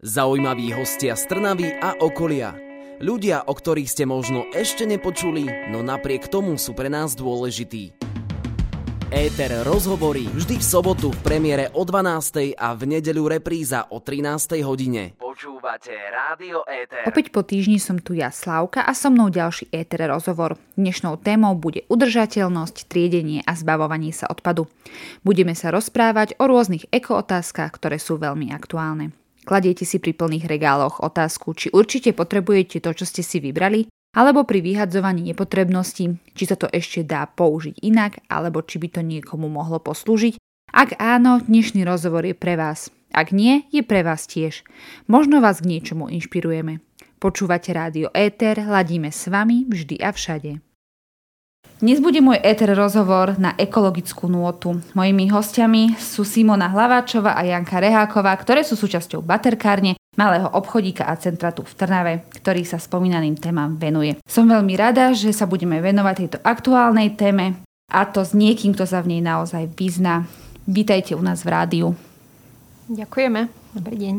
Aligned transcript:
Zaujímaví 0.00 0.72
hostia 0.72 1.12
z 1.12 1.28
Trnavy 1.28 1.76
a 1.76 1.92
okolia. 2.00 2.56
Ľudia, 3.04 3.44
o 3.44 3.52
ktorých 3.52 3.84
ste 3.84 4.08
možno 4.08 4.48
ešte 4.56 4.88
nepočuli, 4.88 5.44
no 5.68 5.84
napriek 5.84 6.24
tomu 6.24 6.56
sú 6.56 6.72
pre 6.72 6.88
nás 6.88 7.12
dôležití. 7.12 7.92
Éter 9.12 9.52
rozhovorí 9.60 10.24
vždy 10.32 10.56
v 10.56 10.64
sobotu 10.64 11.12
v 11.12 11.20
premiére 11.20 11.68
o 11.76 11.84
12. 11.84 12.56
a 12.56 12.72
v 12.72 12.82
nedeľu 12.96 13.28
repríza 13.28 13.92
o 13.92 14.00
13. 14.00 14.64
hodine. 14.64 15.20
Počúvate 15.20 15.92
Rádio 15.92 16.64
Éter. 16.64 17.04
Opäť 17.04 17.28
po 17.28 17.44
týždni 17.44 17.76
som 17.76 18.00
tu 18.00 18.16
ja, 18.16 18.32
Slávka, 18.32 18.80
a 18.80 18.96
so 18.96 19.12
mnou 19.12 19.28
ďalší 19.28 19.68
Éter 19.68 20.08
rozhovor. 20.08 20.56
Dnešnou 20.80 21.20
témou 21.20 21.52
bude 21.60 21.84
udržateľnosť, 21.92 22.88
triedenie 22.88 23.44
a 23.44 23.52
zbavovanie 23.52 24.16
sa 24.16 24.32
odpadu. 24.32 24.64
Budeme 25.28 25.52
sa 25.52 25.68
rozprávať 25.68 26.40
o 26.40 26.48
rôznych 26.48 26.88
ekootázkach, 26.88 27.76
ktoré 27.76 28.00
sú 28.00 28.16
veľmi 28.16 28.48
aktuálne. 28.56 29.19
Kladiete 29.44 29.88
si 29.88 29.96
pri 29.96 30.12
plných 30.12 30.44
regáloch 30.44 31.00
otázku, 31.00 31.56
či 31.56 31.72
určite 31.72 32.12
potrebujete 32.12 32.78
to, 32.84 32.92
čo 32.92 33.08
ste 33.08 33.24
si 33.24 33.40
vybrali, 33.40 33.88
alebo 34.12 34.42
pri 34.42 34.60
vyhadzovaní 34.60 35.22
nepotrebnosti, 35.30 36.18
či 36.34 36.44
sa 36.44 36.58
to 36.58 36.66
ešte 36.68 37.06
dá 37.06 37.24
použiť 37.30 37.78
inak, 37.80 38.20
alebo 38.26 38.60
či 38.60 38.82
by 38.82 38.88
to 38.90 39.00
niekomu 39.06 39.46
mohlo 39.46 39.78
poslúžiť. 39.78 40.36
Ak 40.70 40.98
áno, 41.02 41.42
dnešný 41.42 41.82
rozhovor 41.82 42.26
je 42.26 42.34
pre 42.34 42.54
vás. 42.54 42.90
Ak 43.10 43.34
nie, 43.34 43.66
je 43.74 43.82
pre 43.82 44.06
vás 44.06 44.30
tiež. 44.30 44.62
Možno 45.10 45.42
vás 45.42 45.58
k 45.58 45.66
niečomu 45.66 46.06
inšpirujeme. 46.10 46.78
Počúvate 47.18 47.74
rádio 47.74 48.08
Éter, 48.14 48.54
ladíme 48.64 49.10
s 49.10 49.26
vami 49.26 49.66
vždy 49.66 49.98
a 49.98 50.14
všade. 50.14 50.69
Dnes 51.80 51.96
bude 51.96 52.20
môj 52.20 52.36
éter 52.44 52.76
rozhovor 52.76 53.40
na 53.40 53.56
ekologickú 53.56 54.28
nôtu. 54.28 54.84
Mojimi 54.92 55.32
hostiami 55.32 55.96
sú 55.96 56.28
Simona 56.28 56.68
Hlaváčová 56.68 57.32
a 57.32 57.40
Janka 57.40 57.80
Reháková, 57.80 58.36
ktoré 58.36 58.60
sú 58.68 58.76
súčasťou 58.76 59.24
baterkárne, 59.24 59.96
malého 60.12 60.44
obchodíka 60.52 61.08
a 61.08 61.16
centra 61.16 61.56
tu 61.56 61.64
v 61.64 61.72
Trnave, 61.72 62.28
ktorý 62.36 62.68
sa 62.68 62.76
spomínaným 62.76 63.32
témam 63.40 63.80
venuje. 63.80 64.20
Som 64.28 64.52
veľmi 64.52 64.76
rada, 64.76 65.16
že 65.16 65.32
sa 65.32 65.48
budeme 65.48 65.80
venovať 65.80 66.14
tejto 66.20 66.38
aktuálnej 66.44 67.16
téme 67.16 67.64
a 67.88 68.04
to 68.04 68.28
s 68.28 68.36
niekým, 68.36 68.76
kto 68.76 68.84
sa 68.84 69.00
v 69.00 69.16
nej 69.16 69.24
naozaj 69.24 69.72
vyzná. 69.72 70.28
Vítajte 70.68 71.16
u 71.16 71.24
nás 71.24 71.40
v 71.40 71.48
rádiu. 71.48 71.86
Ďakujeme. 72.92 73.48
Dobrý 73.72 73.96
deň. 73.96 74.14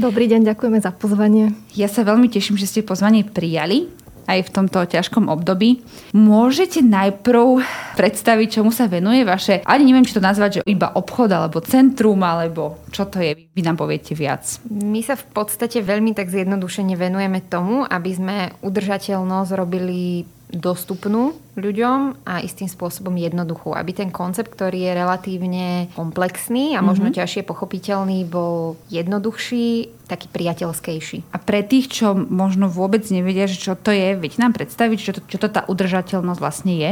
Dobrý 0.00 0.32
deň, 0.32 0.48
ďakujeme 0.48 0.80
za 0.80 0.96
pozvanie. 0.96 1.52
Ja 1.76 1.92
sa 1.92 2.08
veľmi 2.08 2.32
teším, 2.32 2.56
že 2.56 2.64
ste 2.64 2.80
pozvanie 2.80 3.28
prijali 3.28 4.00
aj 4.26 4.38
v 4.48 4.52
tomto 4.52 4.78
ťažkom 4.86 5.30
období. 5.30 5.82
Môžete 6.14 6.82
najprv 6.84 7.62
predstaviť, 7.96 8.60
čomu 8.60 8.70
sa 8.70 8.86
venuje 8.86 9.26
vaše, 9.26 9.62
ani 9.66 9.88
neviem, 9.88 10.06
či 10.06 10.16
to 10.16 10.22
nazvať, 10.22 10.50
že 10.60 10.66
iba 10.68 10.92
obchod, 10.92 11.30
alebo 11.32 11.64
centrum, 11.64 12.20
alebo 12.22 12.82
čo 12.92 13.08
to 13.08 13.20
je, 13.20 13.48
vy 13.52 13.62
nám 13.64 13.80
poviete 13.80 14.12
viac. 14.12 14.44
My 14.68 15.00
sa 15.00 15.16
v 15.16 15.24
podstate 15.32 15.80
veľmi 15.80 16.12
tak 16.12 16.28
zjednodušene 16.28 16.94
venujeme 16.94 17.40
tomu, 17.46 17.86
aby 17.86 18.10
sme 18.12 18.36
udržateľnosť 18.60 19.50
robili 19.56 20.24
dostupnú 20.52 21.32
ľuďom 21.56 22.28
a 22.28 22.44
istým 22.44 22.68
spôsobom 22.68 23.16
jednoduchú. 23.16 23.72
Aby 23.72 23.96
ten 23.96 24.10
koncept, 24.12 24.52
ktorý 24.52 24.84
je 24.84 24.92
relatívne 24.92 25.66
komplexný 25.96 26.76
a 26.76 26.84
možno 26.84 27.08
mm-hmm. 27.08 27.18
ťažšie 27.24 27.42
pochopiteľný, 27.48 28.28
bol 28.28 28.76
jednoduchší, 28.92 29.88
taký 30.06 30.28
priateľskejší. 30.28 31.32
A 31.32 31.40
pre 31.40 31.64
tých, 31.64 31.88
čo 31.88 32.12
možno 32.12 32.68
vôbec 32.68 33.02
nevedia, 33.08 33.48
že 33.48 33.56
čo 33.56 33.72
to 33.72 33.90
je, 33.90 34.12
viete 34.14 34.38
nám 34.38 34.52
predstaviť, 34.52 34.98
čo 35.00 35.12
to, 35.16 35.20
čo 35.24 35.38
to 35.40 35.48
tá 35.48 35.64
udržateľnosť 35.64 36.40
vlastne 36.40 36.74
je? 36.76 36.90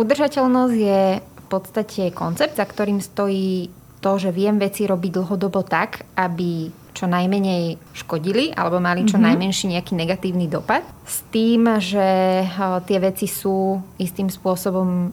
Udržateľnosť 0.00 0.76
je 0.76 1.02
v 1.20 1.46
podstate 1.52 2.02
koncept, 2.16 2.56
za 2.56 2.64
ktorým 2.64 3.04
stojí 3.04 3.68
to, 4.00 4.16
že 4.16 4.32
viem 4.32 4.56
veci 4.56 4.88
robiť 4.88 5.10
dlhodobo 5.20 5.60
tak, 5.60 6.08
aby 6.16 6.72
čo 7.00 7.08
najmenej 7.08 7.80
škodili 7.96 8.52
alebo 8.52 8.76
mali 8.76 9.08
čo 9.08 9.16
mm-hmm. 9.16 9.28
najmenší 9.32 9.64
nejaký 9.72 9.92
negatívny 9.96 10.52
dopad. 10.52 10.84
S 11.08 11.24
tým, 11.32 11.80
že 11.80 12.44
tie 12.84 12.98
veci 13.00 13.24
sú 13.24 13.80
istým 13.96 14.28
spôsobom 14.28 15.08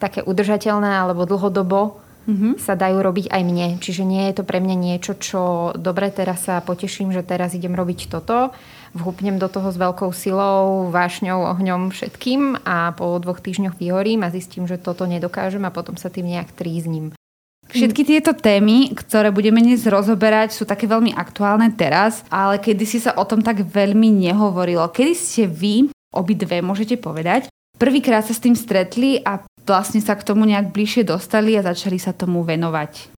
také 0.00 0.24
udržateľné 0.24 0.88
alebo 1.04 1.28
dlhodobo 1.28 2.00
mm-hmm. 2.24 2.52
sa 2.56 2.72
dajú 2.80 2.96
robiť 3.04 3.28
aj 3.28 3.42
mne. 3.44 3.68
Čiže 3.76 4.08
nie 4.08 4.24
je 4.32 4.40
to 4.40 4.48
pre 4.48 4.64
mňa 4.64 4.76
niečo, 4.80 5.20
čo 5.20 5.76
dobre, 5.76 6.08
teraz 6.08 6.48
sa 6.48 6.64
poteším, 6.64 7.12
že 7.12 7.20
teraz 7.20 7.52
idem 7.52 7.76
robiť 7.76 8.08
toto. 8.08 8.56
Vhupnem 8.96 9.36
do 9.36 9.52
toho 9.52 9.68
s 9.68 9.76
veľkou 9.76 10.08
silou, 10.16 10.88
vášňou, 10.88 11.44
ohňom, 11.44 11.92
všetkým 11.92 12.64
a 12.64 12.96
po 12.96 13.20
dvoch 13.20 13.44
týždňoch 13.44 13.76
vyhorím 13.76 14.24
a 14.24 14.32
zistím, 14.32 14.64
že 14.64 14.80
toto 14.80 15.04
nedokážem 15.04 15.60
a 15.68 15.74
potom 15.74 16.00
sa 16.00 16.08
tým 16.08 16.24
nejak 16.24 16.56
trízním. 16.56 17.12
Všetky 17.68 18.02
tieto 18.08 18.32
témy, 18.32 18.96
ktoré 18.96 19.28
budeme 19.28 19.60
dnes 19.60 19.84
rozoberať, 19.84 20.56
sú 20.56 20.64
také 20.64 20.88
veľmi 20.88 21.12
aktuálne 21.12 21.68
teraz, 21.76 22.24
ale 22.32 22.56
kedy 22.56 22.84
si 22.88 22.98
sa 22.98 23.12
o 23.20 23.28
tom 23.28 23.44
tak 23.44 23.60
veľmi 23.60 24.08
nehovorilo. 24.08 24.88
Kedy 24.88 25.12
ste 25.12 25.44
vy, 25.44 25.92
obidve, 26.08 26.64
môžete 26.64 26.96
povedať, 26.96 27.52
prvýkrát 27.76 28.24
sa 28.24 28.32
s 28.32 28.40
tým 28.40 28.56
stretli 28.56 29.20
a 29.20 29.44
vlastne 29.68 30.00
sa 30.00 30.16
k 30.16 30.24
tomu 30.24 30.48
nejak 30.48 30.72
bližšie 30.72 31.04
dostali 31.04 31.52
a 31.54 31.62
začali 31.62 32.00
sa 32.00 32.16
tomu 32.16 32.40
venovať? 32.40 33.12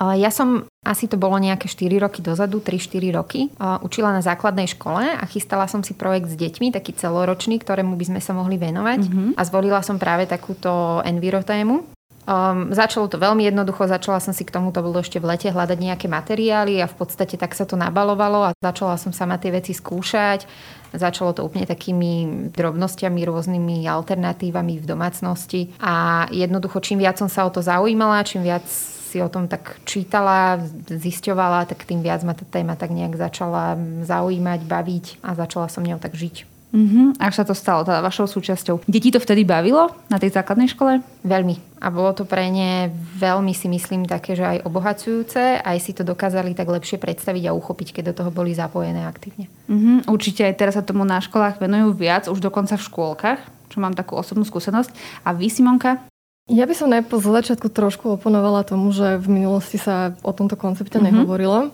Ja 0.00 0.32
som, 0.32 0.64
asi 0.88 1.04
to 1.04 1.20
bolo 1.20 1.36
nejaké 1.36 1.68
4 1.68 2.00
roky 2.00 2.24
dozadu, 2.24 2.64
3-4 2.64 3.12
roky, 3.12 3.52
učila 3.84 4.08
na 4.08 4.24
základnej 4.24 4.64
škole 4.72 5.04
a 5.04 5.22
chystala 5.28 5.68
som 5.68 5.84
si 5.84 5.92
projekt 5.92 6.32
s 6.32 6.34
deťmi, 6.40 6.72
taký 6.72 6.96
celoročný, 6.96 7.60
ktorému 7.60 7.94
by 8.00 8.04
sme 8.08 8.20
sa 8.24 8.32
mohli 8.32 8.56
venovať. 8.56 9.04
Mm-hmm. 9.04 9.28
A 9.36 9.42
zvolila 9.44 9.84
som 9.84 10.00
práve 10.00 10.24
takúto 10.24 11.04
envirotému. 11.04 11.91
Um, 12.22 12.70
začalo 12.70 13.10
to 13.10 13.18
veľmi 13.18 13.42
jednoducho, 13.42 13.90
začala 13.90 14.22
som 14.22 14.30
si 14.30 14.46
k 14.46 14.54
tomu, 14.54 14.70
to 14.70 14.78
bolo 14.78 15.02
ešte 15.02 15.18
v 15.18 15.34
lete, 15.34 15.50
hľadať 15.50 15.74
nejaké 15.74 16.06
materiály 16.06 16.78
a 16.78 16.86
v 16.86 16.94
podstate 16.94 17.34
tak 17.34 17.50
sa 17.50 17.66
to 17.66 17.74
nabalovalo 17.74 18.46
a 18.46 18.54
začala 18.62 18.94
som 18.94 19.10
sama 19.10 19.42
tie 19.42 19.50
veci 19.50 19.74
skúšať. 19.74 20.46
Začalo 20.94 21.34
to 21.34 21.42
úplne 21.42 21.66
takými 21.66 22.46
drobnosťami, 22.54 23.26
rôznymi 23.26 23.88
alternatívami 23.90 24.78
v 24.78 24.86
domácnosti 24.86 25.74
a 25.82 26.28
jednoducho 26.30 26.78
čím 26.78 27.02
viac 27.02 27.18
som 27.18 27.26
sa 27.26 27.42
o 27.42 27.50
to 27.50 27.58
zaujímala, 27.58 28.22
čím 28.22 28.46
viac 28.46 28.68
si 28.68 29.18
o 29.18 29.26
tom 29.26 29.50
tak 29.50 29.82
čítala, 29.82 30.62
zisťovala, 30.86 31.66
tak 31.66 31.82
tým 31.84 32.06
viac 32.06 32.22
ma 32.22 32.38
tá 32.38 32.46
téma 32.46 32.78
tak 32.78 32.94
nejak 32.94 33.18
začala 33.18 33.74
zaujímať, 34.06 34.60
baviť 34.62 35.06
a 35.26 35.34
začala 35.34 35.66
som 35.66 35.82
ňou 35.82 35.98
tak 35.98 36.14
žiť. 36.14 36.51
Mm-hmm. 36.72 37.20
Až 37.20 37.32
sa 37.36 37.44
to 37.44 37.52
stalo 37.52 37.84
teda 37.84 38.00
vašou 38.00 38.24
súčasťou. 38.24 38.88
Deti 38.88 39.12
to 39.12 39.20
vtedy 39.20 39.44
bavilo 39.44 39.92
na 40.08 40.16
tej 40.16 40.32
základnej 40.32 40.72
škole? 40.72 41.04
Veľmi. 41.20 41.60
A 41.84 41.92
bolo 41.92 42.16
to 42.16 42.24
pre 42.24 42.48
ne 42.48 42.88
veľmi 43.20 43.52
si 43.52 43.68
myslím 43.68 44.08
také, 44.08 44.32
že 44.32 44.48
aj 44.48 44.64
obohacujúce, 44.64 45.60
aj 45.60 45.78
si 45.78 45.92
to 45.92 46.00
dokázali 46.00 46.56
tak 46.56 46.72
lepšie 46.72 46.96
predstaviť 46.96 47.52
a 47.52 47.56
uchopiť, 47.56 48.00
keď 48.00 48.02
do 48.10 48.16
toho 48.24 48.30
boli 48.32 48.56
zapojené 48.56 49.04
aktívne. 49.04 49.52
Mm-hmm. 49.68 50.08
Určite 50.08 50.48
aj 50.48 50.54
teraz 50.56 50.74
sa 50.80 50.82
tomu 50.82 51.04
na 51.04 51.20
školách 51.20 51.60
venujú 51.60 51.92
viac, 51.92 52.32
už 52.32 52.40
dokonca 52.40 52.80
v 52.80 52.86
škôlkach, 52.88 53.40
čo 53.68 53.76
mám 53.76 53.92
takú 53.92 54.16
osobnú 54.16 54.48
skúsenosť. 54.48 54.96
A 55.28 55.36
vy, 55.36 55.52
Simonka? 55.52 56.08
Ja 56.50 56.64
by 56.64 56.74
som 56.74 56.90
najprv 56.90 57.20
z 57.20 57.28
začiatku 57.38 57.68
trošku 57.70 58.16
oponovala 58.18 58.66
tomu, 58.66 58.90
že 58.90 59.20
v 59.20 59.28
minulosti 59.44 59.76
sa 59.76 60.16
o 60.24 60.32
tomto 60.32 60.56
koncepte 60.56 60.96
mm-hmm. 60.96 61.12
nehovorilo. 61.12 61.70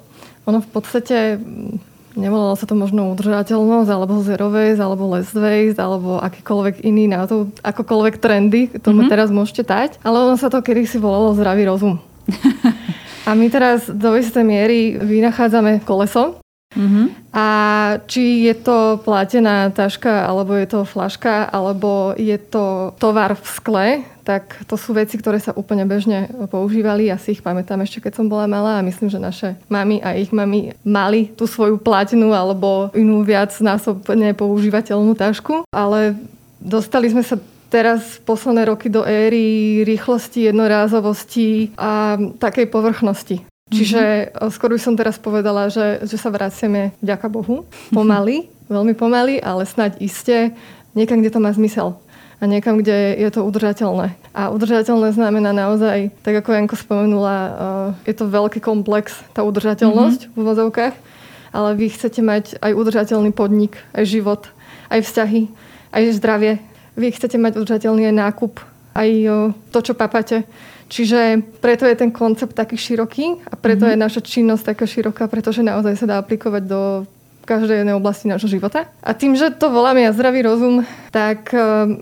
Ono 0.51 0.59
v 0.59 0.69
podstate 0.75 1.39
Nevolalo 2.19 2.59
sa 2.59 2.67
to 2.67 2.75
možno 2.75 3.15
udržateľnosť, 3.15 3.91
alebo 3.95 4.19
zero 4.27 4.51
waste, 4.51 4.83
alebo 4.83 5.07
less 5.15 5.31
waste, 5.31 5.79
alebo 5.79 6.19
akýkoľvek 6.19 6.83
iný 6.83 7.07
názov, 7.07 7.55
akokoľvek 7.63 8.19
trendy, 8.19 8.75
to 8.75 8.91
mm-hmm. 8.91 9.07
teraz 9.07 9.31
môžete 9.31 9.63
dať. 9.63 10.03
Ale 10.03 10.27
ono 10.27 10.35
sa 10.35 10.51
to 10.51 10.59
kedysi 10.59 10.99
volalo 10.99 11.39
zdravý 11.39 11.71
rozum. 11.71 12.03
A 13.29 13.39
my 13.39 13.47
teraz 13.47 13.87
do 13.87 14.19
istej 14.19 14.43
miery 14.43 14.99
vynachádzame 14.99 15.87
koleso, 15.87 16.43
Mm-hmm. 16.77 17.33
A 17.33 17.47
či 18.05 18.45
je 18.45 18.55
to 18.55 19.01
platená 19.01 19.73
taška, 19.73 20.29
alebo 20.29 20.53
je 20.53 20.69
to 20.69 20.85
flaška, 20.85 21.49
alebo 21.49 22.13
je 22.15 22.37
to 22.37 22.93
tovar 23.01 23.33
v 23.35 23.47
skle, 23.49 23.89
tak 24.29 24.61
to 24.69 24.77
sú 24.77 24.93
veci, 24.93 25.17
ktoré 25.17 25.41
sa 25.41 25.57
úplne 25.57 25.89
bežne 25.89 26.29
používali. 26.53 27.09
Ja 27.09 27.17
si 27.17 27.33
ich 27.33 27.41
pamätám 27.41 27.81
ešte, 27.81 28.05
keď 28.05 28.21
som 28.21 28.27
bola 28.29 28.45
malá 28.45 28.77
a 28.77 28.85
myslím, 28.85 29.09
že 29.09 29.17
naše 29.17 29.57
mamy 29.73 30.05
a 30.05 30.13
ich 30.13 30.29
mamy 30.29 30.77
mali 30.85 31.33
tú 31.33 31.49
svoju 31.49 31.81
platenú 31.81 32.37
alebo 32.37 32.93
inú 32.93 33.25
viac 33.25 33.57
násobne 33.65 34.37
používateľnú 34.37 35.17
tašku. 35.17 35.65
Ale 35.73 36.21
dostali 36.61 37.09
sme 37.09 37.25
sa 37.25 37.41
teraz 37.73 38.21
posledné 38.21 38.69
roky 38.69 38.93
do 38.93 39.09
éry 39.09 39.81
rýchlosti, 39.89 40.53
jednorázovosti 40.53 41.73
a 41.81 42.21
takej 42.37 42.69
povrchnosti. 42.69 43.41
Čiže 43.69 44.33
mm-hmm. 44.33 44.49
skoro 44.49 44.75
by 44.77 44.83
som 44.83 44.95
teraz 44.97 45.21
povedala, 45.21 45.69
že, 45.69 46.01
že 46.09 46.17
sa 46.17 46.33
vraciame, 46.33 46.97
vďaka 47.05 47.29
Bohu, 47.29 47.69
pomaly, 47.93 48.49
veľmi 48.73 48.97
pomaly, 48.97 49.45
ale 49.45 49.69
snáď 49.69 50.01
iste 50.01 50.57
niekam, 50.97 51.21
kde 51.21 51.33
to 51.33 51.41
má 51.41 51.53
zmysel 51.53 52.01
a 52.39 52.47
niekam, 52.47 52.79
kde 52.79 53.19
je 53.19 53.29
to 53.35 53.43
udržateľné. 53.43 54.15
A 54.31 54.43
udržateľné 54.55 55.11
znamená 55.11 55.51
naozaj, 55.51 56.15
tak 56.23 56.39
ako 56.39 56.55
Janko 56.55 56.77
spomenula, 56.79 57.37
je 58.07 58.15
to 58.15 58.31
veľký 58.31 58.63
komplex, 58.63 59.19
tá 59.35 59.43
udržateľnosť 59.43 60.21
mm-hmm. 60.31 60.39
v 60.39 60.47
vozovkách, 60.47 60.95
ale 61.51 61.71
vy 61.75 61.87
chcete 61.91 62.23
mať 62.23 62.45
aj 62.63 62.73
udržateľný 62.79 63.35
podnik, 63.35 63.75
aj 63.91 64.05
život, 64.07 64.43
aj 64.87 65.03
vzťahy, 65.03 65.51
aj 65.91 66.03
zdravie. 66.15 66.53
Vy 66.95 67.07
chcete 67.19 67.37
mať 67.43 67.59
udržateľný 67.59 68.07
aj 68.07 68.17
nákup, 68.17 68.53
aj 68.95 69.09
to, 69.75 69.79
čo 69.83 69.93
papate. 69.99 70.47
Čiže 70.89 71.45
preto 71.61 71.85
je 71.85 71.97
ten 71.97 72.09
koncept 72.09 72.57
taký 72.57 72.81
široký 72.81 73.45
a 73.45 73.55
preto 73.61 73.85
mm-hmm. 73.85 74.01
je 74.01 74.05
naša 74.09 74.21
činnosť 74.25 74.73
taká 74.73 74.85
široká, 74.89 75.29
pretože 75.29 75.61
naozaj 75.61 76.01
sa 76.01 76.07
dá 76.09 76.17
aplikovať 76.17 76.65
do 76.65 76.81
každej 77.49 77.81
jednej 77.81 77.97
oblasti 77.97 78.29
nášho 78.29 78.45
života. 78.45 78.93
A 79.01 79.17
tým, 79.17 79.33
že 79.33 79.49
to 79.49 79.73
voláme 79.73 80.05
ja 80.05 80.13
zdravý 80.13 80.45
rozum, 80.45 80.85
tak 81.09 81.49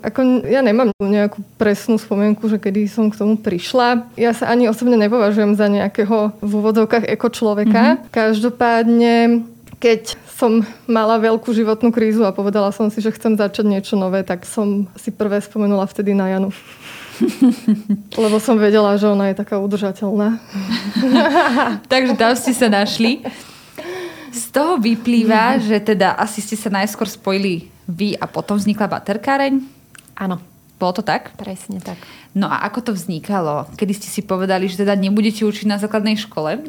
ako 0.03 0.43
ja 0.43 0.59
nemám 0.59 0.91
nejakú 0.99 1.38
presnú 1.55 2.03
spomienku, 2.03 2.50
že 2.50 2.59
kedy 2.59 2.91
som 2.91 3.15
k 3.15 3.19
tomu 3.23 3.38
prišla. 3.38 4.11
Ja 4.19 4.35
sa 4.35 4.50
ani 4.50 4.67
osobne 4.67 4.99
nepovažujem 4.99 5.55
za 5.55 5.71
nejakého 5.71 6.35
v 6.43 6.50
úvodzovkách 6.50 7.06
eko 7.06 7.31
človeka. 7.31 7.83
Mm-hmm. 7.94 8.11
Každopádne 8.11 9.15
keď 9.77 10.17
som 10.25 10.65
mala 10.88 11.21
veľkú 11.21 11.53
životnú 11.53 11.93
krízu 11.93 12.25
a 12.25 12.33
povedala 12.33 12.73
som 12.73 12.88
si, 12.88 13.05
že 13.05 13.12
chcem 13.12 13.37
začať 13.37 13.69
niečo 13.69 13.93
nové, 13.93 14.25
tak 14.25 14.49
som 14.49 14.88
si 14.97 15.12
prvé 15.12 15.37
spomenula 15.44 15.85
vtedy 15.85 16.17
na 16.17 16.33
Janu. 16.33 16.49
Lebo 18.22 18.36
som 18.40 18.56
vedela, 18.60 18.96
že 19.00 19.08
ona 19.08 19.32
je 19.32 19.40
taká 19.40 19.56
udržateľná. 19.60 20.40
Takže 21.92 22.14
tam 22.16 22.32
ste 22.36 22.52
sa 22.52 22.68
našli. 22.68 23.24
Z 24.32 24.52
toho 24.52 24.76
vyplýva, 24.76 25.56
že 25.60 25.80
teda 25.80 26.16
asi 26.20 26.44
ste 26.44 26.56
sa 26.56 26.68
najskôr 26.68 27.08
spojili 27.08 27.72
vy 27.88 28.18
a 28.18 28.28
potom 28.28 28.60
vznikla 28.60 29.00
baterkáreň? 29.00 29.64
Áno. 30.18 30.42
Bolo 30.76 31.00
to 31.00 31.02
tak? 31.02 31.32
Presne 31.40 31.80
tak. 31.80 31.96
No 32.36 32.52
a 32.52 32.60
ako 32.68 32.84
to 32.84 32.92
vznikalo? 32.92 33.64
Kedy 33.80 33.96
ste 33.96 34.08
si 34.12 34.20
povedali, 34.20 34.68
že 34.68 34.84
teda 34.84 34.92
nebudete 34.92 35.48
učiť 35.48 35.64
na 35.64 35.80
základnej 35.80 36.20
škole, 36.20 36.60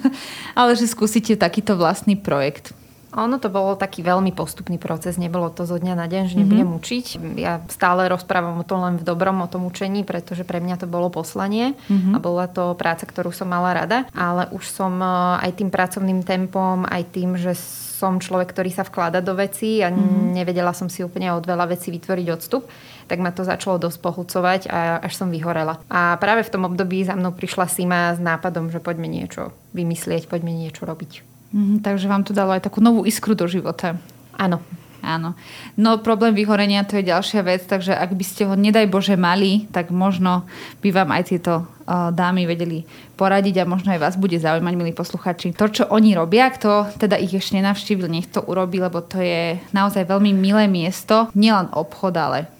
ale 0.60 0.70
že 0.78 0.86
skúsite 0.86 1.34
takýto 1.34 1.74
vlastný 1.74 2.14
projekt? 2.14 2.70
Ono 3.16 3.40
to 3.40 3.48
bolo 3.48 3.80
taký 3.80 4.04
veľmi 4.04 4.36
postupný 4.36 4.76
proces, 4.76 5.16
nebolo 5.16 5.48
to 5.48 5.64
zo 5.64 5.80
dňa 5.80 5.94
na 5.96 6.04
deň, 6.04 6.22
že 6.28 6.36
nebudem 6.36 6.68
mm-hmm. 6.68 6.80
učiť. 6.84 7.06
Ja 7.40 7.64
stále 7.72 8.12
rozprávam 8.12 8.60
o 8.60 8.68
tom 8.68 8.84
len 8.84 9.00
v 9.00 9.08
dobrom, 9.08 9.40
o 9.40 9.48
tom 9.48 9.64
učení, 9.64 10.04
pretože 10.04 10.44
pre 10.44 10.60
mňa 10.60 10.84
to 10.84 10.86
bolo 10.86 11.08
poslanie 11.08 11.72
mm-hmm. 11.88 12.12
a 12.12 12.18
bola 12.20 12.44
to 12.44 12.76
práca, 12.76 13.08
ktorú 13.08 13.32
som 13.32 13.48
mala 13.48 13.72
rada, 13.72 14.04
ale 14.12 14.52
už 14.52 14.68
som 14.68 15.00
e, 15.00 15.08
aj 15.48 15.56
tým 15.56 15.72
pracovným 15.72 16.20
tempom, 16.28 16.84
aj 16.84 17.02
tým, 17.08 17.40
že 17.40 17.56
som 17.96 18.20
človek, 18.20 18.52
ktorý 18.52 18.68
sa 18.68 18.84
vklada 18.84 19.24
do 19.24 19.32
vecí 19.32 19.80
a 19.80 19.88
mm-hmm. 19.88 20.36
nevedela 20.36 20.76
som 20.76 20.92
si 20.92 21.00
úplne 21.00 21.32
od 21.32 21.48
veľa 21.48 21.72
vecí 21.72 21.88
vytvoriť 21.88 22.26
odstup, 22.28 22.68
tak 23.08 23.24
ma 23.24 23.32
to 23.32 23.48
začalo 23.48 23.80
dosť 23.80 23.98
pohľcovať 24.04 24.60
a 24.68 25.00
až 25.00 25.16
som 25.16 25.32
vyhorela. 25.32 25.80
A 25.88 26.20
práve 26.20 26.44
v 26.44 26.52
tom 26.52 26.68
období 26.68 27.00
za 27.00 27.16
mnou 27.16 27.32
prišla 27.32 27.64
Sima 27.72 28.12
s 28.12 28.20
nápadom, 28.20 28.68
že 28.68 28.84
poďme 28.84 29.08
niečo 29.08 29.56
vymyslieť, 29.72 30.28
poďme 30.28 30.52
niečo 30.52 30.84
robiť. 30.84 31.35
Mm, 31.54 31.82
takže 31.82 32.10
vám 32.10 32.26
to 32.26 32.34
dalo 32.34 32.54
aj 32.54 32.66
takú 32.66 32.82
novú 32.82 33.06
iskru 33.06 33.36
do 33.38 33.46
života. 33.46 33.98
Áno. 34.34 34.58
Áno. 35.06 35.38
No 35.78 36.02
problém 36.02 36.34
vyhorenia 36.34 36.82
to 36.82 36.98
je 36.98 37.06
ďalšia 37.06 37.46
vec, 37.46 37.62
takže 37.62 37.94
ak 37.94 38.10
by 38.10 38.24
ste 38.26 38.42
ho 38.42 38.58
nedaj 38.58 38.90
Bože 38.90 39.14
mali, 39.14 39.70
tak 39.70 39.94
možno 39.94 40.42
by 40.82 40.90
vám 40.90 41.14
aj 41.14 41.22
tieto 41.30 41.62
uh, 41.62 42.10
dámy 42.10 42.42
vedeli 42.42 42.82
poradiť 43.14 43.62
a 43.62 43.70
možno 43.70 43.94
aj 43.94 44.02
vás 44.02 44.14
bude 44.18 44.34
zaujímať, 44.34 44.74
milí 44.74 44.90
posluchači. 44.90 45.54
To, 45.54 45.70
čo 45.70 45.86
oni 45.94 46.18
robia, 46.18 46.50
kto 46.50 46.90
teda 46.98 47.22
ich 47.22 47.30
ešte 47.30 47.54
nenavštívil, 47.54 48.10
nech 48.10 48.26
to 48.26 48.42
urobí, 48.42 48.82
lebo 48.82 48.98
to 48.98 49.22
je 49.22 49.62
naozaj 49.70 50.10
veľmi 50.10 50.34
milé 50.34 50.66
miesto. 50.66 51.30
Nielen 51.38 51.70
obchod, 51.70 52.18
ale 52.18 52.50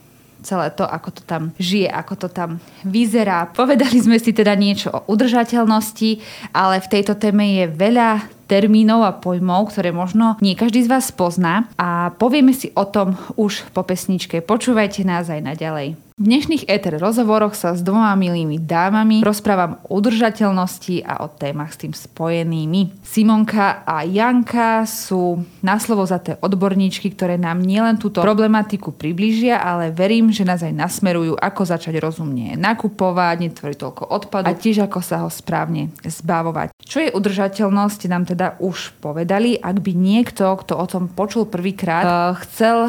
celé 0.46 0.70
to, 0.70 0.86
ako 0.86 1.10
to 1.10 1.22
tam 1.26 1.50
žije, 1.58 1.90
ako 1.90 2.14
to 2.14 2.28
tam 2.30 2.62
vyzerá. 2.86 3.50
Povedali 3.50 3.98
sme 3.98 4.22
si 4.22 4.30
teda 4.30 4.54
niečo 4.54 4.94
o 4.94 5.02
udržateľnosti, 5.10 6.22
ale 6.54 6.78
v 6.78 6.90
tejto 6.94 7.18
téme 7.18 7.42
je 7.58 7.66
veľa 7.66 8.30
termínov 8.46 9.02
a 9.02 9.18
pojmov, 9.18 9.74
ktoré 9.74 9.90
možno 9.90 10.38
nie 10.38 10.54
každý 10.54 10.86
z 10.86 10.90
vás 10.94 11.10
pozná 11.10 11.66
a 11.74 12.14
povieme 12.14 12.54
si 12.54 12.70
o 12.78 12.86
tom 12.86 13.18
už 13.34 13.66
po 13.74 13.82
pesničke. 13.82 14.38
Počúvajte 14.38 15.02
nás 15.02 15.26
aj 15.26 15.42
naďalej. 15.42 16.05
V 16.16 16.32
dnešných 16.32 16.72
éter 16.72 16.96
rozhovoroch 16.96 17.52
sa 17.52 17.76
s 17.76 17.84
dvoma 17.84 18.16
milými 18.16 18.56
dámami 18.56 19.20
rozprávam 19.20 19.84
o 19.84 20.00
udržateľnosti 20.00 21.04
a 21.04 21.20
o 21.20 21.28
témach 21.28 21.76
s 21.76 21.84
tým 21.84 21.92
spojenými. 21.92 23.04
Simonka 23.04 23.84
a 23.84 24.00
Janka 24.00 24.88
sú 24.88 25.44
na 25.60 25.76
slovo 25.76 26.08
za 26.08 26.16
tie 26.16 26.40
odborníčky, 26.40 27.12
ktoré 27.12 27.36
nám 27.36 27.60
nielen 27.60 28.00
túto 28.00 28.24
problematiku 28.24 28.96
približia, 28.96 29.60
ale 29.60 29.92
verím, 29.92 30.32
že 30.32 30.48
nás 30.48 30.64
aj 30.64 30.72
nasmerujú, 30.72 31.36
ako 31.36 31.62
začať 31.68 32.00
rozumne 32.00 32.56
nakupovať, 32.56 33.52
netvoriť 33.52 33.76
toľko 33.76 34.08
odpadu 34.08 34.48
a 34.48 34.56
tiež 34.56 34.88
ako 34.88 35.04
sa 35.04 35.20
ho 35.20 35.28
správne 35.28 35.92
zbavovať. 36.00 36.72
Čo 36.80 37.04
je 37.04 37.12
udržateľnosť, 37.12 38.00
nám 38.08 38.24
teda 38.24 38.56
už 38.64 38.96
povedali. 39.04 39.60
Ak 39.60 39.84
by 39.84 39.92
niekto, 39.92 40.48
kto 40.64 40.80
o 40.80 40.86
tom 40.88 41.12
počul 41.12 41.44
prvýkrát, 41.44 42.08
uh, 42.08 42.40
chcel 42.40 42.88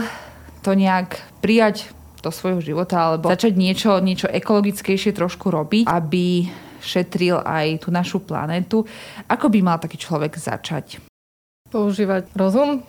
to 0.63 0.71
nejak 0.79 1.19
prijať 1.43 1.91
do 2.21 2.31
svojho 2.33 2.61
života 2.61 3.13
alebo 3.13 3.29
začať 3.29 3.53
niečo, 3.53 3.97
niečo 4.01 4.27
ekologickejšie 4.27 5.13
trošku 5.13 5.49
robiť, 5.53 5.85
aby 5.85 6.49
šetril 6.81 7.41
aj 7.41 7.83
tú 7.85 7.89
našu 7.91 8.21
planetu. 8.21 8.85
Ako 9.27 9.49
by 9.49 9.59
mal 9.61 9.77
taký 9.81 9.97
človek 9.97 10.37
začať? 10.37 11.01
Používať 11.67 12.31
rozum. 12.37 12.81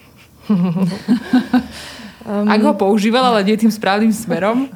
um, 0.49 2.47
Ak 2.55 2.61
ho 2.63 2.75
používal, 2.79 3.35
ale 3.35 3.43
nie 3.43 3.59
tým 3.59 3.73
správnym 3.73 4.15
smerom? 4.15 4.71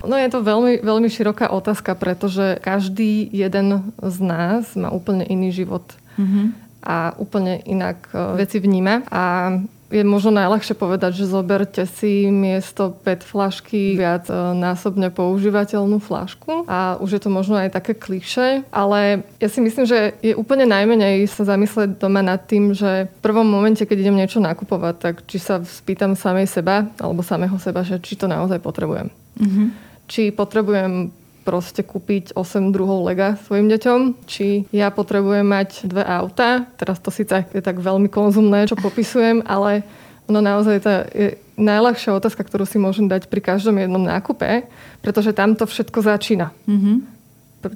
No 0.00 0.16
je 0.16 0.28
to 0.32 0.40
veľmi, 0.40 0.80
veľmi 0.80 1.08
široká 1.12 1.52
otázka, 1.52 1.92
pretože 1.92 2.56
každý 2.64 3.28
jeden 3.28 3.92
z 4.00 4.16
nás 4.24 4.72
má 4.76 4.88
úplne 4.88 5.28
iný 5.28 5.52
život. 5.52 5.84
Mm-hmm. 6.16 6.46
A 6.80 7.12
úplne 7.20 7.60
inak 7.68 8.08
uh, 8.12 8.32
veci 8.40 8.56
vníma. 8.56 9.04
A 9.12 9.52
je 9.90 10.06
možno 10.06 10.30
najľahšie 10.38 10.78
povedať, 10.78 11.18
že 11.18 11.26
zoberte 11.26 11.82
si 11.84 12.30
miesto 12.30 12.94
PET 13.02 13.26
flašky 13.26 13.98
viac 13.98 14.30
e, 14.30 14.34
násobne 14.54 15.10
používateľnú 15.10 15.98
flašku 15.98 16.64
a 16.70 16.94
už 17.02 17.18
je 17.18 17.20
to 17.26 17.30
možno 17.30 17.58
aj 17.58 17.74
také 17.74 17.98
kliše, 17.98 18.62
ale 18.70 19.26
ja 19.42 19.48
si 19.50 19.58
myslím, 19.58 19.84
že 19.84 20.14
je 20.22 20.38
úplne 20.38 20.64
najmenej 20.70 21.26
sa 21.26 21.42
zamyslieť 21.42 21.98
doma 21.98 22.22
nad 22.22 22.38
tým, 22.46 22.70
že 22.70 23.10
v 23.10 23.20
prvom 23.20 23.44
momente, 23.44 23.82
keď 23.82 24.06
idem 24.06 24.16
niečo 24.16 24.38
nakupovať, 24.38 24.94
tak 25.02 25.14
či 25.26 25.42
sa 25.42 25.58
spýtam 25.58 26.14
samej 26.14 26.46
seba 26.46 26.86
alebo 27.02 27.26
samého 27.26 27.58
seba, 27.58 27.82
že 27.82 27.98
či 27.98 28.14
to 28.14 28.30
naozaj 28.30 28.62
potrebujem. 28.62 29.10
Mm-hmm. 29.42 29.68
Či 30.06 30.30
potrebujem 30.30 31.19
proste 31.42 31.80
kúpiť 31.80 32.36
8 32.36 32.70
druhov 32.70 33.08
lega 33.08 33.40
svojim 33.48 33.66
deťom, 33.72 34.28
či 34.28 34.68
ja 34.70 34.92
potrebujem 34.92 35.44
mať 35.44 35.88
dve 35.88 36.04
auta. 36.04 36.68
Teraz 36.76 37.00
to 37.00 37.08
síce 37.08 37.48
je 37.50 37.62
tak 37.64 37.80
veľmi 37.80 38.12
konzumné, 38.12 38.68
čo 38.68 38.76
popisujem, 38.76 39.42
ale 39.48 39.82
ono 40.30 40.38
naozaj 40.38 40.76
tá 40.84 41.08
je 41.10 41.34
najľahšia 41.60 42.16
otázka, 42.16 42.46
ktorú 42.46 42.64
si 42.64 42.80
môžem 42.80 43.10
dať 43.10 43.28
pri 43.28 43.42
každom 43.42 43.76
jednom 43.76 44.00
nákupe, 44.00 44.64
pretože 45.04 45.36
tam 45.36 45.52
to 45.52 45.68
všetko 45.68 45.98
začína. 46.00 46.54
Mm-hmm. 46.64 46.96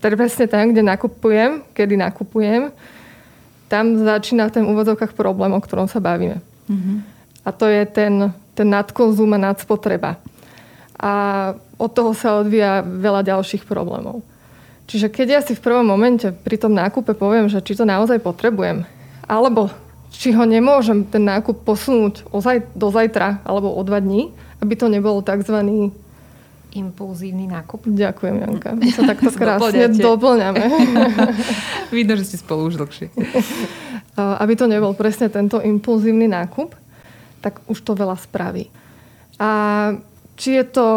Presne 0.00 0.48
tam, 0.48 0.72
kde 0.72 0.80
nakupujem, 0.80 1.60
kedy 1.76 2.00
nakupujem, 2.00 2.72
tam 3.68 3.84
začína 4.00 4.48
ten 4.48 4.64
úvodzovkách 4.64 5.12
problém, 5.12 5.52
o 5.52 5.60
ktorom 5.60 5.84
sa 5.84 6.00
bavíme. 6.00 6.40
Mm-hmm. 6.70 6.96
A 7.44 7.48
to 7.52 7.68
je 7.68 7.84
ten, 7.84 8.32
ten 8.56 8.68
nadkonzum 8.72 9.36
a 9.36 9.38
nadspotreba 9.52 10.16
a 10.98 11.12
od 11.76 11.90
toho 11.90 12.14
sa 12.14 12.40
odvíja 12.40 12.86
veľa 12.86 13.26
ďalších 13.26 13.66
problémov. 13.66 14.22
Čiže 14.84 15.08
keď 15.08 15.26
ja 15.28 15.40
si 15.40 15.56
v 15.56 15.64
prvom 15.64 15.84
momente 15.84 16.28
pri 16.30 16.60
tom 16.60 16.76
nákupe 16.76 17.16
poviem, 17.16 17.48
že 17.48 17.64
či 17.64 17.74
to 17.74 17.88
naozaj 17.88 18.20
potrebujem, 18.20 18.84
alebo 19.24 19.72
či 20.14 20.30
ho 20.36 20.44
nemôžem 20.46 21.02
ten 21.08 21.24
nákup 21.24 21.66
posunúť 21.66 22.28
ozaj, 22.30 22.70
do 22.76 22.92
zajtra 22.92 23.42
alebo 23.42 23.72
o 23.72 23.80
dva 23.82 23.98
dní, 23.98 24.30
aby 24.62 24.74
to 24.78 24.86
nebolo 24.86 25.24
tzv. 25.24 25.90
impulzívny 26.74 27.50
nákup. 27.50 27.88
Ďakujem, 27.88 28.34
Janka. 28.44 28.70
My 28.78 28.88
sa 28.92 29.02
takto 29.08 29.30
krásne 29.40 29.90
doplňame. 29.90 30.64
Vidno, 31.96 32.14
že 32.14 32.28
ste 32.28 32.38
spolu 32.38 32.70
už 32.70 32.78
dlhšie. 32.78 33.10
aby 34.42 34.52
to 34.54 34.70
nebol 34.70 34.94
presne 34.94 35.26
tento 35.26 35.58
impulzívny 35.58 36.30
nákup, 36.30 36.70
tak 37.42 37.58
už 37.66 37.82
to 37.82 37.98
veľa 37.98 38.14
spraví. 38.14 38.70
A 39.42 39.50
či 40.34 40.60
je 40.60 40.64
to 40.66 40.88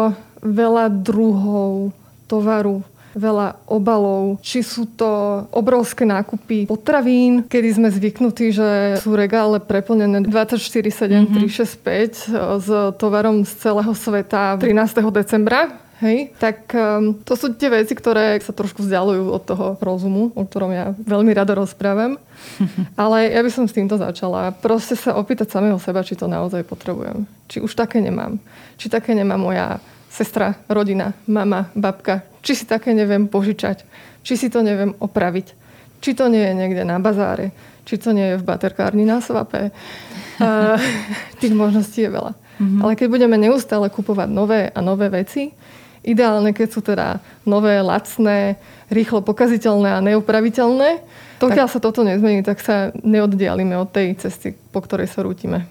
veľa 0.42 0.90
druhov 1.02 1.90
tovaru, 2.28 2.84
veľa 3.16 3.58
obalov, 3.66 4.38
či 4.44 4.62
sú 4.62 4.86
to 4.86 5.42
obrovské 5.50 6.06
nákupy 6.06 6.68
potravín, 6.70 7.42
kedy 7.48 7.68
sme 7.74 7.88
zvyknutí, 7.90 8.54
že 8.54 9.00
sú 9.02 9.16
regále 9.18 9.58
preplnené 9.58 10.22
24-7, 10.22 11.26
mm-hmm. 11.26 12.62
365 12.62 12.62
s 12.62 12.68
tovarom 13.00 13.42
z 13.42 13.52
celého 13.58 13.92
sveta 13.96 14.54
13. 14.60 15.02
decembra 15.10 15.87
Hej, 15.98 16.30
tak 16.38 16.70
um, 16.78 17.10
to 17.26 17.34
sú 17.34 17.58
tie 17.58 17.74
veci, 17.74 17.90
ktoré 17.90 18.38
sa 18.38 18.54
trošku 18.54 18.86
vzdialujú 18.86 19.34
od 19.34 19.42
toho 19.42 19.66
rozumu, 19.82 20.30
o 20.30 20.46
ktorom 20.46 20.70
ja 20.70 20.94
veľmi 20.94 21.34
rada 21.34 21.58
rozprávam. 21.58 22.22
Ale 22.94 23.34
ja 23.34 23.42
by 23.42 23.50
som 23.50 23.66
s 23.66 23.74
týmto 23.74 23.98
začala. 23.98 24.54
Proste 24.54 24.94
sa 24.94 25.18
opýtať 25.18 25.50
samého 25.50 25.74
seba, 25.82 26.06
či 26.06 26.14
to 26.14 26.30
naozaj 26.30 26.62
potrebujem. 26.62 27.26
Či 27.50 27.66
už 27.66 27.74
také 27.74 27.98
nemám. 27.98 28.38
Či 28.78 28.86
také 28.86 29.10
nemá 29.10 29.34
moja 29.34 29.82
sestra, 30.06 30.54
rodina, 30.70 31.18
mama, 31.26 31.66
babka. 31.74 32.22
Či 32.46 32.62
si 32.62 32.64
také 32.70 32.94
neviem 32.94 33.26
požičať. 33.26 33.82
Či 34.22 34.38
si 34.38 34.46
to 34.54 34.62
neviem 34.62 34.94
opraviť. 35.02 35.50
Či 35.98 36.14
to 36.14 36.30
nie 36.30 36.46
je 36.46 36.54
niekde 36.54 36.86
na 36.86 37.02
bazáre. 37.02 37.50
Či 37.82 37.98
to 37.98 38.14
nie 38.14 38.34
je 38.34 38.38
v 38.38 38.46
baterkárni 38.46 39.02
na 39.02 39.18
svape. 39.18 39.74
Uh, 40.38 40.78
tých 41.42 41.58
možností 41.58 42.06
je 42.06 42.14
veľa. 42.14 42.38
Mm-hmm. 42.58 42.80
Ale 42.86 42.92
keď 42.94 43.08
budeme 43.10 43.34
neustále 43.34 43.90
kupovať 43.90 44.28
nové 44.30 44.70
a 44.70 44.78
nové 44.78 45.10
veci, 45.10 45.50
Ideálne, 46.04 46.54
keď 46.54 46.68
sú 46.70 46.80
teda 46.80 47.18
nové, 47.42 47.80
lacné, 47.82 48.56
rýchlo 48.88 49.20
pokaziteľné 49.22 49.88
a 49.98 50.04
neopraviteľné. 50.04 51.02
Pokiaľ 51.38 51.66
tak... 51.70 51.74
sa 51.74 51.78
toto 51.78 52.02
nezmení, 52.02 52.42
tak 52.42 52.58
sa 52.58 52.90
neoddialíme 53.02 53.74
od 53.78 53.90
tej 53.90 54.18
cesty, 54.18 54.54
po 54.74 54.82
ktorej 54.82 55.10
sa 55.10 55.22
rútime. 55.22 55.66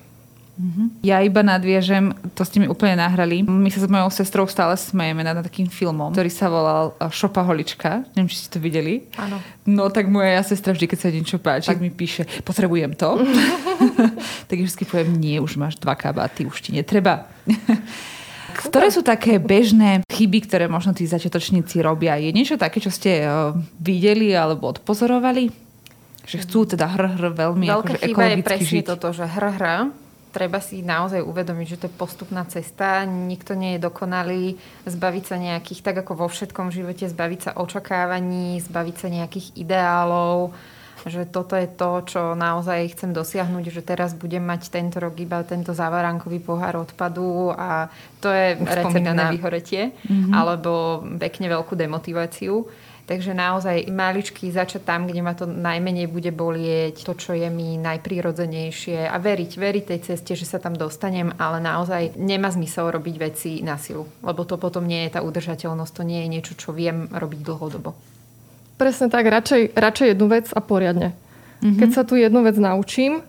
Mm-hmm. 0.57 1.05
Ja 1.05 1.22
iba 1.22 1.46
nadviežem, 1.46 2.17
to 2.34 2.41
ste 2.41 2.57
mi 2.57 2.65
úplne 2.65 2.98
nahrali. 2.98 3.46
My 3.46 3.69
sa 3.69 3.86
s 3.86 3.86
mojou 3.86 4.10
sestrou 4.10 4.50
stále 4.50 4.74
smejeme 4.74 5.22
nad 5.22 5.38
takým 5.46 5.69
filmom, 5.69 6.10
ktorý 6.10 6.34
sa 6.34 6.50
volal 6.50 6.98
e, 6.98 7.13
Šopaholička. 7.13 8.10
Neviem, 8.17 8.29
či 8.34 8.41
ste 8.41 8.50
to 8.50 8.57
videli. 8.57 9.05
Áno. 9.22 9.38
No 9.69 9.93
tak 9.93 10.10
moja 10.10 10.41
sestra 10.41 10.74
vždy, 10.74 10.89
keď 10.89 10.98
sa 10.98 11.13
niečo 11.13 11.38
páči, 11.38 11.69
tak 11.69 11.77
mi 11.77 11.93
píše, 11.93 12.25
potrebujem 12.41 12.98
to. 12.98 13.22
tak 14.50 14.57
vždy 14.57 14.84
poviem, 14.89 15.13
nie, 15.13 15.38
už 15.38 15.62
máš 15.62 15.77
dva 15.77 15.93
kabáty, 15.93 16.50
už 16.50 16.57
ti 16.57 16.74
netreba. 16.74 17.29
Ktoré 18.58 18.90
sú 18.90 19.06
také 19.06 19.38
bežné 19.38 20.02
chyby, 20.10 20.50
ktoré 20.50 20.66
možno 20.66 20.98
tí 20.98 21.06
začiatočníci 21.06 21.78
robia? 21.86 22.18
Je 22.18 22.34
niečo 22.34 22.58
také, 22.58 22.82
čo 22.82 22.90
ste 22.90 23.22
uh, 23.22 23.54
videli 23.78 24.34
alebo 24.34 24.74
odpozorovali? 24.74 25.54
Že 26.26 26.38
chcú 26.44 26.60
teda 26.66 26.90
hr, 26.90 27.04
hr 27.16 27.26
veľmi 27.38 27.70
Veľká 27.70 28.02
akože 28.02 28.08
chyba 28.10 28.24
je 28.34 28.38
presne 28.42 28.82
žiť. 28.82 28.86
toto, 28.90 29.08
že 29.14 29.26
hr, 29.30 29.46
hr 29.56 29.66
treba 30.38 30.62
si 30.62 30.86
naozaj 30.86 31.26
uvedomiť, 31.26 31.66
že 31.66 31.80
to 31.82 31.86
je 31.90 31.98
postupná 31.98 32.46
cesta, 32.46 33.02
nikto 33.10 33.58
nie 33.58 33.78
je 33.78 33.86
dokonalý, 33.90 34.54
zbaviť 34.86 35.24
sa 35.26 35.36
nejakých, 35.42 35.82
tak 35.82 35.96
ako 36.06 36.14
vo 36.14 36.28
všetkom 36.30 36.70
živote, 36.70 37.10
zbaviť 37.10 37.40
sa 37.42 37.52
očakávaní, 37.58 38.62
zbaviť 38.62 38.96
sa 39.02 39.08
nejakých 39.10 39.48
ideálov, 39.58 40.54
že 41.06 41.30
toto 41.30 41.54
je 41.54 41.70
to, 41.70 42.01
čo 42.10 42.22
naozaj 42.34 42.98
chcem 42.98 43.13
dosiahnuť, 43.13 43.70
že 43.70 43.86
teraz 43.86 44.18
budem 44.18 44.42
mať 44.42 44.74
tento 44.74 44.98
rok 44.98 45.13
iba 45.22 45.46
tento 45.46 45.77
závarankový 45.77 46.42
pohár 46.42 46.82
odpadu 46.82 47.54
a 47.54 47.94
to 48.18 48.34
je 48.34 48.58
recept 48.58 49.06
na 49.13 49.30
vyhoretie 49.30 49.94
mm-hmm. 49.94 50.34
alebo 50.34 51.06
pekne 51.22 51.54
veľkú 51.54 51.77
demotiváciu. 51.77 52.66
Takže 53.08 53.32
naozaj 53.32 53.88
maličky 53.88 54.51
začať 54.51 54.84
tam, 54.84 55.08
kde 55.08 55.24
ma 55.24 55.32
to 55.32 55.48
najmenej 55.48 56.12
bude 56.12 56.27
bolieť, 56.36 57.08
to, 57.08 57.16
čo 57.16 57.32
je 57.39 57.48
mi 57.48 57.80
najprirodzenejšie 57.80 59.08
a 59.08 59.16
veriť, 59.16 59.51
veriť 59.56 59.84
tej 59.88 60.00
ceste, 60.12 60.36
že 60.36 60.44
sa 60.44 60.60
tam 60.60 60.75
dostanem, 60.75 61.32
ale 61.39 61.63
naozaj 61.63 62.20
nemá 62.20 62.51
zmysel 62.51 62.92
robiť 62.92 63.16
veci 63.16 63.51
na 63.63 63.80
silu, 63.80 64.04
lebo 64.20 64.44
to 64.44 64.60
potom 64.60 64.84
nie 64.84 65.08
je 65.08 65.16
tá 65.16 65.24
udržateľnosť, 65.24 65.94
to 65.96 66.04
nie 66.04 66.20
je 66.27 66.32
niečo, 66.36 66.54
čo 66.60 66.75
viem 66.75 67.08
robiť 67.08 67.48
dlhodobo. 67.48 68.17
Presne 68.77 69.10
tak, 69.10 69.25
radšej, 69.25 69.74
radšej 69.74 70.07
jednu 70.13 70.25
vec 70.29 70.46
a 70.53 70.60
poriadne. 70.62 71.17
Mm-hmm. 71.65 71.79
Keď 71.81 71.89
sa 71.89 72.05
tu 72.05 72.13
jednu 72.13 72.46
vec 72.46 72.55
naučím, 72.62 73.25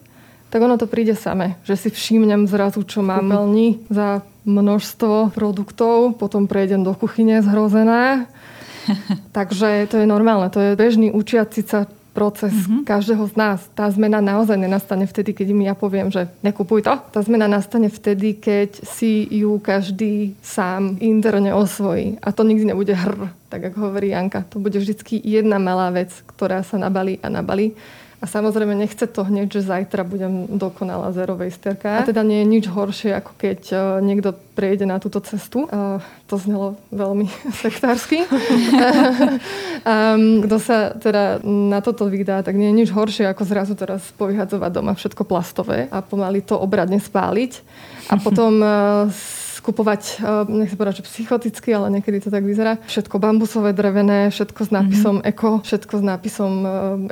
tak 0.52 0.60
ono 0.60 0.76
to 0.76 0.88
príde 0.88 1.16
same. 1.16 1.56
Že 1.64 1.74
si 1.76 1.88
všimnem 1.92 2.44
zrazu, 2.48 2.84
čo 2.84 3.00
mám 3.00 3.28
veľmi 3.28 3.88
za 3.88 4.24
množstvo 4.44 5.32
produktov, 5.32 6.16
potom 6.16 6.48
prejdem 6.48 6.84
do 6.84 6.92
kuchyne 6.96 7.40
zhrozená 7.44 8.28
Takže 9.36 9.88
to 9.90 9.96
je 10.02 10.06
normálne, 10.08 10.48
to 10.50 10.60
je 10.60 10.78
bežný 10.78 11.12
učiaci 11.12 11.60
sa 11.64 11.84
proces 12.18 12.50
mm-hmm. 12.50 12.82
každého 12.82 13.22
z 13.30 13.34
nás. 13.38 13.62
Tá 13.78 13.87
zmena 13.87 14.18
naozaj 14.18 14.58
nenastane 14.58 15.06
vtedy, 15.06 15.30
keď 15.30 15.46
im 15.54 15.70
ja 15.70 15.78
poviem, 15.78 16.10
že 16.10 16.26
nekupuj 16.42 16.82
to. 16.82 16.98
Tá 17.14 17.22
zmena 17.22 17.46
nastane 17.46 17.87
vtedy, 17.87 18.34
keď 18.34 18.82
si 18.82 19.22
ju 19.30 19.62
každý 19.62 20.34
sám 20.42 20.98
interne 20.98 21.54
osvojí. 21.54 22.18
A 22.18 22.34
to 22.34 22.42
nikdy 22.42 22.75
nebude 22.75 22.90
hr, 22.90 23.30
tak 23.46 23.70
ako 23.70 23.94
hovorí 23.94 24.10
Janka. 24.10 24.42
To 24.50 24.58
bude 24.58 24.75
vždy 24.82 24.98
jedna 25.22 25.62
malá 25.62 25.94
vec, 25.94 26.10
ktorá 26.26 26.66
sa 26.66 26.75
nabalí 26.75 27.22
a 27.22 27.30
nabalí 27.30 27.78
a 28.18 28.26
samozrejme 28.26 28.75
nechce 28.75 29.06
to 29.06 29.22
hneď, 29.22 29.46
že 29.46 29.70
zajtra 29.70 30.02
budem 30.02 30.50
dokonalá 30.58 31.14
zerovej 31.14 31.54
sterka. 31.54 32.02
A 32.02 32.06
teda 32.06 32.26
nie 32.26 32.42
je 32.42 32.50
nič 32.50 32.64
horšie, 32.66 33.14
ako 33.14 33.32
keď 33.38 33.60
uh, 33.70 33.80
niekto 34.02 34.34
prejde 34.58 34.90
na 34.90 34.98
túto 34.98 35.22
cestu. 35.22 35.70
Uh, 35.70 36.02
to 36.26 36.34
znelo 36.34 36.75
veľmi 36.90 37.30
sektársky. 37.62 38.26
um, 39.87 40.42
kto 40.42 40.56
sa 40.58 40.98
teda 40.98 41.38
na 41.46 41.78
toto 41.78 42.10
vydá, 42.10 42.42
tak 42.42 42.58
nie 42.58 42.75
je 42.75 42.78
nič 42.82 42.90
horšie, 42.90 43.30
ako 43.30 43.42
zrazu 43.46 43.78
teraz 43.78 44.02
povyhadzovať 44.18 44.70
doma 44.75 44.98
všetko 44.98 45.22
plastové 45.22 45.87
a 45.87 46.02
pomaly 46.02 46.42
to 46.42 46.58
obradne 46.58 46.98
spáliť. 46.98 47.62
A 48.10 48.18
potom 48.18 48.58
kupovať, 49.68 50.25
eh, 50.25 50.48
nech 50.48 50.72
sa 50.72 50.80
povedať, 50.80 51.04
že 51.04 51.08
psychoticky, 51.12 51.68
ale 51.76 51.92
niekedy 51.92 52.25
to 52.25 52.32
tak 52.32 52.48
vyzerá. 52.48 52.80
Všetko 52.88 53.20
bambusové, 53.20 53.76
drevené, 53.76 54.32
všetko 54.32 54.60
s 54.64 54.70
nápisom 54.72 55.20
mm-hmm. 55.20 55.30
eko, 55.37 55.50
všetko 55.60 55.94
s 56.00 56.04
nápisom 56.08 56.52
eh, 56.64 56.70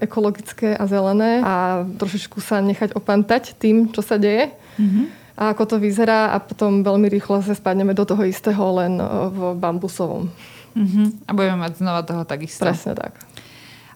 ekologické 0.08 0.72
a 0.72 0.88
zelené 0.88 1.44
a 1.44 1.84
trošičku 1.84 2.40
sa 2.40 2.64
nechať 2.64 2.96
opantať 2.96 3.52
tým, 3.60 3.92
čo 3.92 4.00
sa 4.00 4.16
deje. 4.16 4.56
Mm-hmm 4.80 5.28
a 5.36 5.52
ako 5.52 5.64
to 5.68 5.76
vyzerá 5.76 6.32
a 6.32 6.40
potom 6.40 6.80
veľmi 6.80 7.12
rýchlo 7.12 7.44
sa 7.44 7.52
spadneme 7.52 7.92
do 7.92 8.08
toho 8.08 8.24
istého 8.24 8.72
len 8.80 8.96
eh, 8.96 9.06
v 9.28 9.52
bambusovom. 9.60 10.32
Uh-huh. 10.76 11.08
A 11.24 11.30
budeme 11.32 11.60
mať 11.60 11.80
znova 11.80 12.04
toho 12.04 12.24
takisto. 12.24 12.64
Presne 12.64 12.96
tak. 12.96 13.16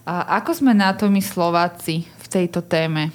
A 0.05 0.41
ako 0.41 0.65
sme 0.65 0.73
na 0.73 0.97
to 0.97 1.13
my 1.13 1.21
Slováci 1.21 2.09
v 2.09 2.27
tejto 2.29 2.65
téme? 2.65 3.13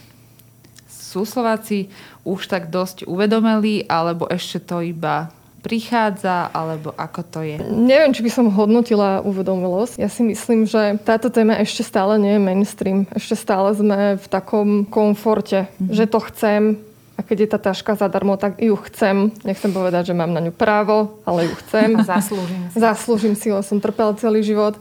Sú 0.85 1.25
Slováci 1.25 1.89
už 2.25 2.49
tak 2.49 2.73
dosť 2.73 3.05
uvedomeli, 3.05 3.85
alebo 3.85 4.25
ešte 4.25 4.59
to 4.59 4.81
iba 4.81 5.29
prichádza, 5.65 6.53
alebo 6.53 6.93
ako 6.93 7.21
to 7.25 7.39
je? 7.41 7.57
Neviem, 7.57 8.13
či 8.13 8.21
by 8.21 8.29
som 8.29 8.53
hodnotila 8.53 9.25
uvedomilosť. 9.25 9.97
Ja 9.97 10.09
si 10.13 10.21
myslím, 10.21 10.69
že 10.69 11.01
táto 11.01 11.33
téma 11.33 11.57
ešte 11.57 11.81
stále 11.81 12.21
nie 12.21 12.37
je 12.37 12.41
mainstream. 12.45 13.09
Ešte 13.09 13.33
stále 13.33 13.73
sme 13.73 14.21
v 14.21 14.27
takom 14.29 14.85
komforte, 14.85 15.65
mm-hmm. 15.65 15.89
že 15.89 16.05
to 16.05 16.19
chcem, 16.29 16.61
a 17.15 17.23
keď 17.23 17.37
je 17.41 17.49
tá 17.49 17.59
taška 17.71 17.97
zadarmo, 17.97 18.37
tak 18.37 18.61
ju 18.61 18.77
chcem. 18.91 19.33
Nechcem 19.41 19.71
povedať, 19.73 20.13
že 20.13 20.17
mám 20.17 20.35
na 20.35 20.43
ňu 20.43 20.53
právo, 20.53 21.17
ale 21.25 21.49
ju 21.49 21.53
chcem. 21.65 21.97
Zaslúžim 22.05 22.61
si. 22.69 22.77
Zaslúžim 22.77 23.33
si, 23.33 23.47
lebo 23.49 23.65
som 23.65 23.81
trpel 23.81 24.13
celý 24.21 24.45
život. 24.45 24.77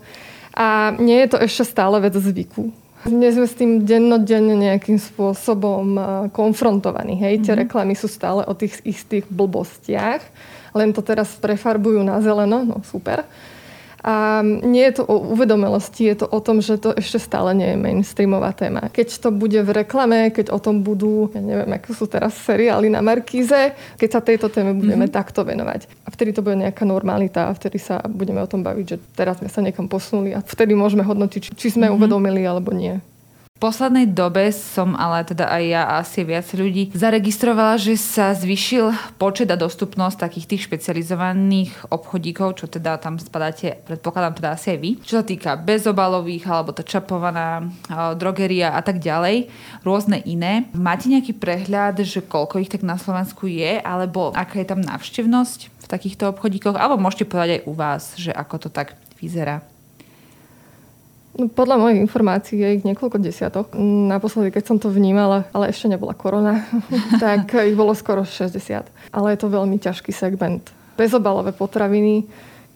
A 0.53 0.93
nie 1.01 1.19
je 1.25 1.33
to 1.33 1.39
ešte 1.41 1.65
stále 1.65 1.97
vec 2.03 2.13
zvyku. 2.13 2.84
Nie 3.05 3.31
sme 3.37 3.45
s 3.45 3.55
tým 3.57 3.85
dennodenne 3.85 4.57
nejakým 4.57 4.97
spôsobom 4.97 5.97
konfrontovaní. 6.33 7.21
Hej? 7.21 7.45
Tie 7.45 7.53
mm-hmm. 7.53 7.63
reklamy 7.69 7.93
sú 7.93 8.09
stále 8.09 8.49
o 8.49 8.53
tých 8.57 8.81
istých 8.85 9.29
blbostiach, 9.29 10.25
len 10.73 10.91
to 10.97 11.05
teraz 11.05 11.37
prefarbujú 11.37 12.01
na 12.01 12.19
zeleno, 12.25 12.65
no 12.65 12.81
super. 12.83 13.29
A 14.05 14.45
nie 14.45 14.85
je 14.85 15.01
to 15.01 15.09
o 15.09 15.33
uvedomelosti, 15.33 16.05
je 16.05 16.17
to 16.21 16.27
o 16.29 16.37
tom, 16.45 16.61
že 16.61 16.77
to 16.77 16.93
ešte 16.93 17.17
stále 17.17 17.57
nie 17.57 17.73
je 17.73 17.81
mainstreamová 17.81 18.53
téma. 18.53 18.93
Keď 18.93 19.09
to 19.17 19.33
bude 19.33 19.57
v 19.57 19.71
reklame, 19.73 20.29
keď 20.29 20.53
o 20.53 20.61
tom 20.61 20.85
budú, 20.85 21.33
ja 21.33 21.41
neviem, 21.41 21.73
ako 21.73 21.97
sú 21.97 22.05
teraz 22.05 22.37
seriály 22.45 22.93
na 22.93 23.01
Markíze, 23.01 23.73
keď 23.97 24.09
sa 24.13 24.21
tejto 24.21 24.53
téme 24.53 24.77
budeme 24.77 25.09
mm-hmm. 25.09 25.17
takto 25.17 25.41
venovať. 25.41 25.89
A 26.05 26.13
vtedy 26.13 26.37
to 26.37 26.45
bude 26.45 26.61
nejaká 26.61 26.85
normalita 26.85 27.49
a 27.49 27.57
vtedy 27.57 27.81
sa 27.81 28.05
budeme 28.05 28.45
o 28.45 28.51
tom 28.51 28.61
baviť, 28.61 28.85
že 28.85 28.97
teraz 29.17 29.41
sme 29.41 29.49
sa 29.49 29.65
niekam 29.65 29.89
posunuli 29.89 30.37
a 30.37 30.45
vtedy 30.45 30.77
môžeme 30.77 31.01
hodnotiť, 31.01 31.57
či, 31.57 31.73
sme 31.73 31.89
mm-hmm. 31.89 31.97
uvedomili 31.97 32.45
alebo 32.45 32.77
nie. 32.77 33.01
V 33.55 33.73
poslednej 33.73 34.11
dobe 34.11 34.51
som, 34.53 34.93
ale 34.99 35.25
teda 35.25 35.47
aj 35.49 35.63
ja 35.63 35.83
a 35.87 36.03
asi 36.03 36.27
viac 36.27 36.45
ľudí, 36.53 36.93
zaregistrovala, 36.93 37.81
že 37.81 37.97
sa 37.97 38.35
zvyšil 38.35 38.93
počet 39.17 39.49
a 39.49 39.57
dostupnosť 39.57 40.21
takých 40.21 40.47
tých 40.51 40.65
špecializovaných 40.69 41.89
obchodíkov, 41.89 42.61
čo 42.61 42.67
teda 42.69 42.99
tam 43.01 43.17
spadáte, 43.17 43.81
predpokladám 43.89 44.37
teda 44.37 44.51
asi 44.59 44.75
aj 44.75 44.79
vy. 44.83 44.91
Čo 45.01 45.15
sa 45.17 45.25
týka 45.25 45.57
bezobalových, 45.57 46.45
alebo 46.51 46.77
tá 46.77 46.85
čapovaná 46.85 47.65
drogeria 48.19 48.75
a 48.75 48.83
tak 48.83 48.99
ďalej, 49.01 49.49
rôzne 49.87 50.21
iné. 50.27 50.69
Máte 50.77 51.09
nejaký 51.09 51.33
prehľad, 51.39 52.03
že 52.05 52.27
koľko 52.27 52.59
ich 52.59 52.69
tak 52.69 52.83
na 52.83 52.99
Slovensku 52.99 53.49
je, 53.49 53.81
alebo 53.81 54.35
aká 54.35 54.61
je 54.61 54.69
tam 54.69 54.83
návštevnosť 54.83 55.73
v 55.73 55.87
takýchto 55.89 56.27
obchodíkoch, 56.37 56.75
alebo 56.75 57.01
môžete 57.01 57.31
povedať 57.31 57.63
aj 57.63 57.65
u 57.71 57.73
vás, 57.73 58.03
že 58.19 58.35
ako 58.35 58.67
to 58.67 58.69
tak 58.69 58.99
vyzerá. 59.23 59.63
Podľa 61.35 61.77
mojich 61.83 61.99
informácií 61.99 62.63
je 62.63 62.79
ich 62.79 62.87
niekoľko 62.87 63.19
desiatok. 63.19 63.75
Naposledy, 64.11 64.55
keď 64.55 64.65
som 64.71 64.77
to 64.79 64.87
vnímala, 64.87 65.51
ale 65.51 65.75
ešte 65.75 65.91
nebola 65.91 66.15
korona, 66.15 66.63
tak 67.23 67.51
ich 67.59 67.75
bolo 67.75 67.91
skoro 67.91 68.23
60. 68.23 68.55
Ale 69.11 69.27
je 69.35 69.39
to 69.43 69.51
veľmi 69.51 69.83
ťažký 69.83 70.15
segment. 70.15 70.71
Bezobalové 70.95 71.51
potraviny, 71.51 72.23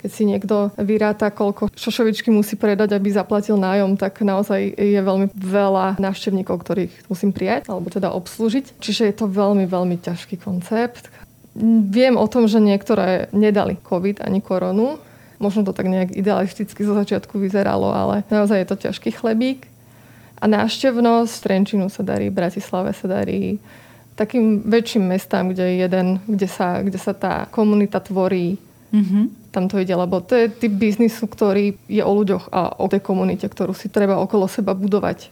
keď 0.03 0.11
si 0.11 0.23
niekto 0.27 0.71
vyráta, 0.79 1.31
koľko 1.31 1.71
šošovičky 1.75 2.35
musí 2.35 2.55
predať, 2.59 2.95
aby 2.99 3.11
zaplatil 3.15 3.59
nájom, 3.59 3.95
tak 3.95 4.23
naozaj 4.27 4.75
je 4.75 5.01
veľmi 5.03 5.31
veľa 5.35 5.99
návštevníkov, 6.03 6.63
ktorých 6.63 7.11
musím 7.11 7.31
prijať, 7.31 7.71
alebo 7.71 7.91
teda 7.91 8.11
obslúžiť. 8.15 8.79
Čiže 8.83 9.11
je 9.11 9.15
to 9.15 9.27
veľmi, 9.31 9.67
veľmi 9.67 9.99
ťažký 10.03 10.39
koncept. 10.39 11.11
Viem 11.91 12.15
o 12.15 12.27
tom, 12.31 12.47
že 12.47 12.63
niektoré 12.63 13.27
nedali 13.35 13.79
COVID 13.83 14.23
ani 14.23 14.39
koronu, 14.39 15.03
Možno 15.39 15.63
to 15.63 15.71
tak 15.71 15.87
nejak 15.87 16.19
idealisticky 16.19 16.83
zo 16.83 16.99
začiatku 16.99 17.39
vyzeralo, 17.39 17.95
ale 17.95 18.27
naozaj 18.27 18.59
je 18.59 18.69
to 18.69 18.77
ťažký 18.91 19.11
chlebík. 19.15 19.71
A 20.39 20.47
návštevnosť 20.47 21.35
Trenčinu 21.43 21.91
sa 21.91 22.07
darí, 22.07 22.31
Bratislave 22.31 22.95
sa 22.95 23.07
darí, 23.11 23.59
takým 24.19 24.67
väčším 24.67 25.15
mestám, 25.15 25.55
kde 25.55 25.63
je 25.63 25.75
jeden, 25.87 26.07
kde 26.27 26.49
sa, 26.51 26.83
kde 26.83 26.99
sa 26.99 27.15
tá 27.15 27.47
komunita 27.55 28.03
tvorí. 28.03 28.59
Mm-hmm. 28.91 29.55
Tam 29.55 29.71
to 29.71 29.79
ide, 29.79 29.95
lebo 29.95 30.19
to 30.19 30.35
je 30.35 30.51
typ 30.51 30.75
biznisu, 30.75 31.31
ktorý 31.31 31.79
je 31.87 32.03
o 32.03 32.13
ľuďoch 32.13 32.51
a 32.51 32.83
o 32.83 32.91
tej 32.91 32.99
komunite, 32.99 33.47
ktorú 33.47 33.75
si 33.75 33.87
treba 33.87 34.19
okolo 34.19 34.51
seba 34.51 34.75
budovať. 34.75 35.31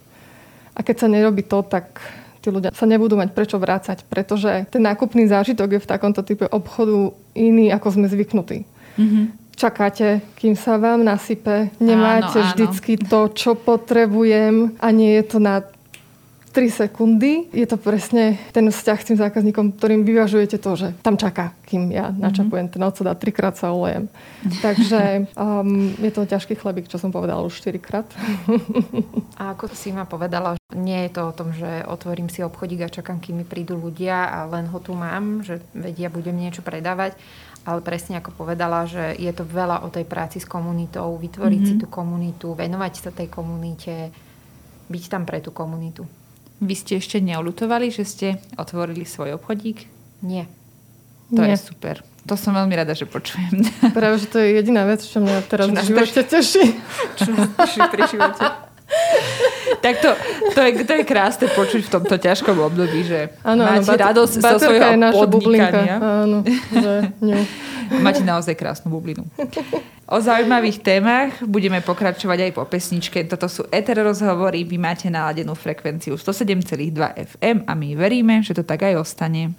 A 0.71 0.83
keď 0.83 0.95
sa 1.03 1.07
nerobí 1.11 1.43
to, 1.43 1.63
tak 1.67 1.99
tí 2.39 2.47
ľudia 2.47 2.71
sa 2.71 2.87
nebudú 2.87 3.19
mať 3.19 3.35
prečo 3.35 3.59
vrácať, 3.59 4.07
pretože 4.07 4.71
ten 4.71 4.79
nákupný 4.79 5.27
zážitok 5.27 5.77
je 5.77 5.83
v 5.83 5.89
takomto 5.89 6.23
type 6.23 6.47
obchodu 6.47 7.11
iný, 7.35 7.75
ako 7.75 7.99
sme 7.99 8.07
zvyknutí. 8.07 8.63
Mm-hmm. 8.95 9.25
Čakáte, 9.57 10.21
kým 10.37 10.53
sa 10.53 10.77
vám 10.77 11.01
nasype. 11.01 11.73
Nemáte 11.81 12.37
áno, 12.37 12.45
áno. 12.45 12.49
vždycky 12.53 13.01
to, 13.01 13.33
čo 13.33 13.57
potrebujem 13.57 14.77
a 14.77 14.87
nie 14.93 15.17
je 15.17 15.23
to 15.25 15.37
na 15.41 15.65
3 16.57 16.73
sekundy. 16.73 17.45
Je 17.53 17.69
to 17.69 17.77
presne 17.77 18.33
ten 18.49 18.65
vzťah 18.65 18.97
s 18.97 19.07
tým 19.13 19.17
zákazníkom, 19.21 19.77
ktorým 19.77 20.01
vyvažujete 20.01 20.57
to, 20.57 20.73
že 20.73 20.87
tam 21.05 21.13
čaká, 21.13 21.53
kým 21.69 21.93
ja 21.93 22.09
mhm. 22.09 22.17
načapujem 22.17 22.67
ten 22.69 22.81
ocot 22.81 23.05
a 23.05 23.13
trikrát 23.13 23.53
sa 23.53 23.69
olejem. 23.69 24.09
Takže 24.65 25.29
um, 25.37 25.93
je 26.01 26.09
to 26.09 26.25
ťažký 26.25 26.57
chlebík, 26.57 26.89
čo 26.89 26.97
som 26.97 27.13
povedala 27.13 27.45
už 27.45 27.61
4 27.61 27.77
krát. 27.77 28.09
A 29.37 29.53
ako 29.53 29.69
si 29.73 29.93
ma 29.93 30.09
povedala, 30.09 30.57
nie 30.73 31.05
je 31.05 31.11
to 31.13 31.29
o 31.29 31.35
tom, 31.37 31.53
že 31.53 31.85
otvorím 31.85 32.25
si 32.25 32.41
obchodík 32.41 32.89
a 32.89 32.93
čakám, 32.93 33.21
kým 33.21 33.41
mi 33.41 33.45
prídu 33.45 33.77
ľudia 33.77 34.25
a 34.25 34.49
len 34.49 34.65
ho 34.69 34.81
tu 34.81 34.97
mám, 34.97 35.45
že 35.45 35.61
vedia, 35.77 36.09
budem 36.09 36.33
niečo 36.33 36.65
predávať 36.65 37.13
ale 37.67 37.83
presne 37.83 38.23
ako 38.23 38.31
povedala, 38.31 38.87
že 38.87 39.11
je 39.19 39.27
to 39.35 39.43
veľa 39.43 39.83
o 39.83 39.91
tej 39.91 40.07
práci 40.07 40.39
s 40.39 40.47
komunitou, 40.47 41.19
vytvoriť 41.19 41.59
mm-hmm. 41.59 41.79
si 41.79 41.83
tú 41.83 41.91
komunitu, 41.91 42.55
venovať 42.55 42.93
sa 42.95 43.11
tej 43.11 43.27
komunite, 43.27 44.07
byť 44.87 45.03
tam 45.11 45.27
pre 45.27 45.43
tú 45.43 45.51
komunitu. 45.51 46.07
Vy 46.63 46.73
ste 46.73 46.97
ešte 46.97 47.19
neolutovali, 47.19 47.91
že 47.91 48.07
ste 48.07 48.27
otvorili 48.55 49.03
svoj 49.03 49.35
obchodík? 49.35 49.83
Nie. 50.23 50.47
To 51.35 51.43
Nie. 51.43 51.59
je 51.59 51.67
super. 51.69 51.99
To 52.27 52.39
som 52.39 52.55
veľmi 52.55 52.75
rada, 52.75 52.95
že 52.95 53.07
počujem. 53.07 53.67
Práve, 53.95 54.19
že 54.19 54.27
to 54.31 54.39
je 54.39 54.63
jediná 54.63 54.87
vec, 54.87 55.03
čo 55.03 55.19
mňa 55.19 55.47
teraz 55.47 55.67
čo 55.67 55.75
v 55.75 55.83
živote 55.91 56.21
teší. 56.23 56.65
Čo 57.19 57.29
nás 57.35 57.51
teší 57.55 57.81
pri 57.91 58.03
živote. 58.07 58.66
Tak 59.83 59.99
to, 59.99 60.09
to, 60.55 60.59
je, 60.61 60.71
to 60.83 60.93
je 60.97 61.03
krásne 61.03 61.47
počuť 61.51 61.81
v 61.87 61.91
tomto 61.91 62.15
ťažkom 62.17 62.57
období, 62.57 63.03
že 63.03 63.35
ano, 63.43 63.65
máte 63.65 63.93
ano, 63.93 64.03
radosť 64.11 64.33
zo 64.39 64.57
svojho 64.59 64.89
je 64.95 65.27
podnikania. 65.27 65.95
Áno, 65.99 66.37
že 66.71 66.93
Máte 67.87 68.19
naozaj 68.19 68.55
krásnu 68.59 68.91
bublinu. 68.91 69.23
O 70.07 70.19
zaujímavých 70.19 70.83
témach 70.83 71.31
budeme 71.43 71.79
pokračovať 71.79 72.47
aj 72.47 72.51
po 72.55 72.63
pesničke. 72.67 73.23
Toto 73.27 73.47
sú 73.47 73.67
Eter 73.71 74.03
rozhovory, 74.03 74.63
vy 74.63 74.79
máte 74.79 75.07
naladenú 75.07 75.55
frekvenciu 75.55 76.15
107,2 76.15 76.91
FM 77.35 77.57
a 77.67 77.71
my 77.75 77.89
veríme, 77.95 78.43
že 78.43 78.55
to 78.55 78.63
tak 78.63 78.87
aj 78.87 78.99
ostane. 78.99 79.55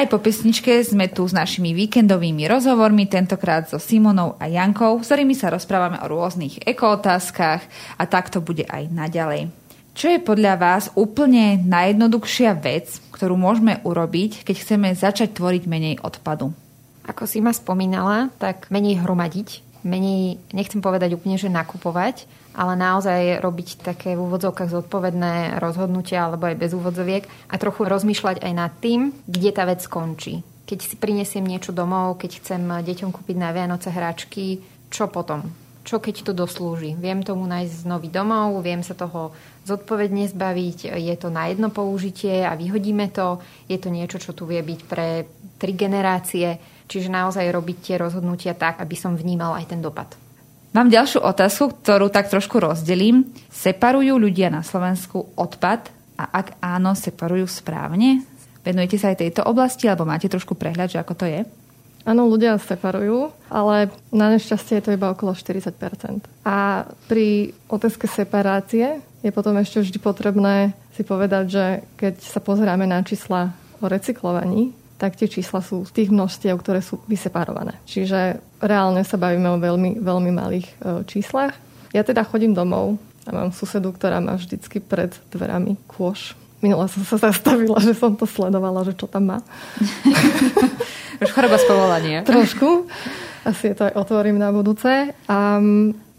Aj 0.00 0.08
po 0.08 0.16
pesničke 0.16 0.80
sme 0.80 1.12
tu 1.12 1.28
s 1.28 1.36
našimi 1.36 1.76
víkendovými 1.76 2.48
rozhovormi, 2.48 3.04
tentokrát 3.04 3.68
so 3.68 3.76
Simonou 3.76 4.32
a 4.40 4.48
Jankou, 4.48 4.96
s 5.04 5.12
ktorými 5.12 5.36
sa 5.36 5.52
rozprávame 5.52 6.00
o 6.00 6.08
rôznych 6.08 6.64
ekootázkach 6.64 7.60
a 8.00 8.02
tak 8.08 8.32
to 8.32 8.40
bude 8.40 8.64
aj 8.64 8.88
naďalej. 8.88 9.52
Čo 9.92 10.16
je 10.16 10.24
podľa 10.24 10.56
vás 10.56 10.88
úplne 10.96 11.60
najjednoduchšia 11.68 12.56
vec, 12.64 12.96
ktorú 13.12 13.36
môžeme 13.36 13.84
urobiť, 13.84 14.40
keď 14.48 14.56
chceme 14.64 14.88
začať 14.96 15.36
tvoriť 15.36 15.68
menej 15.68 16.00
odpadu? 16.00 16.56
Ako 17.04 17.28
si 17.28 17.44
ma 17.44 17.52
spomínala, 17.52 18.32
tak 18.40 18.72
menej 18.72 19.04
hromadiť, 19.04 19.84
menej, 19.84 20.40
nechcem 20.56 20.80
povedať 20.80 21.12
úplne, 21.12 21.36
že 21.36 21.52
nakupovať, 21.52 22.24
ale 22.54 22.74
naozaj 22.74 23.38
robiť 23.38 23.82
také 23.82 24.18
v 24.18 24.24
úvodzovkách 24.26 24.70
zodpovedné 24.70 25.62
rozhodnutia 25.62 26.26
alebo 26.26 26.50
aj 26.50 26.56
bez 26.58 26.70
úvodzoviek 26.74 27.24
a 27.50 27.54
trochu 27.56 27.86
rozmýšľať 27.86 28.42
aj 28.42 28.52
nad 28.54 28.72
tým, 28.82 29.14
kde 29.26 29.50
tá 29.54 29.64
vec 29.66 29.82
skončí. 29.82 30.42
Keď 30.66 30.78
si 30.78 30.94
prinesiem 30.98 31.42
niečo 31.42 31.74
domov, 31.74 32.18
keď 32.18 32.30
chcem 32.42 32.62
deťom 32.62 33.10
kúpiť 33.10 33.36
na 33.38 33.50
Vianoce 33.50 33.90
hráčky, 33.90 34.62
čo 34.90 35.10
potom? 35.10 35.46
Čo 35.80 35.98
keď 35.98 36.30
to 36.30 36.32
doslúži? 36.36 36.94
Viem 36.94 37.24
tomu 37.24 37.48
nájsť 37.48 37.88
nový 37.88 38.12
domov, 38.12 38.60
viem 38.62 38.84
sa 38.84 38.94
toho 38.94 39.32
zodpovedne 39.64 40.28
zbaviť, 40.28 40.92
je 40.94 41.14
to 41.16 41.32
na 41.32 41.50
jedno 41.50 41.72
použitie 41.72 42.44
a 42.44 42.54
vyhodíme 42.54 43.10
to, 43.10 43.40
je 43.66 43.78
to 43.80 43.88
niečo, 43.88 44.20
čo 44.20 44.36
tu 44.36 44.44
vie 44.44 44.60
byť 44.60 44.80
pre 44.86 45.24
tri 45.56 45.72
generácie, 45.74 46.60
čiže 46.86 47.08
naozaj 47.08 47.48
robiť 47.48 47.76
tie 47.80 47.96
rozhodnutia 47.96 48.54
tak, 48.54 48.78
aby 48.78 48.94
som 48.94 49.16
vnímal 49.16 49.56
aj 49.56 49.72
ten 49.72 49.80
dopad. 49.80 50.10
Mám 50.70 50.86
ďalšiu 50.86 51.26
otázku, 51.26 51.82
ktorú 51.82 52.14
tak 52.14 52.30
trošku 52.30 52.62
rozdelím. 52.62 53.26
Separujú 53.50 54.14
ľudia 54.22 54.54
na 54.54 54.62
Slovensku 54.62 55.34
odpad 55.34 55.90
a 56.14 56.30
ak 56.30 56.62
áno, 56.62 56.94
separujú 56.94 57.50
správne? 57.50 58.22
Venujete 58.62 58.94
sa 59.02 59.10
aj 59.10 59.18
tejto 59.18 59.42
oblasti 59.50 59.90
alebo 59.90 60.06
máte 60.06 60.30
trošku 60.30 60.54
prehľad, 60.54 60.94
že 60.94 61.02
ako 61.02 61.14
to 61.18 61.26
je? 61.26 61.42
Áno, 62.06 62.30
ľudia 62.30 62.54
separujú, 62.62 63.34
ale 63.50 63.90
na 64.14 64.30
nešťastie 64.30 64.78
je 64.78 64.84
to 64.86 64.94
iba 64.94 65.10
okolo 65.10 65.34
40% 65.34 66.22
A 66.46 66.86
pri 67.10 67.50
otázke 67.66 68.06
separácie 68.06 69.02
je 69.26 69.30
potom 69.34 69.58
ešte 69.58 69.82
vždy 69.82 69.98
potrebné 69.98 70.72
si 70.94 71.02
povedať, 71.02 71.44
že 71.50 71.64
keď 71.98 72.14
sa 72.22 72.38
pozeráme 72.38 72.86
na 72.86 73.02
čísla 73.02 73.52
o 73.82 73.90
recyklovaní, 73.90 74.70
tak 75.00 75.16
tie 75.16 75.32
čísla 75.32 75.64
sú 75.64 75.88
z 75.88 75.96
tých 75.96 76.12
množstiev, 76.12 76.60
ktoré 76.60 76.84
sú 76.84 77.00
vyseparované. 77.08 77.80
Čiže 77.88 78.36
reálne 78.60 79.00
sa 79.00 79.16
bavíme 79.16 79.48
o 79.48 79.56
veľmi, 79.56 79.96
veľmi 79.96 80.28
malých 80.28 80.68
e, 80.68 80.74
číslach. 81.08 81.56
Ja 81.96 82.04
teda 82.04 82.20
chodím 82.28 82.52
domov 82.52 83.00
a 83.24 83.32
mám 83.32 83.56
susedu, 83.56 83.96
ktorá 83.96 84.20
má 84.20 84.36
vždycky 84.36 84.76
pred 84.84 85.16
dverami 85.32 85.80
kôš. 85.88 86.36
Minula 86.60 86.92
som 86.92 87.00
sa 87.08 87.16
zastavila, 87.16 87.80
že 87.80 87.96
som 87.96 88.12
to 88.12 88.28
sledovala, 88.28 88.84
že 88.84 88.92
čo 88.92 89.08
tam 89.08 89.32
má. 89.32 89.38
Už 91.24 91.32
choroba 91.32 91.56
z 91.56 91.64
povolania. 91.64 92.20
Trošku. 92.20 92.84
Asi 93.48 93.72
to 93.72 93.88
aj 93.88 93.96
otvorím 93.96 94.36
na 94.36 94.52
budúce. 94.52 95.16
A 95.32 95.38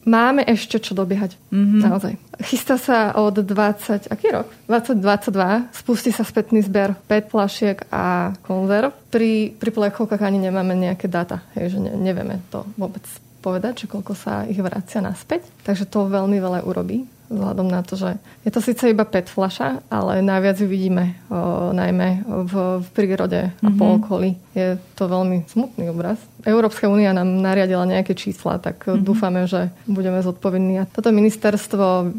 máme 0.05 0.41
ešte 0.45 0.81
čo 0.81 0.97
dobiehať. 0.97 1.37
Mm-hmm. 1.53 1.81
Naozaj. 1.81 2.13
Chystá 2.41 2.75
sa 2.81 3.13
od 3.13 3.41
20, 3.41 4.09
aký 4.09 4.27
rok? 4.33 4.49
2022. 4.65 5.73
Spustí 5.73 6.09
sa 6.09 6.25
spätný 6.25 6.65
zber 6.65 6.97
PET 7.05 7.29
flašiek 7.29 7.77
a 7.93 8.35
konzerv. 8.45 8.93
Pri, 9.13 9.53
pri 9.53 9.69
plechovkách 9.69 10.21
ani 10.21 10.41
nemáme 10.41 10.73
nejaké 10.73 11.05
dáta. 11.05 11.45
Hej, 11.53 11.77
že 11.77 11.79
ne, 11.79 11.93
nevieme 11.97 12.41
to 12.49 12.65
vôbec 12.75 13.03
povedať, 13.41 13.85
že 13.85 13.89
koľko 13.89 14.13
sa 14.13 14.45
ich 14.45 14.57
vracia 14.61 15.01
naspäť. 15.01 15.45
Takže 15.65 15.89
to 15.89 16.09
veľmi 16.09 16.37
veľa 16.37 16.65
urobí 16.65 17.20
vzhľadom 17.31 17.67
na 17.71 17.81
to, 17.81 17.95
že 17.95 18.19
je 18.43 18.51
to 18.51 18.59
síce 18.59 18.83
iba 18.91 19.07
PET 19.07 19.31
fľaša, 19.31 19.87
ale 19.87 20.19
najviac 20.19 20.59
ju 20.59 20.67
vidíme 20.67 21.15
o, 21.31 21.71
najmä 21.71 22.27
v, 22.27 22.53
v 22.83 22.87
prírode 22.91 23.41
a 23.49 23.51
mm-hmm. 23.55 23.79
po 23.79 23.85
okolí. 23.97 24.35
Je 24.51 24.75
to 24.99 25.07
veľmi 25.07 25.47
smutný 25.47 25.87
obraz. 25.89 26.19
Európska 26.43 26.91
únia 26.91 27.15
nám 27.15 27.39
nariadila 27.39 27.87
nejaké 27.87 28.13
čísla, 28.13 28.59
tak 28.59 28.83
mm-hmm. 28.85 29.03
dúfame, 29.07 29.47
že 29.47 29.71
budeme 29.87 30.19
zodpovední. 30.19 30.83
A 30.83 30.89
toto 30.91 31.09
ministerstvo 31.15 32.11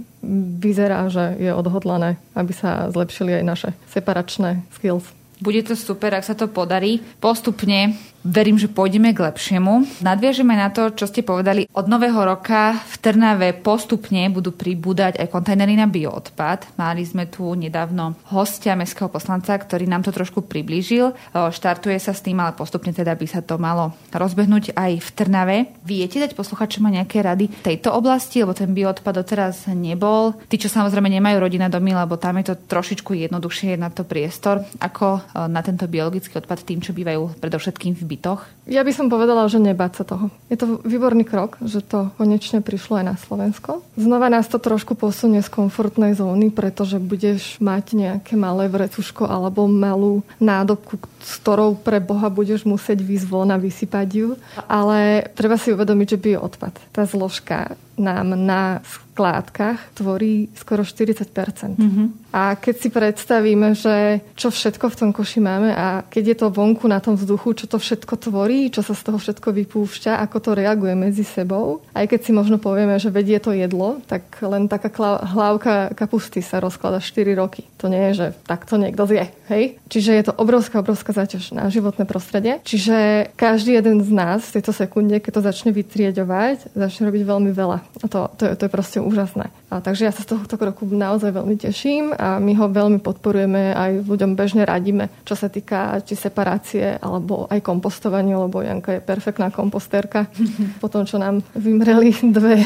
vyzerá, 0.58 1.06
že 1.12 1.36
je 1.36 1.52
odhodlané, 1.52 2.16
aby 2.32 2.52
sa 2.56 2.88
zlepšili 2.88 3.38
aj 3.38 3.44
naše 3.44 3.70
separačné 3.92 4.64
skills. 4.72 5.04
Bude 5.42 5.66
to 5.66 5.74
super, 5.74 6.14
ak 6.14 6.22
sa 6.22 6.38
to 6.38 6.46
podarí. 6.46 7.02
Postupne 7.18 7.98
verím, 8.22 8.54
že 8.54 8.70
pôjdeme 8.70 9.10
k 9.10 9.26
lepšiemu. 9.26 9.98
Nadviažeme 9.98 10.54
na 10.54 10.70
to, 10.70 10.94
čo 10.94 11.10
ste 11.10 11.26
povedali. 11.26 11.66
Od 11.74 11.90
nového 11.90 12.22
roka 12.22 12.78
v 12.78 12.94
Trnave 13.02 13.50
postupne 13.50 14.30
budú 14.30 14.54
pribúdať 14.54 15.18
aj 15.18 15.26
kontajnery 15.26 15.74
na 15.74 15.90
bioodpad. 15.90 16.78
Mali 16.78 17.02
sme 17.02 17.26
tu 17.26 17.50
nedávno 17.58 18.14
hostia 18.30 18.78
mestského 18.78 19.10
poslanca, 19.10 19.58
ktorý 19.58 19.90
nám 19.90 20.06
to 20.06 20.14
trošku 20.14 20.46
priblížil. 20.46 21.10
Štartuje 21.34 21.98
sa 21.98 22.14
s 22.14 22.22
tým, 22.22 22.38
ale 22.38 22.54
postupne 22.54 22.94
teda 22.94 23.18
by 23.18 23.26
sa 23.26 23.42
to 23.42 23.58
malo 23.58 23.98
rozbehnúť 24.14 24.78
aj 24.78 25.02
v 25.02 25.08
Trnave. 25.18 25.56
Viete 25.82 26.22
dať 26.22 26.38
posluchačom 26.38 26.86
nejaké 26.86 27.26
rady 27.26 27.50
v 27.50 27.64
tejto 27.74 27.90
oblasti, 27.90 28.46
lebo 28.46 28.54
ten 28.54 28.70
bioodpad 28.70 29.18
doteraz 29.18 29.66
nebol. 29.74 30.38
Tí, 30.46 30.62
čo 30.62 30.70
samozrejme 30.70 31.10
nemajú 31.10 31.42
rodina 31.42 31.66
domy, 31.66 31.90
lebo 31.90 32.14
tam 32.14 32.38
je 32.38 32.54
to 32.54 32.70
trošičku 32.70 33.18
jednoduchšie 33.26 33.74
na 33.74 33.90
to 33.90 34.06
priestor, 34.06 34.62
ako 34.78 35.31
na 35.34 35.60
tento 35.64 35.88
biologický 35.88 36.38
odpad 36.38 36.64
tým, 36.64 36.84
čo 36.84 36.92
bývajú 36.92 37.40
predovšetkým 37.40 37.96
v 37.96 38.04
bytoch? 38.04 38.44
Ja 38.68 38.84
by 38.84 38.92
som 38.92 39.08
povedala, 39.08 39.48
že 39.48 39.58
nebáť 39.58 39.92
sa 40.00 40.04
toho. 40.04 40.26
Je 40.52 40.56
to 40.60 40.80
výborný 40.84 41.24
krok, 41.24 41.56
že 41.64 41.80
to 41.80 42.12
konečne 42.20 42.60
prišlo 42.60 43.00
aj 43.00 43.04
na 43.04 43.16
Slovensko. 43.16 43.80
Znova 43.96 44.28
nás 44.28 44.46
to 44.48 44.60
trošku 44.60 44.94
posunie 44.94 45.40
z 45.40 45.50
komfortnej 45.50 46.12
zóny, 46.16 46.52
pretože 46.52 47.00
budeš 47.00 47.56
mať 47.58 47.96
nejaké 47.96 48.36
malé 48.36 48.68
vrecuško 48.68 49.24
alebo 49.28 49.64
malú 49.68 50.24
nádobku, 50.38 51.00
s 51.22 51.38
ktorou 51.40 51.78
pre 51.78 52.02
Boha 52.02 52.28
budeš 52.28 52.66
musieť 52.66 53.00
výsť 53.00 53.26
von 53.30 53.50
a 53.54 53.56
vysypať 53.56 54.08
ju. 54.10 54.28
Ale 54.66 55.30
treba 55.32 55.54
si 55.54 55.70
uvedomiť, 55.70 56.18
že 56.18 56.18
bio 56.18 56.42
odpad. 56.42 56.74
Tá 56.90 57.06
zložka 57.06 57.78
nám 58.00 58.34
na 58.34 58.80
skládkach 59.12 59.92
tvorí 59.92 60.48
skoro 60.56 60.80
40 60.80 61.28
mm-hmm. 61.28 62.06
A 62.32 62.56
keď 62.56 62.74
si 62.80 62.88
predstavíme, 62.88 63.76
že 63.76 64.24
čo 64.32 64.48
všetko 64.48 64.88
v 64.88 64.98
tom 64.98 65.10
koši 65.12 65.40
máme 65.44 65.68
a 65.76 66.00
keď 66.08 66.24
je 66.32 66.36
to 66.40 66.46
vonku 66.48 66.88
na 66.88 66.96
tom 66.96 67.20
vzduchu, 67.20 67.52
čo 67.52 67.66
to 67.68 67.76
všetko 67.76 68.16
tvorí, 68.16 68.72
čo 68.72 68.80
sa 68.80 68.96
z 68.96 69.02
toho 69.04 69.20
všetko 69.20 69.52
vypúšťa, 69.52 70.16
ako 70.24 70.36
to 70.40 70.50
reaguje 70.56 70.96
medzi 70.96 71.28
sebou, 71.28 71.84
aj 71.92 72.08
keď 72.08 72.20
si 72.24 72.32
možno 72.32 72.56
povieme, 72.56 72.96
že 72.96 73.12
vedie 73.12 73.36
to 73.36 73.52
jedlo, 73.52 74.00
tak 74.08 74.24
len 74.40 74.64
taká 74.64 74.88
hlávka 75.28 75.92
kapusty 75.92 76.40
sa 76.40 76.64
rozklada 76.64 77.04
4 77.04 77.36
roky. 77.36 77.68
To 77.84 77.92
nie 77.92 78.00
je, 78.12 78.12
že 78.16 78.26
takto 78.48 78.80
niekto 78.80 79.04
zje. 79.04 79.28
Hej? 79.52 79.76
Čiže 79.92 80.10
je 80.16 80.24
to 80.24 80.36
obrovská, 80.40 80.80
obrovská 80.80 81.11
záťaž 81.12 81.54
na 81.54 81.68
životné 81.68 82.04
prostredie. 82.08 82.58
Čiže 82.64 83.28
každý 83.36 83.78
jeden 83.78 84.00
z 84.00 84.10
nás 84.10 84.42
v 84.48 84.60
tejto 84.60 84.72
sekunde, 84.72 85.20
keď 85.20 85.32
to 85.38 85.42
začne 85.44 85.70
vytriedovať, 85.70 86.72
začne 86.74 87.08
robiť 87.08 87.22
veľmi 87.22 87.50
veľa 87.52 87.78
A 88.02 88.06
to, 88.08 88.28
to, 88.36 88.42
je, 88.48 88.52
to 88.56 88.62
je 88.66 88.70
proste 88.72 88.98
úžasné. 88.98 89.52
A 89.72 89.80
takže 89.80 90.08
ja 90.08 90.12
sa 90.12 90.24
z 90.24 90.36
tohto 90.36 90.56
kroku 90.56 90.88
naozaj 90.88 91.32
veľmi 91.32 91.56
teším 91.56 92.12
a 92.16 92.36
my 92.40 92.52
ho 92.56 92.66
veľmi 92.68 92.98
podporujeme, 93.00 93.72
aj 93.72 94.04
ľuďom 94.04 94.36
bežne 94.36 94.64
radíme, 94.64 95.08
čo 95.24 95.36
sa 95.36 95.48
týka 95.48 96.00
či 96.04 96.16
separácie, 96.16 97.00
alebo 97.00 97.48
aj 97.48 97.60
kompostovania, 97.64 98.40
lebo 98.40 98.60
Janka 98.60 98.96
je 98.96 99.04
perfektná 99.04 99.52
kompostérka. 99.52 100.28
po 100.82 100.88
tom, 100.88 101.04
čo 101.04 101.20
nám 101.20 101.44
vymreli 101.56 102.12
dve 102.32 102.64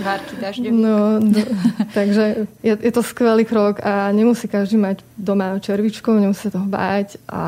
Várky 0.00 0.40
No, 0.72 1.20
d- 1.20 1.44
takže 1.92 2.48
je, 2.64 2.72
je 2.80 2.92
to 2.92 3.02
skvelý 3.04 3.44
krok 3.44 3.84
a 3.84 4.08
nemusí 4.08 4.48
každý 4.48 4.80
mať 4.80 5.04
doma 5.20 5.60
červičku, 5.60 6.08
nemusí 6.16 6.48
sa 6.48 6.56
toho 6.56 6.64
báť 6.64 7.20
a 7.28 7.41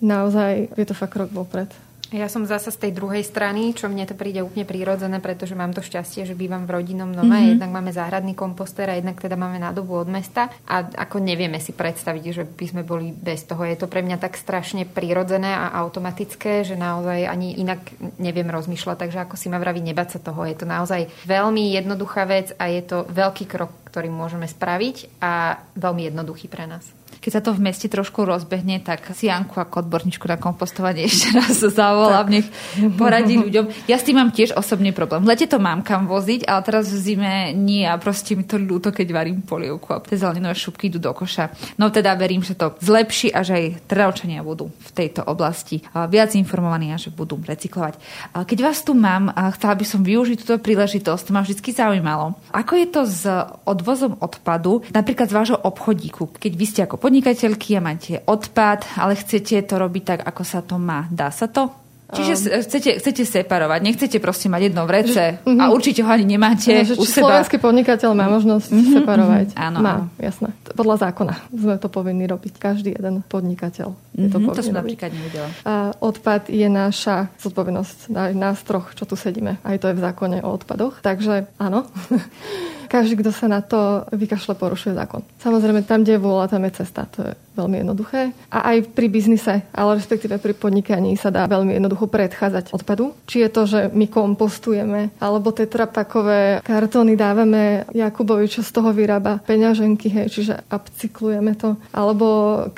naozaj 0.00 0.72
je 0.76 0.86
to 0.86 0.94
fakt 0.94 1.14
krok 1.14 1.30
vopred. 1.32 1.70
Ja 2.08 2.24
som 2.32 2.48
zasa 2.48 2.72
z 2.72 2.88
tej 2.88 2.92
druhej 2.96 3.20
strany, 3.20 3.76
čo 3.76 3.84
mne 3.84 4.08
to 4.08 4.16
príde 4.16 4.40
úplne 4.40 4.64
prírodzené, 4.64 5.20
pretože 5.20 5.52
mám 5.52 5.76
to 5.76 5.84
šťastie, 5.84 6.24
že 6.24 6.32
bývam 6.32 6.64
v 6.64 6.80
rodinnom 6.80 7.12
dome. 7.12 7.36
Mm-hmm. 7.36 7.52
Jednak 7.52 7.68
máme 7.68 7.92
záhradný 7.92 8.32
komposter 8.32 8.88
a 8.88 8.96
jednak 8.96 9.20
teda 9.20 9.36
máme 9.36 9.60
nádobu 9.60 10.00
od 10.00 10.08
mesta. 10.08 10.48
A 10.64 10.88
ako 10.88 11.20
nevieme 11.20 11.60
si 11.60 11.76
predstaviť, 11.76 12.24
že 12.32 12.44
by 12.48 12.64
sme 12.64 12.82
boli 12.88 13.12
bez 13.12 13.44
toho. 13.44 13.60
Je 13.68 13.76
to 13.76 13.92
pre 13.92 14.00
mňa 14.00 14.16
tak 14.24 14.40
strašne 14.40 14.88
prírodzené 14.88 15.52
a 15.52 15.76
automatické, 15.84 16.64
že 16.64 16.80
naozaj 16.80 17.28
ani 17.28 17.60
inak 17.60 17.84
neviem 18.16 18.48
rozmýšľať. 18.48 18.96
Takže 19.04 19.28
ako 19.28 19.36
si 19.36 19.52
ma 19.52 19.60
vraví, 19.60 19.84
nebať 19.84 20.16
sa 20.16 20.32
toho. 20.32 20.48
Je 20.48 20.56
to 20.56 20.64
naozaj 20.64 21.12
veľmi 21.28 21.76
jednoduchá 21.76 22.24
vec 22.24 22.56
a 22.56 22.72
je 22.72 22.88
to 22.88 23.04
veľký 23.12 23.44
krok, 23.44 23.68
ktorý 23.84 24.08
môžeme 24.08 24.48
spraviť 24.48 25.20
a 25.20 25.60
veľmi 25.76 26.08
jednoduchý 26.08 26.48
pre 26.48 26.64
nás 26.64 26.88
keď 27.18 27.30
sa 27.30 27.42
to 27.42 27.50
v 27.54 27.64
meste 27.64 27.86
trošku 27.90 28.22
rozbehne, 28.22 28.78
tak 28.84 29.10
si 29.16 29.26
Janku 29.26 29.58
ako 29.58 29.86
odborníčku 29.86 30.28
na 30.28 30.38
kompostovanie 30.38 31.06
ešte 31.10 31.34
raz 31.34 31.58
zavolám, 31.58 32.28
nech 32.30 32.46
poradí 32.94 33.40
ľuďom. 33.40 33.88
Ja 33.90 33.98
s 33.98 34.06
tým 34.06 34.20
mám 34.20 34.30
tiež 34.30 34.54
osobný 34.54 34.94
problém. 34.94 35.24
V 35.24 35.30
lete 35.30 35.46
to 35.50 35.58
mám 35.58 35.82
kam 35.82 36.06
voziť, 36.06 36.46
ale 36.46 36.60
teraz 36.62 36.92
v 36.92 36.98
zime 37.00 37.32
nie 37.56 37.88
a 37.88 37.96
proste 37.96 38.36
mi 38.36 38.44
to 38.44 38.60
ľúto, 38.60 38.92
keď 38.92 39.08
varím 39.10 39.40
polievku 39.42 39.96
a 39.96 40.02
tie 40.04 40.20
zeleninové 40.20 40.54
šupky 40.54 40.92
idú 40.92 41.00
do 41.00 41.10
koša. 41.16 41.50
No 41.80 41.88
teda 41.88 42.14
verím, 42.14 42.44
že 42.44 42.54
to 42.54 42.76
zlepší 42.78 43.32
a 43.32 43.40
že 43.40 43.52
aj 43.56 43.66
Trnavčania 43.88 44.44
budú 44.44 44.68
v 44.68 44.90
tejto 44.92 45.24
oblasti 45.24 45.80
viac 46.12 46.36
informovaní 46.36 46.92
a 46.92 47.00
že 47.00 47.10
budú 47.10 47.40
recyklovať. 47.40 47.98
Keď 48.34 48.58
vás 48.60 48.84
tu 48.84 48.92
mám, 48.92 49.32
chcela 49.56 49.74
by 49.74 49.84
som 49.86 50.00
využiť 50.04 50.36
túto 50.44 50.56
príležitosť, 50.60 51.22
to 51.28 51.34
ma 51.34 51.42
vždy 51.42 51.56
zaujímalo. 51.58 52.34
Ako 52.50 52.72
je 52.76 52.86
to 52.90 53.02
s 53.06 53.22
odvozom 53.64 54.18
odpadu, 54.18 54.82
napríklad 54.90 55.30
z 55.30 55.36
vášho 55.36 55.58
obchodíku, 55.58 56.34
keď 56.36 56.52
vy 56.52 56.66
ste 56.66 56.80
ako 56.84 56.98
podnikateľky 57.08 57.72
a 57.72 57.80
máte 57.80 58.20
odpad, 58.20 59.00
ale 59.00 59.16
chcete 59.16 59.64
to 59.64 59.80
robiť 59.80 60.02
tak, 60.04 60.20
ako 60.28 60.42
sa 60.44 60.60
to 60.60 60.76
má. 60.76 61.08
Dá 61.08 61.32
sa 61.32 61.48
to? 61.48 61.72
Čiže 62.08 62.32
um, 62.36 62.64
chcete, 62.64 62.90
chcete 63.00 63.22
separovať, 63.24 63.80
nechcete 63.84 64.16
proste 64.16 64.48
mať 64.48 64.72
jedno 64.72 64.88
vrece 64.88 65.40
uh-huh. 65.40 65.60
a 65.60 65.64
mhm. 65.68 65.72
určite 65.72 66.00
ho 66.04 66.08
ani 66.08 66.24
nemáte 66.24 66.72
no, 66.72 67.00
u 67.00 67.04
seba. 67.04 67.32
Slovenský 67.32 67.60
podnikateľ 67.60 68.10
má 68.12 68.28
možnosť 68.32 68.68
uh-huh, 68.68 68.92
separovať. 69.00 69.48
Uh-huh, 69.52 69.66
áno. 69.72 69.78
Má, 69.80 69.94
jasné. 70.20 70.52
Podľa 70.72 70.96
zákona 71.08 71.34
sme 71.52 71.76
to 71.80 71.88
povinní 71.88 72.24
robiť. 72.28 72.60
Každý 72.60 72.96
jeden 72.96 73.24
podnikateľ 73.24 73.88
je 74.16 74.28
to 74.28 74.40
To 74.40 74.62
som 74.64 74.76
napríklad 74.76 75.12
nevedela. 75.12 75.48
A 75.68 75.92
odpad 76.00 76.48
je 76.48 76.68
naša 76.68 77.28
zodpovednosť, 77.40 78.12
aj 78.12 78.32
nás 78.36 78.60
troch, 78.64 78.92
čo 78.96 79.04
tu 79.04 79.16
sedíme. 79.16 79.60
Aj 79.60 79.76
to 79.80 79.92
je 79.92 79.96
v 79.96 80.00
zákone 80.00 80.44
o 80.44 80.48
odpadoch. 80.48 81.00
Takže 81.00 81.48
áno. 81.60 81.88
Každý, 82.88 83.20
kto 83.20 83.30
sa 83.30 83.46
na 83.46 83.60
to 83.60 84.08
vykašle, 84.10 84.56
porušuje 84.56 84.96
zákon. 84.96 85.20
Samozrejme, 85.44 85.84
tam, 85.84 86.02
kde 86.02 86.16
je 86.16 86.24
vôľa, 86.24 86.48
tam 86.48 86.64
je 86.64 86.72
cesta. 86.80 87.04
To 87.14 87.28
je 87.28 87.32
veľmi 87.58 87.82
jednoduché. 87.82 88.30
A 88.54 88.72
aj 88.72 88.94
pri 88.94 89.10
biznise, 89.10 89.66
ale 89.74 89.98
respektíve 89.98 90.38
pri 90.38 90.54
podnikaní 90.54 91.18
sa 91.18 91.34
dá 91.34 91.50
veľmi 91.50 91.74
jednoducho 91.74 92.06
predchádzať 92.06 92.70
odpadu. 92.70 93.18
Či 93.26 93.42
je 93.42 93.50
to, 93.50 93.62
že 93.66 93.80
my 93.90 94.06
kompostujeme, 94.06 95.10
alebo 95.18 95.50
tetrapakové 95.50 96.62
kartóny 96.62 97.18
dávame 97.18 97.82
Jakubovi, 97.90 98.46
čo 98.46 98.62
z 98.62 98.70
toho 98.70 98.94
vyrába 98.94 99.42
peňaženky, 99.42 100.06
hej, 100.06 100.26
čiže 100.30 100.54
upcyklujeme 100.70 101.58
to. 101.58 101.74
Alebo 101.90 102.26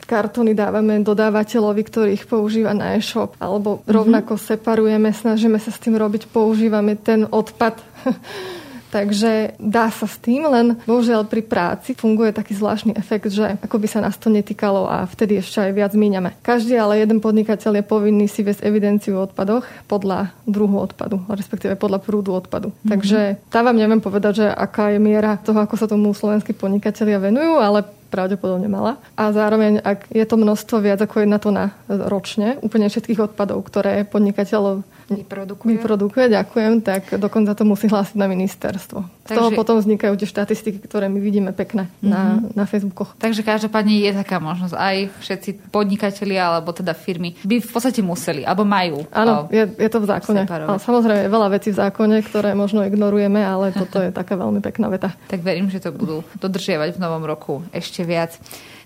kartóny 0.00 0.56
dávame 0.56 1.04
dodávateľovi, 1.04 1.82
ktorý 1.84 2.10
ich 2.16 2.24
používa 2.24 2.72
na 2.72 2.96
e-shop. 2.96 3.36
Alebo 3.36 3.84
mm-hmm. 3.84 3.92
rovnako 3.92 4.32
separujeme, 4.40 5.12
snažíme 5.12 5.60
sa 5.60 5.68
s 5.68 5.78
tým 5.78 6.00
robiť, 6.00 6.32
používame 6.32 6.96
ten 6.96 7.28
odpad 7.28 7.76
Takže 8.90 9.54
dá 9.62 9.86
sa 9.94 10.10
s 10.10 10.18
tým, 10.18 10.50
len 10.50 10.74
bohužiaľ 10.84 11.30
pri 11.30 11.46
práci 11.46 11.94
funguje 11.94 12.34
taký 12.34 12.58
zvláštny 12.58 12.98
efekt, 12.98 13.30
že 13.30 13.56
ako 13.62 13.78
by 13.78 13.86
sa 13.86 14.02
nás 14.02 14.18
to 14.18 14.28
netýkalo 14.28 14.90
a 14.90 15.06
vtedy 15.06 15.38
ešte 15.38 15.62
aj 15.62 15.72
viac 15.72 15.92
míňame. 15.94 16.34
Každý 16.42 16.74
ale 16.74 16.98
jeden 16.98 17.22
podnikateľ 17.22 17.80
je 17.80 17.84
povinný 17.86 18.26
si 18.26 18.42
viesť 18.42 18.66
evidenciu 18.66 19.16
o 19.16 19.24
odpadoch 19.24 19.64
podľa 19.86 20.34
druhu 20.44 20.82
odpadu, 20.82 21.22
respektíve 21.30 21.78
podľa 21.78 22.02
prúdu 22.02 22.34
odpadu. 22.34 22.74
Mm-hmm. 22.74 22.90
Takže 22.90 23.20
tam 23.48 23.70
vám 23.70 23.78
neviem 23.78 24.02
povedať, 24.02 24.44
že 24.44 24.46
aká 24.50 24.90
je 24.90 24.98
miera 24.98 25.38
toho, 25.38 25.62
ako 25.62 25.74
sa 25.78 25.86
tomu 25.86 26.10
slovenskí 26.10 26.52
podnikatelia 26.52 27.22
venujú, 27.22 27.62
ale 27.62 27.86
pravdepodobne 28.10 28.66
mala. 28.66 28.98
A 29.14 29.30
zároveň, 29.30 29.78
ak 29.78 30.10
je 30.10 30.26
to 30.26 30.34
množstvo 30.34 30.82
viac 30.82 30.98
ako 30.98 31.22
jedna 31.22 31.38
tona 31.38 31.70
ročne, 31.86 32.58
úplne 32.58 32.90
všetkých 32.90 33.30
odpadov, 33.30 33.62
ktoré 33.62 34.02
podnikateľov 34.02 34.82
vyprodukuje. 35.10 35.76
vyprodukuje, 35.76 36.24
ďakujem, 36.30 36.72
tak 36.86 37.02
dokonca 37.18 37.52
to 37.58 37.66
musí 37.66 37.90
hlásiť 37.90 38.14
na 38.14 38.30
ministerstvo. 38.30 38.98
Z 39.26 39.34
toho 39.34 39.50
potom 39.54 39.78
vznikajú 39.78 40.14
tie 40.14 40.28
štatistiky, 40.30 40.86
ktoré 40.86 41.10
my 41.10 41.18
vidíme 41.18 41.50
pekné 41.50 41.90
mm-hmm. 41.90 42.10
na, 42.10 42.22
mhm. 42.38 42.48
na 42.54 42.64
Facebookoch. 42.66 43.18
Takže 43.18 43.42
každopádne 43.42 44.06
je 44.06 44.12
taká 44.14 44.38
možnosť. 44.38 44.74
Aj 44.78 44.96
všetci 45.22 45.70
podnikatelia 45.70 46.54
alebo 46.54 46.70
teda 46.70 46.94
firmy 46.94 47.34
by 47.42 47.58
v 47.58 47.70
podstate 47.70 48.00
museli, 48.00 48.46
alebo 48.46 48.62
majú. 48.62 49.06
Áno, 49.10 49.50
je, 49.50 49.66
je 49.66 49.90
to 49.90 49.98
v 50.02 50.06
zákone. 50.06 50.42
Ale 50.46 50.78
samozrejme 50.78 51.20
je 51.26 51.30
veľa 51.30 51.48
vecí 51.50 51.68
v 51.74 51.78
zákone, 51.82 52.16
ktoré 52.26 52.54
možno 52.54 52.86
ignorujeme, 52.86 53.42
ale 53.42 53.74
toto 53.80 53.98
je 53.98 54.14
taká 54.14 54.38
veľmi 54.38 54.62
pekná 54.62 54.86
veta. 54.86 55.10
tak 55.26 55.42
verím, 55.42 55.66
že 55.70 55.82
to 55.82 55.90
budú 55.90 56.22
dodržiavať 56.38 56.96
v 56.96 57.02
novom 57.02 57.22
roku 57.26 57.66
ešte 57.74 58.06
viac. 58.06 58.38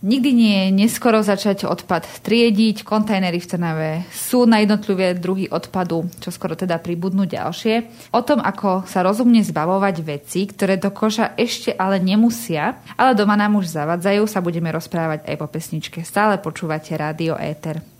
Nikdy 0.05 0.31
nie 0.37 0.53
je 0.53 0.85
neskoro 0.85 1.25
začať 1.25 1.65
odpad 1.65 2.05
triediť. 2.21 2.85
Kontajnery 2.85 3.41
v 3.41 3.49
Trnave 3.49 3.91
sú 4.13 4.45
na 4.45 4.61
jednotlivé 4.61 5.17
druhy 5.17 5.49
odpadu, 5.49 6.05
čo 6.21 6.29
skoro 6.29 6.53
teda 6.53 6.77
pribudnú 6.77 7.25
ďalšie. 7.25 7.89
O 8.13 8.21
tom, 8.21 8.45
ako 8.45 8.85
sa 8.85 9.01
rozumne 9.01 9.41
zbavovať 9.41 9.97
veci, 10.05 10.45
ktoré 10.45 10.77
do 10.77 10.93
koša 10.93 11.33
ešte 11.41 11.73
ale 11.73 12.05
nemusia, 12.05 12.85
ale 13.01 13.17
doma 13.17 13.33
nám 13.33 13.57
už 13.57 13.73
zavadzajú, 13.73 14.29
sa 14.29 14.45
budeme 14.45 14.69
rozprávať 14.77 15.25
aj 15.25 15.37
po 15.41 15.49
pesničke. 15.49 16.05
Stále 16.05 16.37
počúvate 16.37 16.93
Rádio 16.93 17.41
Éter. 17.41 17.94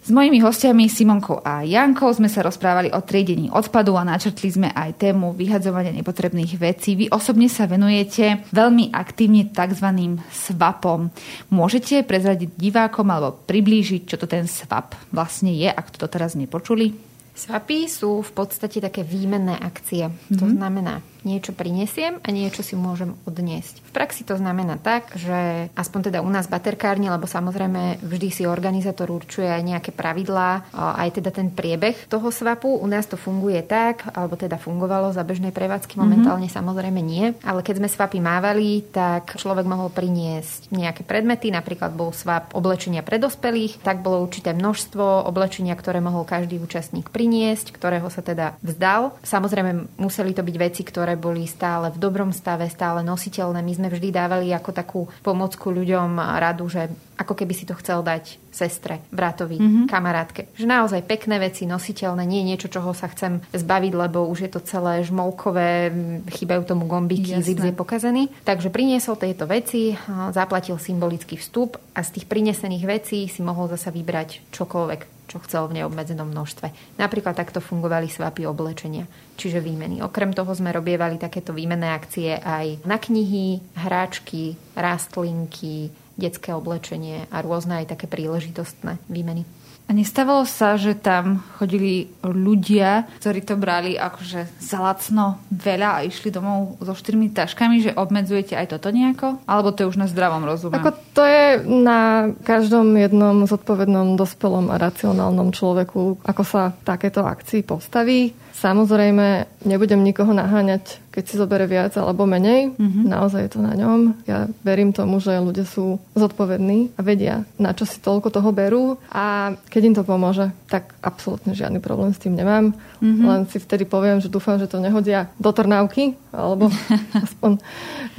S 0.00 0.08
mojimi 0.08 0.40
hostiami 0.40 0.88
Simonkou 0.88 1.44
a 1.44 1.60
Jankou 1.60 2.08
sme 2.16 2.32
sa 2.32 2.40
rozprávali 2.40 2.88
o 2.88 3.04
triedení 3.04 3.52
odpadu 3.52 4.00
a 4.00 4.02
načrtli 4.08 4.48
sme 4.48 4.72
aj 4.72 4.96
tému 4.96 5.36
vyhadzovania 5.36 5.92
nepotrebných 5.92 6.56
vecí. 6.56 6.96
Vy 6.96 7.12
osobne 7.12 7.52
sa 7.52 7.68
venujete 7.68 8.48
veľmi 8.48 8.96
aktívne 8.96 9.52
tzv. 9.52 10.16
swapom. 10.32 11.12
Môžete 11.52 12.00
prezradiť 12.08 12.48
divákom 12.56 13.12
alebo 13.12 13.44
priblížiť, 13.44 14.08
čo 14.08 14.16
to 14.16 14.24
ten 14.24 14.48
swap 14.48 14.96
vlastne 15.12 15.52
je, 15.52 15.68
ak 15.68 15.92
to 15.92 16.08
teraz 16.08 16.32
nepočuli? 16.32 16.96
Swapy 17.36 17.84
sú 17.84 18.24
v 18.24 18.32
podstate 18.32 18.80
také 18.80 19.04
výmenné 19.04 19.60
akcie. 19.60 20.08
Mm-hmm. 20.08 20.38
To 20.40 20.44
mhm. 20.48 20.52
znamená, 20.56 20.94
niečo 21.26 21.52
prinesiem 21.52 22.18
a 22.22 22.28
niečo 22.30 22.64
si 22.64 22.74
môžem 22.74 23.16
odniesť. 23.24 23.80
V 23.84 23.90
praxi 23.92 24.22
to 24.26 24.36
znamená 24.38 24.80
tak, 24.80 25.12
že 25.16 25.70
aspoň 25.74 26.10
teda 26.10 26.18
u 26.24 26.30
nás 26.30 26.46
baterkárne, 26.46 27.10
lebo 27.10 27.28
samozrejme 27.28 28.02
vždy 28.02 28.28
si 28.30 28.42
organizátor 28.46 29.10
určuje 29.10 29.48
aj 29.48 29.62
nejaké 29.62 29.90
pravidlá, 29.94 30.72
aj 30.74 31.20
teda 31.20 31.30
ten 31.34 31.52
priebeh 31.52 32.08
toho 32.08 32.30
svapu. 32.30 32.80
U 32.80 32.86
nás 32.86 33.06
to 33.06 33.18
funguje 33.18 33.60
tak, 33.66 34.08
alebo 34.14 34.36
teda 34.36 34.56
fungovalo 34.60 35.12
za 35.12 35.22
bežnej 35.26 35.54
prevádzky, 35.54 35.96
mhm. 35.96 36.00
momentálne 36.00 36.46
mm-hmm. 36.46 36.58
samozrejme 36.60 37.00
nie, 37.00 37.32
ale 37.44 37.60
keď 37.64 37.82
sme 37.82 37.88
svapy 37.88 38.18
mávali, 38.22 38.84
tak 38.90 39.36
človek 39.36 39.66
mohol 39.66 39.88
priniesť 39.92 40.70
nejaké 40.72 41.02
predmety, 41.02 41.50
napríklad 41.50 41.94
bol 41.94 42.14
svap 42.14 42.52
oblečenia 42.54 43.02
pre 43.06 43.18
dospelých, 43.18 43.82
tak 43.82 44.04
bolo 44.04 44.22
určité 44.22 44.54
množstvo 44.54 45.26
oblečenia, 45.26 45.74
ktoré 45.74 45.98
mohol 46.02 46.22
každý 46.24 46.60
účastník 46.60 47.10
priniesť, 47.10 47.74
ktorého 47.74 48.06
sa 48.10 48.22
teda 48.22 48.58
vzdal. 48.62 49.16
Samozrejme 49.24 49.98
museli 49.98 50.36
to 50.36 50.44
byť 50.44 50.56
veci, 50.56 50.82
ktoré 50.86 51.09
ktoré 51.10 51.18
boli 51.18 51.42
stále 51.50 51.90
v 51.90 51.98
dobrom 51.98 52.30
stave, 52.30 52.70
stále 52.70 53.02
nositeľné. 53.02 53.66
My 53.66 53.74
sme 53.74 53.88
vždy 53.90 54.14
dávali 54.14 54.54
ako 54.54 54.70
takú 54.70 55.00
pomocku 55.26 55.74
ľuďom 55.74 56.22
radu, 56.38 56.70
že 56.70 56.86
ako 57.18 57.34
keby 57.34 57.50
si 57.50 57.66
to 57.66 57.74
chcel 57.82 58.06
dať 58.06 58.38
sestre, 58.54 59.02
bratovi, 59.10 59.58
mm-hmm. 59.58 59.86
kamarátke. 59.90 60.46
Že 60.54 60.70
naozaj 60.70 61.02
pekné 61.10 61.42
veci, 61.42 61.66
nositeľné, 61.66 62.22
nie 62.22 62.46
niečo, 62.46 62.70
čoho 62.70 62.94
sa 62.94 63.10
chcem 63.10 63.42
zbaviť, 63.50 63.92
lebo 64.06 64.30
už 64.30 64.46
je 64.46 64.50
to 64.54 64.62
celé 64.62 65.02
žmolkové, 65.02 65.90
chýbajú 66.30 66.62
tomu 66.62 66.86
gombiky, 66.86 67.42
zip 67.42 67.58
je 67.58 67.74
pokazený. 67.74 68.30
Takže 68.46 68.70
priniesol 68.70 69.18
tieto 69.18 69.50
veci, 69.50 69.98
zaplatil 70.30 70.78
symbolický 70.78 71.34
vstup 71.34 71.74
a 71.90 72.06
z 72.06 72.22
tých 72.22 72.30
prinesených 72.30 72.84
vecí 72.86 73.26
si 73.26 73.42
mohol 73.42 73.66
zasa 73.66 73.90
vybrať 73.90 74.46
čokoľvek 74.54 75.19
čo 75.30 75.38
chcel 75.46 75.70
v 75.70 75.78
neobmedzenom 75.78 76.26
množstve. 76.26 76.98
Napríklad 76.98 77.38
takto 77.38 77.62
fungovali 77.62 78.10
svapy 78.10 78.50
oblečenia, 78.50 79.06
čiže 79.38 79.62
výmeny. 79.62 80.02
Okrem 80.02 80.34
toho 80.34 80.50
sme 80.50 80.74
robievali 80.74 81.22
takéto 81.22 81.54
výmenné 81.54 81.94
akcie 81.94 82.34
aj 82.34 82.82
na 82.82 82.98
knihy, 82.98 83.62
hráčky, 83.78 84.58
rastlinky, 84.74 85.94
detské 86.18 86.50
oblečenie 86.50 87.30
a 87.30 87.38
rôzne 87.46 87.78
aj 87.80 87.94
také 87.94 88.10
príležitostné 88.10 88.98
výmeny. 89.06 89.46
A 89.90 89.96
nestávalo 89.98 90.46
sa, 90.46 90.78
že 90.78 90.94
tam 90.94 91.42
chodili 91.58 92.06
ľudia, 92.22 93.10
ktorí 93.18 93.42
to 93.42 93.58
brali 93.58 93.98
akože 93.98 94.62
za 94.62 94.78
lacno 94.78 95.42
veľa 95.50 95.98
a 95.98 96.06
išli 96.06 96.30
domov 96.30 96.78
so 96.78 96.94
štyrmi 96.94 97.34
taškami, 97.34 97.82
že 97.82 97.98
obmedzujete 97.98 98.54
aj 98.54 98.70
toto 98.70 98.94
nejako? 98.94 99.42
Alebo 99.50 99.74
to 99.74 99.82
je 99.82 99.90
už 99.90 99.98
na 99.98 100.06
zdravom 100.06 100.46
rozume? 100.46 100.78
Ako 100.78 100.94
to 101.10 101.26
je 101.26 101.66
na 101.66 102.30
každom 102.46 102.94
jednom 102.94 103.42
zodpovednom, 103.50 104.14
dospelom 104.14 104.70
a 104.70 104.78
racionálnom 104.78 105.50
človeku, 105.50 106.22
ako 106.22 106.42
sa 106.46 106.70
takéto 106.86 107.26
akcii 107.26 107.66
postaví. 107.66 108.30
Samozrejme, 108.60 109.48
nebudem 109.64 110.04
nikoho 110.04 110.36
naháňať, 110.36 111.00
keď 111.08 111.24
si 111.24 111.40
zobere 111.40 111.64
viac 111.64 111.96
alebo 111.96 112.28
menej. 112.28 112.76
Mm-hmm. 112.76 113.04
Naozaj 113.08 113.40
je 113.48 113.52
to 113.56 113.60
na 113.64 113.72
ňom. 113.72 114.20
Ja 114.28 114.52
verím 114.60 114.92
tomu, 114.92 115.16
že 115.16 115.40
ľudia 115.40 115.64
sú 115.64 115.96
zodpovední 116.12 116.92
a 116.92 117.00
vedia, 117.00 117.48
na 117.56 117.72
čo 117.72 117.88
si 117.88 118.04
toľko 118.04 118.28
toho 118.28 118.52
berú. 118.52 119.00
A 119.08 119.56
keď 119.72 119.82
im 119.88 119.94
to 119.96 120.04
pomôže, 120.04 120.52
tak 120.68 120.92
absolútne 121.00 121.56
žiadny 121.56 121.80
problém 121.80 122.12
s 122.12 122.20
tým 122.20 122.36
nemám. 122.36 122.76
Mm-hmm. 123.00 123.24
Len 123.24 123.40
si 123.48 123.56
vtedy 123.56 123.88
poviem, 123.88 124.20
že 124.20 124.28
dúfam, 124.28 124.60
že 124.60 124.68
to 124.68 124.76
nehodia 124.76 125.32
do 125.40 125.56
Trnávky, 125.56 126.20
alebo 126.28 126.68
aspoň, 127.24 127.64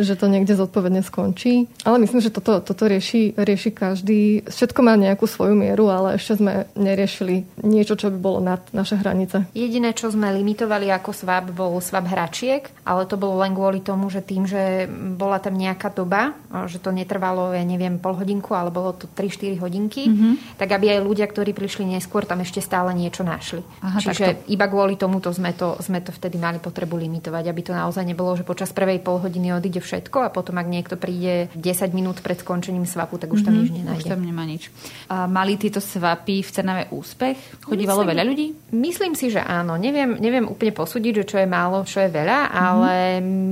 že 0.01 0.17
to 0.17 0.25
niekde 0.25 0.57
zodpovedne 0.57 1.05
skončí. 1.05 1.69
Ale 1.85 2.01
myslím, 2.01 2.17
že 2.17 2.33
toto, 2.33 2.65
toto 2.65 2.89
rieši, 2.89 3.37
rieši 3.37 3.69
každý. 3.69 4.49
Všetko 4.49 4.81
má 4.81 4.97
nejakú 4.97 5.29
svoju 5.29 5.53
mieru, 5.53 5.85
ale 5.93 6.17
ešte 6.17 6.41
sme 6.41 6.65
neriešili 6.73 7.61
niečo, 7.61 7.93
čo 7.93 8.09
by 8.09 8.17
bolo 8.17 8.41
nad 8.41 8.65
naše 8.73 8.97
hranice. 8.97 9.45
Jediné, 9.53 9.93
čo 9.93 10.09
sme 10.09 10.30
limitovali 10.31 10.87
ako 10.89 11.11
svab, 11.11 11.51
bol 11.51 11.77
svab 11.83 12.07
hračiek, 12.07 12.65
ale 12.87 13.05
to 13.05 13.19
bolo 13.19 13.43
len 13.43 13.51
kvôli 13.51 13.83
tomu, 13.83 14.07
že 14.07 14.23
tým, 14.23 14.47
že 14.47 14.87
bola 15.15 15.37
tam 15.37 15.59
nejaká 15.59 15.91
doba, 15.91 16.33
že 16.67 16.79
to 16.79 16.89
netrvalo, 16.95 17.51
ja 17.51 17.61
neviem, 17.61 17.99
pol 17.99 18.15
hodinku, 18.15 18.55
ale 18.55 18.71
bolo 18.71 18.95
to 18.95 19.05
3-4 19.11 19.59
hodinky, 19.59 20.07
mm-hmm. 20.07 20.57
tak 20.57 20.71
aby 20.71 20.95
aj 20.95 20.99
ľudia, 21.03 21.27
ktorí 21.27 21.51
prišli 21.51 21.85
neskôr, 21.91 22.23
tam 22.23 22.39
ešte 22.41 22.63
stále 22.63 22.95
niečo 22.95 23.27
našli. 23.27 23.61
Aha, 23.83 23.99
Čiže 23.99 24.47
to... 24.47 24.55
iba 24.55 24.65
kvôli 24.71 24.95
tomuto 24.95 25.33
sme 25.35 25.51
to, 25.51 25.75
sme 25.83 25.99
to 25.99 26.15
vtedy 26.15 26.39
mali 26.39 26.57
potrebu 26.63 26.95
limitovať, 26.95 27.43
aby 27.51 27.61
to 27.61 27.75
naozaj 27.75 28.07
nebolo, 28.07 28.33
že 28.39 28.47
počas 28.47 28.71
prvej 28.71 29.03
pol 29.03 29.19
hodiny 29.19 29.51
odíde 29.51 29.83
všetko 29.83 30.23
a 30.23 30.29
potom, 30.31 30.55
ak 30.55 30.67
niekto 30.71 30.95
príde 30.95 31.51
10 31.57 31.91
minút 31.91 32.23
pred 32.23 32.39
skončením 32.39 32.87
svapu, 32.87 33.19
tak 33.19 33.33
už 33.33 33.43
tam 33.43 33.57
mm-hmm. 33.57 33.67
nič 33.67 33.77
nenájde. 33.83 34.07
Už 34.07 34.11
tam 34.15 34.21
nemá 34.23 34.43
nič. 34.47 34.71
A 35.11 35.27
mali 35.27 35.59
tieto 35.59 35.83
svapy 35.83 36.45
v 36.45 36.49
Trnave 36.49 36.83
úspech? 36.93 37.65
Chodívalo 37.65 38.05
veľa 38.05 38.23
ľudí? 38.23 38.71
Myslím 38.71 39.17
si, 39.17 39.33
že 39.33 39.41
áno. 39.41 39.75
Neviem, 39.75 40.20
neviem 40.21 40.45
úplne 40.45 40.71
posúdiť, 40.71 41.25
že 41.25 41.29
čo 41.33 41.37
je 41.41 41.49
málo, 41.49 41.81
čo 41.81 42.05
je 42.05 42.13
veľa, 42.13 42.39
mm-hmm. 42.45 42.61
ale 42.61 42.93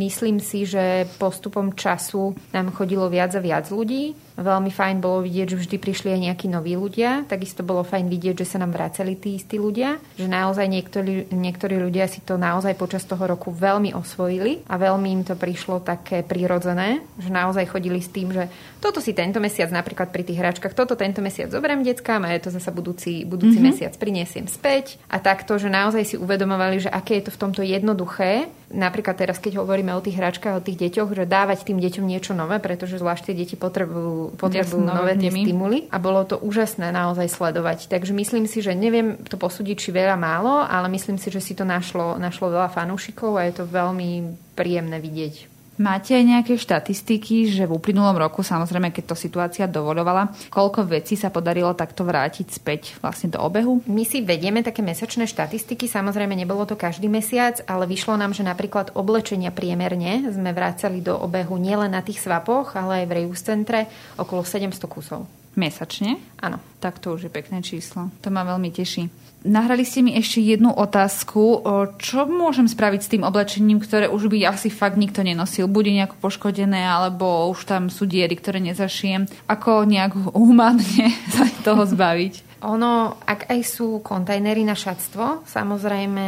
myslím 0.06 0.38
si, 0.38 0.70
že 0.70 1.10
postupom 1.18 1.74
času 1.74 2.38
nám 2.54 2.70
chodilo 2.78 3.10
viac 3.10 3.34
a 3.34 3.42
viac 3.42 3.66
ľudí 3.74 4.29
Veľmi 4.40 4.72
fajn 4.72 5.04
bolo 5.04 5.20
vidieť, 5.28 5.52
že 5.52 5.60
vždy 5.60 5.78
prišli 5.78 6.10
aj 6.16 6.20
nejakí 6.32 6.48
noví 6.48 6.80
ľudia. 6.80 7.28
Takisto 7.28 7.62
bolo 7.62 7.84
fajn 7.84 8.08
vidieť, 8.08 8.40
že 8.40 8.56
sa 8.56 8.58
nám 8.64 8.72
vracali 8.72 9.20
tí 9.20 9.36
istí 9.36 9.60
ľudia. 9.60 10.00
Že 10.16 10.32
naozaj 10.32 10.66
niektorí, 10.72 11.28
niektorí 11.30 11.76
ľudia 11.76 12.08
si 12.08 12.24
to 12.24 12.40
naozaj 12.40 12.72
počas 12.80 13.04
toho 13.04 13.28
roku 13.28 13.52
veľmi 13.52 13.92
osvojili 13.92 14.64
a 14.72 14.80
veľmi 14.80 15.08
im 15.12 15.24
to 15.28 15.36
prišlo 15.36 15.84
také 15.84 16.24
prirodzené, 16.24 17.04
že 17.20 17.28
naozaj 17.28 17.68
chodili 17.68 18.00
s 18.00 18.08
tým, 18.08 18.32
že 18.32 18.48
toto 18.80 19.04
si 19.04 19.12
tento 19.12 19.44
mesiac 19.44 19.68
napríklad 19.76 20.08
pri 20.16 20.24
tých 20.24 20.40
hračkách, 20.40 20.72
toto 20.72 20.96
tento 20.96 21.20
mesiac 21.20 21.52
zoberiem 21.52 21.84
deckám 21.84 22.24
a 22.24 22.32
je 22.32 22.48
to 22.48 22.50
zase 22.56 22.72
budúci, 22.72 23.28
budúci 23.28 23.60
mm-hmm. 23.60 23.68
mesiac 23.76 23.94
priniesiem 24.00 24.48
späť. 24.48 24.96
A 25.12 25.20
takto, 25.20 25.60
že 25.60 25.68
naozaj 25.68 26.04
si 26.08 26.16
uvedomovali, 26.16 26.88
že 26.88 26.90
aké 26.90 27.20
je 27.20 27.28
to 27.28 27.36
v 27.36 27.42
tomto 27.44 27.62
jednoduché. 27.66 28.48
Napríklad 28.70 29.18
teraz, 29.18 29.42
keď 29.42 29.66
hovoríme 29.66 29.90
o 29.98 30.02
tých 30.02 30.22
hračkách, 30.22 30.62
o 30.62 30.66
tých 30.66 30.78
deťoch, 30.78 31.18
že 31.18 31.26
dávať 31.26 31.66
tým 31.66 31.82
deťom 31.82 32.06
niečo 32.06 32.38
nové, 32.38 32.62
pretože 32.62 33.02
zvlášť 33.02 33.34
tie 33.34 33.36
deti 33.42 33.58
potrebujú 33.58 34.38
potrebujú 34.38 34.86
nové 34.86 35.18
tie 35.18 35.34
stimuly 35.34 35.90
a 35.90 35.98
bolo 35.98 36.22
to 36.22 36.38
úžasné 36.38 36.94
naozaj 36.94 37.34
sledovať. 37.34 37.90
Takže 37.90 38.14
myslím 38.14 38.46
si, 38.46 38.62
že 38.62 38.78
neviem 38.78 39.18
to 39.26 39.42
posúdiť, 39.42 39.74
či 39.74 39.90
veľa 39.90 40.14
málo, 40.14 40.62
ale 40.62 40.86
myslím 40.94 41.18
si, 41.18 41.34
že 41.34 41.42
si 41.42 41.58
to 41.58 41.66
našlo, 41.66 42.22
našlo 42.22 42.54
veľa 42.54 42.70
fanúšikov 42.70 43.42
a 43.42 43.50
je 43.50 43.58
to 43.58 43.66
veľmi 43.66 44.38
príjemné 44.54 45.02
vidieť. 45.02 45.59
Máte 45.80 46.12
aj 46.12 46.28
nejaké 46.28 46.60
štatistiky, 46.60 47.48
že 47.48 47.64
v 47.64 47.80
uplynulom 47.80 48.20
roku, 48.20 48.44
samozrejme, 48.44 48.92
keď 48.92 49.16
to 49.16 49.16
situácia 49.16 49.64
dovolovala, 49.64 50.28
koľko 50.52 50.84
vecí 50.84 51.16
sa 51.16 51.32
podarilo 51.32 51.72
takto 51.72 52.04
vrátiť 52.04 52.52
späť 52.52 53.00
vlastne 53.00 53.32
do 53.32 53.40
obehu? 53.40 53.80
My 53.88 54.04
si 54.04 54.20
vedieme 54.20 54.60
také 54.60 54.84
mesačné 54.84 55.24
štatistiky, 55.24 55.88
samozrejme 55.88 56.36
nebolo 56.36 56.68
to 56.68 56.76
každý 56.76 57.08
mesiac, 57.08 57.64
ale 57.64 57.88
vyšlo 57.88 58.20
nám, 58.20 58.36
že 58.36 58.44
napríklad 58.44 58.92
oblečenia 58.92 59.56
priemerne 59.56 60.28
sme 60.36 60.52
vrácali 60.52 61.00
do 61.00 61.16
obehu 61.16 61.56
nielen 61.56 61.96
na 61.96 62.04
tých 62.04 62.20
svapoch, 62.28 62.76
ale 62.76 63.04
aj 63.04 63.06
v 63.08 63.16
Reus 63.24 63.40
centre 63.40 63.88
okolo 64.20 64.44
700 64.44 64.84
kusov. 64.84 65.32
Mesačne? 65.56 66.20
Áno. 66.44 66.60
Tak 66.84 67.00
to 67.00 67.16
už 67.16 67.28
je 67.28 67.32
pekné 67.32 67.64
číslo. 67.64 68.12
To 68.20 68.28
ma 68.32 68.44
veľmi 68.44 68.72
teší. 68.72 69.29
Nahrali 69.40 69.88
ste 69.88 70.04
mi 70.04 70.20
ešte 70.20 70.44
jednu 70.44 70.76
otázku. 70.76 71.64
Čo 71.96 72.28
môžem 72.28 72.68
spraviť 72.68 73.02
s 73.04 73.12
tým 73.16 73.24
oblečením, 73.24 73.80
ktoré 73.80 74.12
už 74.12 74.28
by 74.28 74.52
asi 74.52 74.68
fakt 74.68 75.00
nikto 75.00 75.24
nenosil? 75.24 75.72
Bude 75.72 75.96
nejako 75.96 76.20
poškodené, 76.20 76.84
alebo 76.84 77.48
už 77.48 77.64
tam 77.64 77.88
sú 77.88 78.04
diery, 78.04 78.36
ktoré 78.36 78.60
nezašijem? 78.60 79.32
Ako 79.48 79.88
nejak 79.88 80.36
humánne 80.36 81.16
sa 81.36 81.48
toho 81.64 81.88
zbaviť? 81.88 82.49
Ono, 82.60 83.16
ak 83.24 83.48
aj 83.48 83.60
sú 83.64 84.04
kontajnery 84.04 84.68
na 84.68 84.76
šatstvo, 84.76 85.48
samozrejme 85.48 86.28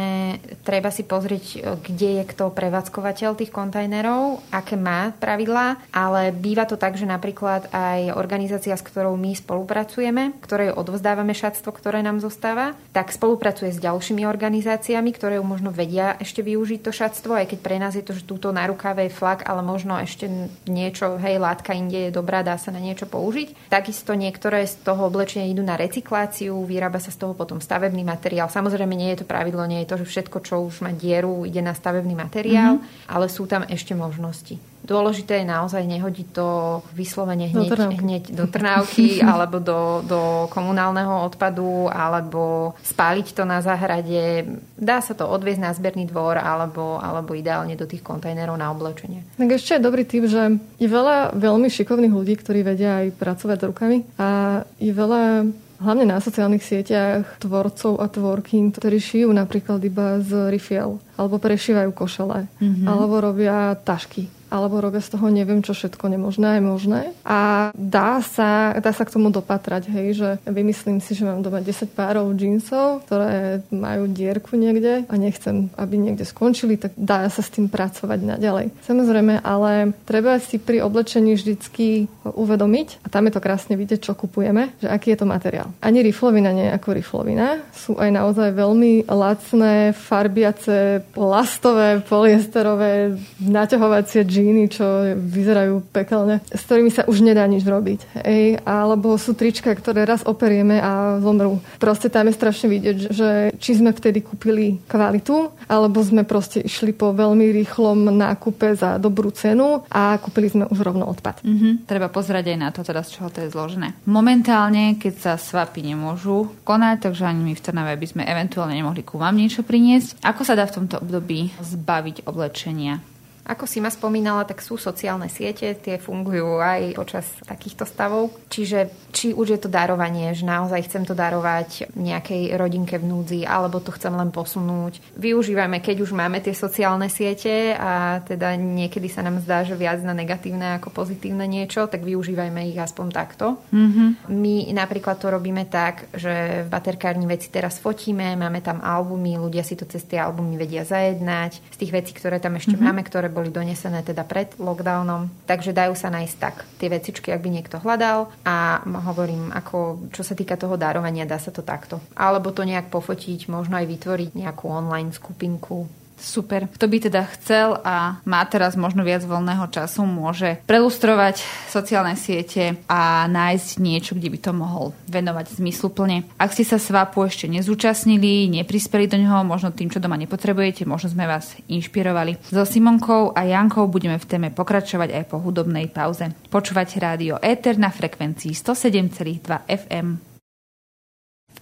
treba 0.64 0.88
si 0.88 1.04
pozrieť, 1.04 1.44
e, 1.52 1.58
kde 1.76 2.08
je 2.20 2.24
kto 2.24 2.48
prevádzkovateľ 2.56 3.30
tých 3.36 3.52
kontajnerov, 3.52 4.40
aké 4.48 4.80
má 4.80 5.12
pravidlá, 5.12 5.92
ale 5.92 6.32
býva 6.32 6.64
to 6.64 6.80
tak, 6.80 6.96
že 6.96 7.04
napríklad 7.04 7.68
aj 7.68 8.16
organizácia, 8.16 8.72
s 8.72 8.80
ktorou 8.80 9.12
my 9.20 9.36
spolupracujeme, 9.36 10.40
ktorej 10.40 10.72
odovzdávame 10.72 11.36
šatstvo, 11.36 11.68
ktoré 11.68 12.00
nám 12.00 12.24
zostáva, 12.24 12.72
tak 12.96 13.12
spolupracuje 13.12 13.76
s 13.76 13.82
ďalšími 13.84 14.24
organizáciami, 14.24 15.12
ktoré 15.12 15.36
ju 15.36 15.44
možno 15.44 15.68
vedia 15.68 16.16
ešte 16.16 16.40
využiť 16.40 16.80
to 16.80 16.90
šatstvo, 16.96 17.36
aj 17.36 17.52
keď 17.52 17.58
pre 17.60 17.76
nás 17.76 17.92
je 17.92 18.04
to, 18.04 18.16
že 18.16 18.24
túto 18.24 18.48
na 18.56 18.64
rukáve 18.64 19.04
je 19.04 19.12
flak, 19.12 19.44
ale 19.44 19.60
možno 19.60 20.00
ešte 20.00 20.32
niečo, 20.64 21.20
hej, 21.20 21.36
látka 21.36 21.76
inde 21.76 22.08
je 22.08 22.16
dobrá, 22.16 22.40
dá 22.40 22.56
sa 22.56 22.72
na 22.72 22.80
niečo 22.80 23.04
použiť. 23.04 23.68
Takisto 23.68 24.16
niektoré 24.16 24.64
z 24.64 24.80
toho 24.80 25.12
oblečenia 25.12 25.50
idú 25.50 25.60
na 25.60 25.76
recykláciu 25.76 26.21
recykláciu, 26.22 26.54
vyrába 26.62 27.02
sa 27.02 27.10
z 27.10 27.18
toho 27.18 27.34
potom 27.34 27.58
stavebný 27.58 28.06
materiál. 28.06 28.46
Samozrejme 28.46 28.94
nie 28.94 29.10
je 29.12 29.22
to 29.22 29.26
pravidlo, 29.26 29.66
nie 29.66 29.82
je 29.82 29.90
to, 29.90 29.96
že 30.02 30.06
všetko, 30.06 30.38
čo 30.46 30.62
už 30.62 30.86
má 30.86 30.94
dieru, 30.94 31.42
ide 31.42 31.58
na 31.58 31.74
stavebný 31.74 32.14
materiál, 32.14 32.78
mm-hmm. 32.78 33.10
ale 33.10 33.26
sú 33.26 33.50
tam 33.50 33.66
ešte 33.66 33.98
možnosti. 33.98 34.58
Dôležité 34.82 35.38
je 35.38 35.46
naozaj 35.46 35.86
nehodiť 35.86 36.28
to 36.34 36.82
vyslovene 36.90 37.46
hneď 37.46 37.70
do 37.70 37.74
Trnávky, 37.78 38.02
hneď 38.02 38.24
do 38.42 38.44
trnávky 38.50 39.06
alebo 39.22 39.62
do, 39.62 40.02
do 40.02 40.20
komunálneho 40.50 41.22
odpadu 41.22 41.86
alebo 41.86 42.74
spáliť 42.82 43.26
to 43.30 43.46
na 43.46 43.62
záhrade. 43.62 44.42
Dá 44.74 44.98
sa 44.98 45.14
to 45.14 45.30
odviezť 45.30 45.62
na 45.62 45.70
zberný 45.70 46.10
dvor 46.10 46.34
alebo, 46.34 46.98
alebo 46.98 47.30
ideálne 47.30 47.78
do 47.78 47.86
tých 47.86 48.02
kontajnerov 48.02 48.58
na 48.58 48.74
oblečenie. 48.74 49.22
Tak 49.38 49.54
ešte 49.54 49.78
je 49.78 49.86
dobrý 49.86 50.02
tip, 50.02 50.26
že 50.26 50.58
je 50.58 50.88
veľa 50.90 51.38
veľmi 51.38 51.70
šikovných 51.70 52.10
ľudí, 52.10 52.34
ktorí 52.42 52.66
vedia 52.66 53.06
aj 53.06 53.14
pracovať 53.22 53.58
rukami 53.70 54.02
a 54.18 54.60
je 54.82 54.90
veľa 54.90 55.46
hlavne 55.82 56.06
na 56.06 56.22
sociálnych 56.22 56.62
sieťach 56.62 57.42
tvorcov 57.42 57.98
a 57.98 58.06
tvorky, 58.06 58.62
ktorí 58.70 59.02
šijú 59.02 59.28
napríklad 59.34 59.82
iba 59.82 60.22
z 60.22 60.48
rifiel, 60.48 61.02
alebo 61.18 61.42
prešívajú 61.42 61.90
košele, 61.92 62.46
mm-hmm. 62.48 62.86
alebo 62.86 63.18
robia 63.18 63.74
tašky 63.82 64.41
alebo 64.52 64.84
robia 64.84 65.00
z 65.00 65.16
toho 65.16 65.32
neviem 65.32 65.64
čo 65.64 65.72
všetko 65.72 66.12
nemožné 66.12 66.60
aj 66.60 66.62
možné. 66.62 67.00
A 67.24 67.72
dá 67.72 68.20
sa, 68.20 68.76
dá 68.76 68.92
sa 68.92 69.08
k 69.08 69.16
tomu 69.16 69.32
dopatrať, 69.32 69.88
hej, 69.88 70.08
že 70.12 70.28
vymyslím 70.44 71.00
si, 71.00 71.16
že 71.16 71.24
mám 71.24 71.40
doma 71.40 71.64
10 71.64 71.96
párov 71.96 72.28
džínsov, 72.36 73.08
ktoré 73.08 73.64
majú 73.72 74.04
dierku 74.12 74.60
niekde 74.60 75.08
a 75.08 75.14
nechcem, 75.16 75.72
aby 75.80 75.96
niekde 75.96 76.28
skončili, 76.28 76.76
tak 76.76 76.92
dá 77.00 77.24
sa 77.32 77.40
s 77.40 77.48
tým 77.48 77.72
pracovať 77.72 78.36
naďalej. 78.36 78.76
Samozrejme, 78.84 79.40
ale 79.40 79.96
treba 80.04 80.36
si 80.36 80.60
pri 80.60 80.84
oblečení 80.84 81.32
vždycky 81.32 82.12
uvedomiť, 82.28 83.00
a 83.00 83.06
tam 83.08 83.24
je 83.24 83.32
to 83.32 83.40
krásne 83.40 83.74
vidieť, 83.80 84.04
čo 84.04 84.12
kupujeme, 84.12 84.76
že 84.84 84.92
aký 84.92 85.16
je 85.16 85.24
to 85.24 85.26
materiál. 85.26 85.72
Ani 85.80 86.04
riflovina 86.04 86.52
nie 86.52 86.68
je 86.68 86.76
ako 86.76 86.90
riflovina. 86.92 87.64
Sú 87.72 87.96
aj 87.96 88.10
naozaj 88.12 88.52
veľmi 88.52 89.08
lacné, 89.08 89.96
farbiace, 89.96 91.00
plastové, 91.16 92.04
poliesterové, 92.04 93.16
naťahovacie 93.40 94.26
džínsy 94.26 94.41
džíny, 94.42 94.64
čo 94.66 94.84
vyzerajú 95.14 95.86
pekelne, 95.94 96.42
s 96.50 96.62
ktorými 96.66 96.90
sa 96.90 97.06
už 97.06 97.22
nedá 97.22 97.46
nič 97.46 97.62
robiť. 97.62 98.18
Ej, 98.26 98.58
alebo 98.66 99.14
sú 99.14 99.38
trička, 99.38 99.70
ktoré 99.70 100.02
raz 100.02 100.26
operieme 100.26 100.82
a 100.82 101.22
zomrú. 101.22 101.62
Proste 101.78 102.10
tam 102.10 102.26
je 102.26 102.34
strašne 102.34 102.66
vidieť, 102.66 102.96
že 103.14 103.28
či 103.62 103.78
sme 103.78 103.94
vtedy 103.94 104.20
kúpili 104.20 104.82
kvalitu, 104.90 105.54
alebo 105.70 106.02
sme 106.02 106.26
proste 106.26 106.60
išli 106.60 106.90
po 106.90 107.14
veľmi 107.14 107.54
rýchlom 107.62 108.10
nákupe 108.10 108.74
za 108.74 108.98
dobrú 108.98 109.30
cenu 109.30 109.86
a 109.88 110.18
kúpili 110.18 110.50
sme 110.50 110.64
už 110.66 110.82
rovno 110.82 111.06
odpad. 111.06 111.40
Mm-hmm. 111.46 111.86
Treba 111.86 112.10
pozerať 112.10 112.52
aj 112.52 112.58
na 112.58 112.68
to, 112.74 112.82
teda 112.82 113.06
z 113.06 113.10
čoho 113.14 113.28
to 113.30 113.46
je 113.46 113.52
zložené. 113.54 113.94
Momentálne, 114.08 114.98
keď 114.98 115.14
sa 115.14 115.32
svapy 115.38 115.86
nemôžu 115.86 116.50
konať, 116.66 117.08
takže 117.08 117.28
ani 117.28 117.46
my 117.46 117.52
v 117.54 117.64
Trnave 117.64 117.94
by 117.94 118.06
sme 118.08 118.22
eventuálne 118.26 118.74
nemohli 118.74 119.06
ku 119.06 119.20
vám 119.20 119.38
niečo 119.38 119.62
priniesť. 119.62 120.24
Ako 120.24 120.42
sa 120.42 120.58
dá 120.58 120.66
v 120.66 120.82
tomto 120.82 120.98
období 120.98 121.54
zbaviť 121.60 122.26
oblečenia? 122.26 122.98
Ako 123.42 123.66
si 123.66 123.82
ma 123.82 123.90
spomínala, 123.90 124.46
tak 124.46 124.62
sú 124.62 124.78
sociálne 124.78 125.26
siete, 125.26 125.74
tie 125.74 125.98
fungujú 125.98 126.62
aj 126.62 126.94
počas 126.94 127.26
takýchto 127.42 127.82
stavov. 127.82 128.30
Čiže 128.46 129.10
či 129.10 129.34
už 129.34 129.58
je 129.58 129.58
to 129.58 129.66
darovanie, 129.66 130.30
že 130.30 130.46
naozaj 130.46 130.86
chcem 130.86 131.02
to 131.02 131.18
darovať 131.18 131.90
nejakej 131.98 132.54
rodinke 132.54 133.02
v 133.02 133.08
núdzi, 133.10 133.42
alebo 133.42 133.82
to 133.82 133.90
chcem 133.90 134.14
len 134.14 134.30
posunúť. 134.30 135.02
Využívame, 135.18 135.82
keď 135.82 136.06
už 136.06 136.14
máme 136.14 136.38
tie 136.38 136.54
sociálne 136.54 137.10
siete 137.10 137.74
a 137.74 138.22
teda 138.22 138.54
niekedy 138.54 139.10
sa 139.10 139.26
nám 139.26 139.42
zdá, 139.42 139.66
že 139.66 139.74
viac 139.74 139.98
na 140.06 140.14
negatívne 140.14 140.78
ako 140.78 140.94
pozitívne 140.94 141.50
niečo, 141.50 141.90
tak 141.90 142.06
využívajme 142.06 142.70
ich 142.70 142.78
aspoň 142.78 143.06
takto. 143.10 143.58
Mm-hmm. 143.74 144.30
My 144.30 144.70
napríklad 144.70 145.18
to 145.18 145.34
robíme 145.34 145.66
tak, 145.66 146.06
že 146.14 146.62
v 146.62 146.68
baterkárni 146.70 147.26
veci 147.26 147.50
teraz 147.50 147.82
fotíme, 147.82 148.38
máme 148.38 148.62
tam 148.62 148.78
albumy, 148.78 149.34
ľudia 149.34 149.66
si 149.66 149.74
to 149.74 149.82
cez 149.90 150.06
tie 150.06 150.22
albumy 150.22 150.54
vedia 150.54 150.86
zajednať. 150.86 151.58
Z 151.74 151.76
tých 151.82 151.90
vecí, 151.90 152.12
ktoré 152.14 152.38
tam 152.38 152.54
ešte 152.54 152.78
mm-hmm. 152.78 152.86
máme, 152.86 153.02
ktoré 153.02 153.31
boli 153.32 153.48
donesené 153.48 154.04
teda 154.04 154.22
pred 154.28 154.52
lockdownom. 154.60 155.32
Takže 155.48 155.72
dajú 155.72 155.96
sa 155.96 156.12
nájsť 156.12 156.36
tak 156.36 156.68
tie 156.76 156.92
vecičky, 156.92 157.32
ak 157.32 157.40
by 157.40 157.50
niekto 157.50 157.76
hľadal 157.80 158.28
a 158.44 158.84
hovorím, 158.84 159.50
ako 159.50 160.08
čo 160.12 160.22
sa 160.22 160.36
týka 160.36 160.60
toho 160.60 160.76
darovania, 160.76 161.24
dá 161.24 161.40
sa 161.40 161.48
to 161.48 161.64
takto. 161.64 161.98
Alebo 162.12 162.52
to 162.52 162.62
nejak 162.68 162.92
pofotiť, 162.92 163.48
možno 163.48 163.80
aj 163.80 163.88
vytvoriť 163.88 164.30
nejakú 164.36 164.68
online 164.68 165.10
skupinku 165.16 166.01
Super. 166.22 166.70
Kto 166.70 166.86
by 166.86 166.96
teda 167.10 167.26
chcel 167.34 167.82
a 167.82 168.22
má 168.22 168.46
teraz 168.46 168.78
možno 168.78 169.02
viac 169.02 169.26
voľného 169.26 169.66
času, 169.74 170.06
môže 170.06 170.62
prelustrovať 170.70 171.42
sociálne 171.66 172.14
siete 172.14 172.78
a 172.86 173.26
nájsť 173.26 173.82
niečo, 173.82 174.14
kde 174.14 174.30
by 174.30 174.38
to 174.38 174.52
mohol 174.54 174.94
venovať 175.10 175.58
zmysluplne. 175.58 176.22
Ak 176.38 176.54
ste 176.54 176.62
sa 176.62 176.78
svapu 176.78 177.26
ešte 177.26 177.50
nezúčastnili, 177.50 178.46
neprispeli 178.54 179.10
do 179.10 179.18
neho, 179.18 179.42
možno 179.42 179.74
tým, 179.74 179.90
čo 179.90 179.98
doma 179.98 180.14
nepotrebujete, 180.14 180.86
možno 180.86 181.10
sme 181.10 181.26
vás 181.26 181.58
inšpirovali. 181.66 182.38
So 182.46 182.62
Simonkou 182.62 183.34
a 183.34 183.42
Jankou 183.42 183.90
budeme 183.90 184.22
v 184.22 184.28
téme 184.30 184.48
pokračovať 184.54 185.10
aj 185.10 185.24
po 185.26 185.42
hudobnej 185.42 185.90
pauze. 185.90 186.30
Počúvať 186.48 186.88
rádio 187.02 187.42
Éter 187.42 187.74
na 187.82 187.90
frekvencii 187.90 188.54
107,2 188.54 189.42
FM. 189.66 190.31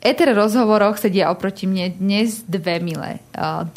Eter 0.00 0.32
rozhovoroch 0.32 0.96
sedia 0.96 1.28
oproti 1.28 1.68
mne 1.68 1.92
dnes 1.92 2.40
dve 2.48 2.80
milé 2.80 3.20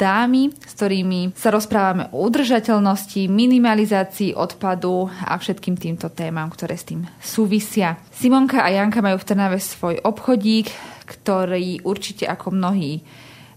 dámy, 0.00 0.56
s 0.56 0.72
ktorými 0.72 1.36
sa 1.36 1.52
rozprávame 1.52 2.08
o 2.16 2.24
udržateľnosti, 2.24 3.28
minimalizácii 3.28 4.32
odpadu 4.32 5.12
a 5.12 5.36
všetkým 5.36 5.76
týmto 5.76 6.08
témam, 6.08 6.48
ktoré 6.48 6.80
s 6.80 6.88
tým 6.88 7.04
súvisia. 7.20 8.00
Simonka 8.08 8.64
a 8.64 8.72
Janka 8.72 9.04
majú 9.04 9.20
v 9.20 9.28
Trnave 9.28 9.60
svoj 9.60 10.00
obchodík, 10.00 10.72
ktorý 11.04 11.84
určite 11.84 12.24
ako 12.24 12.56
mnohí, 12.56 13.04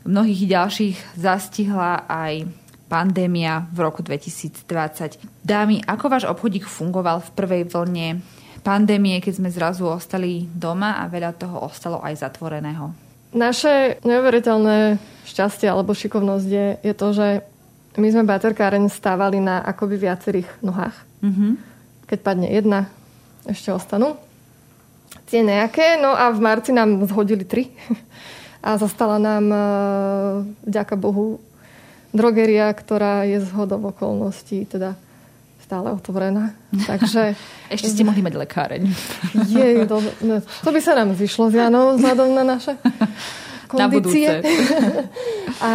mnohých 0.04 0.52
ďalších 0.52 1.16
zastihla 1.16 2.04
aj 2.04 2.52
pandémia 2.92 3.64
v 3.72 3.80
roku 3.80 4.04
2020. 4.04 5.24
Dámy, 5.40 5.88
ako 5.88 6.06
váš 6.12 6.28
obchodík 6.28 6.68
fungoval 6.68 7.24
v 7.24 7.32
prvej 7.32 7.64
vlne 7.64 8.20
pandémie, 8.68 9.24
keď 9.24 9.40
sme 9.40 9.48
zrazu 9.48 9.88
ostali 9.88 10.44
doma 10.52 11.00
a 11.00 11.08
veľa 11.08 11.32
toho 11.40 11.64
ostalo 11.64 12.04
aj 12.04 12.20
zatvoreného? 12.20 12.92
Naše 13.32 14.04
neuveriteľné 14.04 15.00
šťastie 15.24 15.72
alebo 15.72 15.96
šikovnosť 15.96 16.48
je, 16.52 16.68
je 16.84 16.94
to, 16.96 17.08
že 17.16 17.28
my 17.96 18.08
sme 18.12 18.28
baterkáreň 18.28 18.92
stávali 18.92 19.40
na 19.40 19.64
akoby 19.64 19.96
viacerých 19.96 20.50
nohách. 20.60 20.96
Mm-hmm. 21.24 21.52
Keď 22.12 22.20
padne 22.20 22.48
jedna, 22.52 22.92
ešte 23.48 23.72
ostanú. 23.72 24.20
Tie 25.32 25.40
nejaké, 25.40 25.96
no 26.04 26.12
a 26.12 26.28
v 26.36 26.40
marci 26.44 26.76
nám 26.76 27.08
zhodili 27.08 27.48
tri. 27.48 27.72
A 28.58 28.76
zostala 28.76 29.16
nám, 29.22 29.46
e, 29.48 29.60
ďaká 30.66 31.00
Bohu, 31.00 31.40
drogeria, 32.12 32.68
ktorá 32.74 33.24
je 33.24 33.40
z 33.40 33.48
hodov 33.54 33.96
okolností, 33.96 34.68
teda 34.68 34.98
stále 35.68 35.92
otvorená. 35.92 36.56
Takže... 36.88 37.36
Ešte 37.76 37.92
ste 37.92 38.08
mohli 38.08 38.24
mať 38.24 38.40
lekáreň. 38.40 38.88
Je, 39.52 39.84
to, 39.84 40.00
no, 40.24 40.40
to 40.40 40.70
by 40.72 40.80
sa 40.80 40.96
nám 40.96 41.12
zišlo 41.20 41.52
s 41.52 41.60
Janou 41.60 42.00
vzhľadom 42.00 42.32
na 42.32 42.48
naše 42.48 42.80
kondície. 43.72 44.40
Na 44.40 44.48
a, 45.60 45.72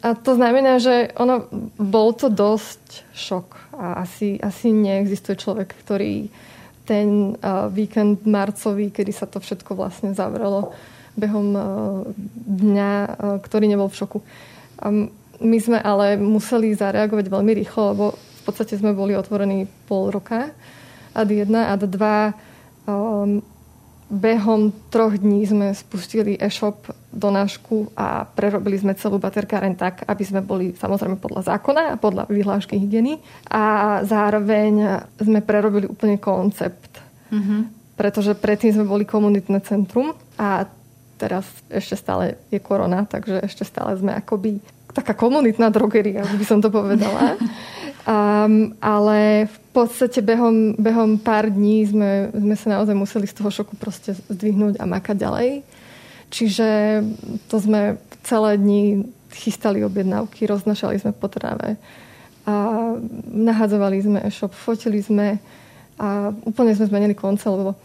a 0.00 0.08
to 0.16 0.32
znamená, 0.32 0.80
že 0.80 1.12
ono, 1.20 1.44
bol 1.76 2.16
to 2.16 2.32
dosť 2.32 3.04
šok. 3.12 3.48
A 3.76 4.00
asi, 4.00 4.40
asi 4.40 4.72
neexistuje 4.72 5.36
človek, 5.36 5.76
ktorý 5.84 6.32
ten 6.88 7.36
uh, 7.36 7.68
víkend 7.68 8.24
marcový, 8.24 8.88
kedy 8.88 9.12
sa 9.12 9.28
to 9.28 9.44
všetko 9.44 9.76
vlastne 9.76 10.16
zavrelo 10.16 10.72
behom 11.20 11.48
uh, 11.52 11.62
dňa, 12.48 12.92
uh, 13.04 13.10
ktorý 13.44 13.68
nebol 13.68 13.92
v 13.92 13.98
šoku. 14.00 14.18
Um, 14.80 15.12
my 15.38 15.58
sme 15.60 15.78
ale 15.78 16.16
museli 16.16 16.72
zareagovať 16.72 17.28
veľmi 17.28 17.52
rýchlo, 17.60 17.82
lebo 17.92 18.06
podstate 18.48 18.80
sme 18.80 18.96
boli 18.96 19.12
otvorení 19.12 19.68
pol 19.84 20.08
roka. 20.08 20.48
Ad 21.12 21.28
1, 21.28 21.52
ad 21.52 21.84
2 21.84 21.92
um, 22.88 23.44
behom 24.08 24.72
troch 24.88 25.20
dní 25.20 25.44
sme 25.44 25.76
spustili 25.76 26.40
e-shop 26.40 26.88
do 27.12 27.28
nášku 27.28 27.92
a 27.92 28.24
prerobili 28.24 28.80
sme 28.80 28.96
celú 28.96 29.20
baterkáren 29.20 29.76
tak, 29.76 30.00
aby 30.08 30.24
sme 30.24 30.40
boli 30.40 30.72
samozrejme 30.72 31.20
podľa 31.20 31.52
zákona 31.52 31.82
a 31.92 32.00
podľa 32.00 32.24
vyhlášky 32.32 32.80
hygieny. 32.80 33.20
A 33.52 34.00
zároveň 34.08 35.04
sme 35.20 35.44
prerobili 35.44 35.84
úplne 35.84 36.16
koncept. 36.16 37.04
Mm-hmm. 37.28 37.60
Pretože 38.00 38.32
predtým 38.32 38.72
sme 38.72 38.88
boli 38.88 39.04
komunitné 39.04 39.60
centrum 39.60 40.16
a 40.40 40.64
teraz 41.20 41.44
ešte 41.68 42.00
stále 42.00 42.40
je 42.48 42.62
korona, 42.64 43.04
takže 43.04 43.44
ešte 43.44 43.68
stále 43.68 43.92
sme 44.00 44.16
akoby 44.16 44.62
taká 44.96 45.12
komunitná 45.12 45.68
drogeria, 45.68 46.24
by 46.24 46.44
som 46.48 46.64
to 46.64 46.72
povedala. 46.72 47.36
Um, 48.08 48.72
ale 48.80 49.44
v 49.52 49.58
podstate 49.76 50.24
behom, 50.24 50.72
behom 50.80 51.20
pár 51.20 51.52
dní 51.52 51.84
sme, 51.84 52.32
sme 52.32 52.56
sa 52.56 52.80
naozaj 52.80 52.96
museli 52.96 53.28
z 53.28 53.36
toho 53.36 53.52
šoku 53.52 53.76
proste 53.76 54.16
zdvihnúť 54.32 54.80
a 54.80 54.88
makať 54.88 55.16
ďalej. 55.28 55.60
Čiže 56.32 56.68
to 57.52 57.60
sme 57.60 58.00
celé 58.24 58.56
dni 58.56 59.04
chystali 59.28 59.84
objednávky, 59.84 60.48
roznašali 60.48 60.96
sme 60.96 61.12
po 61.12 61.28
tráve 61.28 61.76
a 62.48 62.96
nahadzovali 63.28 64.00
sme 64.00 64.18
e-shop, 64.24 64.56
fotili 64.56 65.04
sme 65.04 65.36
a 66.00 66.32
úplne 66.48 66.72
sme 66.72 66.88
zmenili 66.88 67.12
konce, 67.12 67.44
lebo 67.44 67.76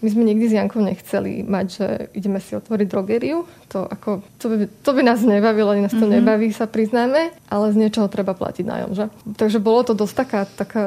my 0.00 0.08
sme 0.08 0.24
nikdy 0.24 0.48
s 0.48 0.56
Jankou 0.56 0.80
nechceli 0.80 1.44
mať, 1.44 1.66
že 1.68 1.86
ideme 2.16 2.40
si 2.40 2.56
otvoriť 2.56 2.86
drogériu. 2.88 3.44
To, 3.68 3.84
ako, 3.84 4.24
to, 4.40 4.44
by, 4.48 4.54
to 4.80 4.90
by 4.96 5.02
nás 5.04 5.20
nebavilo, 5.20 5.76
ani 5.76 5.84
nás 5.84 5.92
to 5.92 6.00
mm-hmm. 6.00 6.24
nebaví, 6.24 6.48
sa 6.56 6.64
priznáme, 6.64 7.36
ale 7.52 7.66
z 7.72 7.76
niečoho 7.76 8.08
treba 8.08 8.32
platiť 8.32 8.64
nájom. 8.64 8.90
Že? 8.96 9.04
Takže 9.36 9.58
bolo 9.60 9.84
to 9.84 9.92
dosť 9.92 10.14
taká, 10.16 10.40
taká 10.48 10.82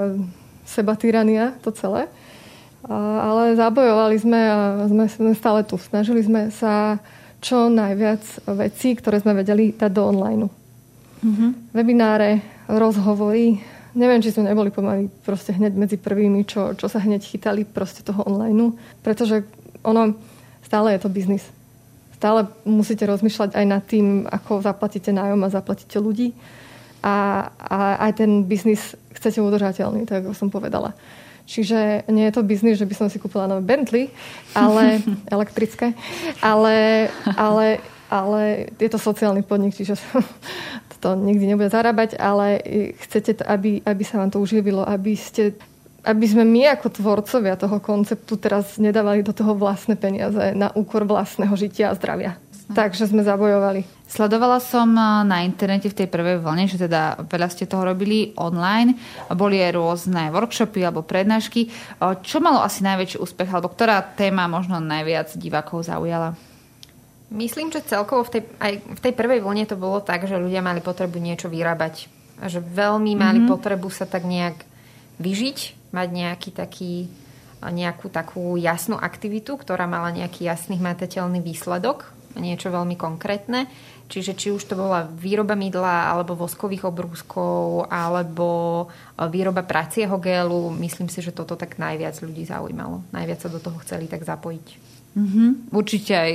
seba 0.65 0.97
tyrania, 0.97 1.53
to 1.61 1.69
celé. 1.69 2.09
A, 2.89 2.95
ale 3.29 3.53
zabojovali 3.53 4.17
sme 4.17 4.39
a 4.49 4.57
sme, 4.89 5.05
sme 5.05 5.31
stále 5.37 5.61
tu. 5.61 5.77
Snažili 5.77 6.25
sme 6.25 6.49
sa 6.49 6.97
čo 7.37 7.69
najviac 7.69 8.49
vecí, 8.49 8.97
ktoré 8.97 9.21
sme 9.21 9.37
vedeli 9.37 9.77
dať 9.77 9.91
do 9.93 10.03
online. 10.09 10.49
Mm-hmm. 11.21 11.49
Webináre, 11.69 12.31
rozhovory, 12.65 13.61
neviem, 13.93 14.21
či 14.21 14.33
sme 14.33 14.49
neboli 14.49 14.73
pomaly 14.73 15.09
proste 15.25 15.53
hneď 15.53 15.73
medzi 15.77 15.97
prvými, 15.97 16.45
čo, 16.45 16.73
čo 16.73 16.89
sa 16.89 17.01
hneď 17.01 17.21
chytali 17.21 17.65
proste 17.65 18.01
toho 18.01 18.25
online, 18.25 18.73
pretože 19.05 19.45
ono, 19.85 20.17
stále 20.65 20.97
je 20.97 20.99
to 21.01 21.09
biznis. 21.09 21.45
Stále 22.17 22.47
musíte 22.63 23.03
rozmýšľať 23.03 23.53
aj 23.53 23.65
nad 23.67 23.83
tým, 23.83 24.25
ako 24.25 24.63
zaplatíte 24.63 25.11
nájom 25.11 25.43
a 25.43 25.53
zaplatíte 25.53 25.99
ľudí. 25.99 26.31
A, 27.03 27.47
a 27.51 27.99
aj 28.07 28.23
ten 28.23 28.47
biznis 28.47 28.95
chcete 29.11 29.43
udržateľný, 29.43 30.07
tak 30.07 30.23
ako 30.23 30.31
som 30.31 30.47
povedala. 30.47 30.95
Čiže 31.43 32.07
nie 32.07 32.23
je 32.31 32.35
to 32.39 32.47
biznis, 32.47 32.79
že 32.79 32.87
by 32.87 32.95
som 32.95 33.07
si 33.11 33.19
kúpila 33.19 33.51
nové 33.51 33.59
Bentley, 33.67 34.07
ale 34.55 35.03
elektrické, 35.35 35.91
ale, 36.39 37.11
ale, 37.35 37.83
ale 38.07 38.71
je 38.79 38.87
to 38.87 38.95
sociálny 38.95 39.43
podnik, 39.43 39.75
čiže 39.75 39.99
to 41.03 41.19
nikdy 41.19 41.51
nebude 41.51 41.67
zarábať, 41.67 42.15
ale 42.15 42.63
chcete, 43.03 43.37
to, 43.39 43.43
aby, 43.43 43.83
aby 43.83 44.03
sa 44.07 44.23
vám 44.23 44.31
to 44.31 44.39
uživilo, 44.39 44.87
aby 44.87 45.19
ste 45.19 45.51
aby 46.03 46.27
sme 46.27 46.43
my 46.43 46.67
ako 46.75 46.99
tvorcovia 46.99 47.55
toho 47.55 47.79
konceptu 47.79 48.35
teraz 48.35 48.75
nedávali 48.75 49.23
do 49.23 49.31
toho 49.31 49.55
vlastné 49.55 49.95
peniaze 49.95 50.51
na 50.51 50.67
úkor 50.75 51.07
vlastného 51.07 51.55
žitia 51.55 51.91
a 51.91 51.95
zdravia. 51.95 52.35
Takže 52.75 53.11
sme 53.11 53.23
zabojovali. 53.27 53.83
Sledovala 54.07 54.63
som 54.63 54.87
eh, 54.95 55.03
na 55.27 55.43
internete 55.43 55.91
v 55.91 55.97
tej 56.03 56.07
prvej 56.07 56.39
vlne, 56.39 56.65
že 56.67 56.79
teda 56.79 57.27
veľa 57.27 57.47
ste 57.51 57.67
toho 57.67 57.83
robili 57.83 58.31
online. 58.39 58.95
Boli 59.35 59.59
aj 59.59 59.75
rôzne 59.75 60.31
workshopy 60.31 60.79
alebo 60.83 61.03
prednášky. 61.03 61.67
Eh, 61.67 62.15
čo 62.23 62.39
malo 62.39 62.63
asi 62.63 62.83
najväčší 62.87 63.19
úspech, 63.19 63.51
alebo 63.51 63.71
ktorá 63.71 63.99
téma 64.15 64.47
možno 64.47 64.79
najviac 64.79 65.35
divákov 65.35 65.87
zaujala? 65.87 66.39
Myslím, 67.33 67.73
že 67.73 67.81
celkovo 67.81 68.21
v 68.29 68.37
tej, 68.37 68.43
aj 68.61 68.73
v 68.93 68.99
tej 69.01 69.13
prvej 69.17 69.41
vlne 69.41 69.65
to 69.65 69.73
bolo 69.73 69.97
tak, 70.05 70.29
že 70.29 70.37
ľudia 70.37 70.61
mali 70.61 70.85
potrebu 70.85 71.17
niečo 71.17 71.49
vyrábať. 71.49 72.05
A 72.37 72.45
že 72.45 72.61
veľmi 72.61 73.17
mali 73.17 73.41
mm-hmm. 73.41 73.49
potrebu 73.49 73.89
sa 73.89 74.05
tak 74.05 74.21
nejak 74.21 74.61
vyžiť, 75.17 75.89
mať 75.89 76.07
nejaký 76.13 76.49
taký, 76.53 77.09
nejakú 77.65 78.13
takú 78.13 78.53
jasnú 78.61 79.01
aktivitu, 79.01 79.57
ktorá 79.57 79.89
mala 79.89 80.13
nejaký 80.13 80.45
jasný 80.45 80.77
hmatateľný 80.77 81.41
výsledok. 81.41 82.13
niečo 82.37 82.69
veľmi 82.69 82.93
konkrétne. 83.01 83.65
Čiže 84.13 84.37
či 84.37 84.47
už 84.53 84.69
to 84.69 84.77
bola 84.77 85.09
výroba 85.09 85.57
mydla, 85.57 86.13
alebo 86.13 86.37
voskových 86.37 86.85
obrúskov, 86.85 87.89
alebo 87.89 88.85
výroba 89.17 89.65
pracieho 89.65 90.21
gélu, 90.21 90.69
myslím 90.77 91.09
si, 91.09 91.17
že 91.25 91.33
toto 91.33 91.57
tak 91.57 91.81
najviac 91.81 92.13
ľudí 92.21 92.45
zaujímalo. 92.45 93.01
Najviac 93.09 93.41
sa 93.41 93.49
do 93.49 93.57
toho 93.57 93.81
chceli 93.81 94.05
tak 94.05 94.21
zapojiť. 94.21 94.92
Mm-hmm. 95.13 95.69
Určite 95.69 96.13
aj 96.17 96.31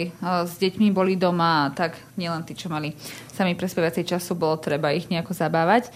s 0.47 0.55
deťmi 0.62 0.95
boli 0.95 1.18
doma, 1.18 1.74
tak 1.74 1.99
nielen 2.14 2.47
tí, 2.47 2.55
čo 2.55 2.70
mali 2.70 2.95
sami 3.35 3.59
prespievacej 3.59 4.07
času, 4.07 4.39
bolo 4.39 4.55
treba 4.62 4.95
ich 4.95 5.11
nejako 5.11 5.35
zabávať. 5.35 5.91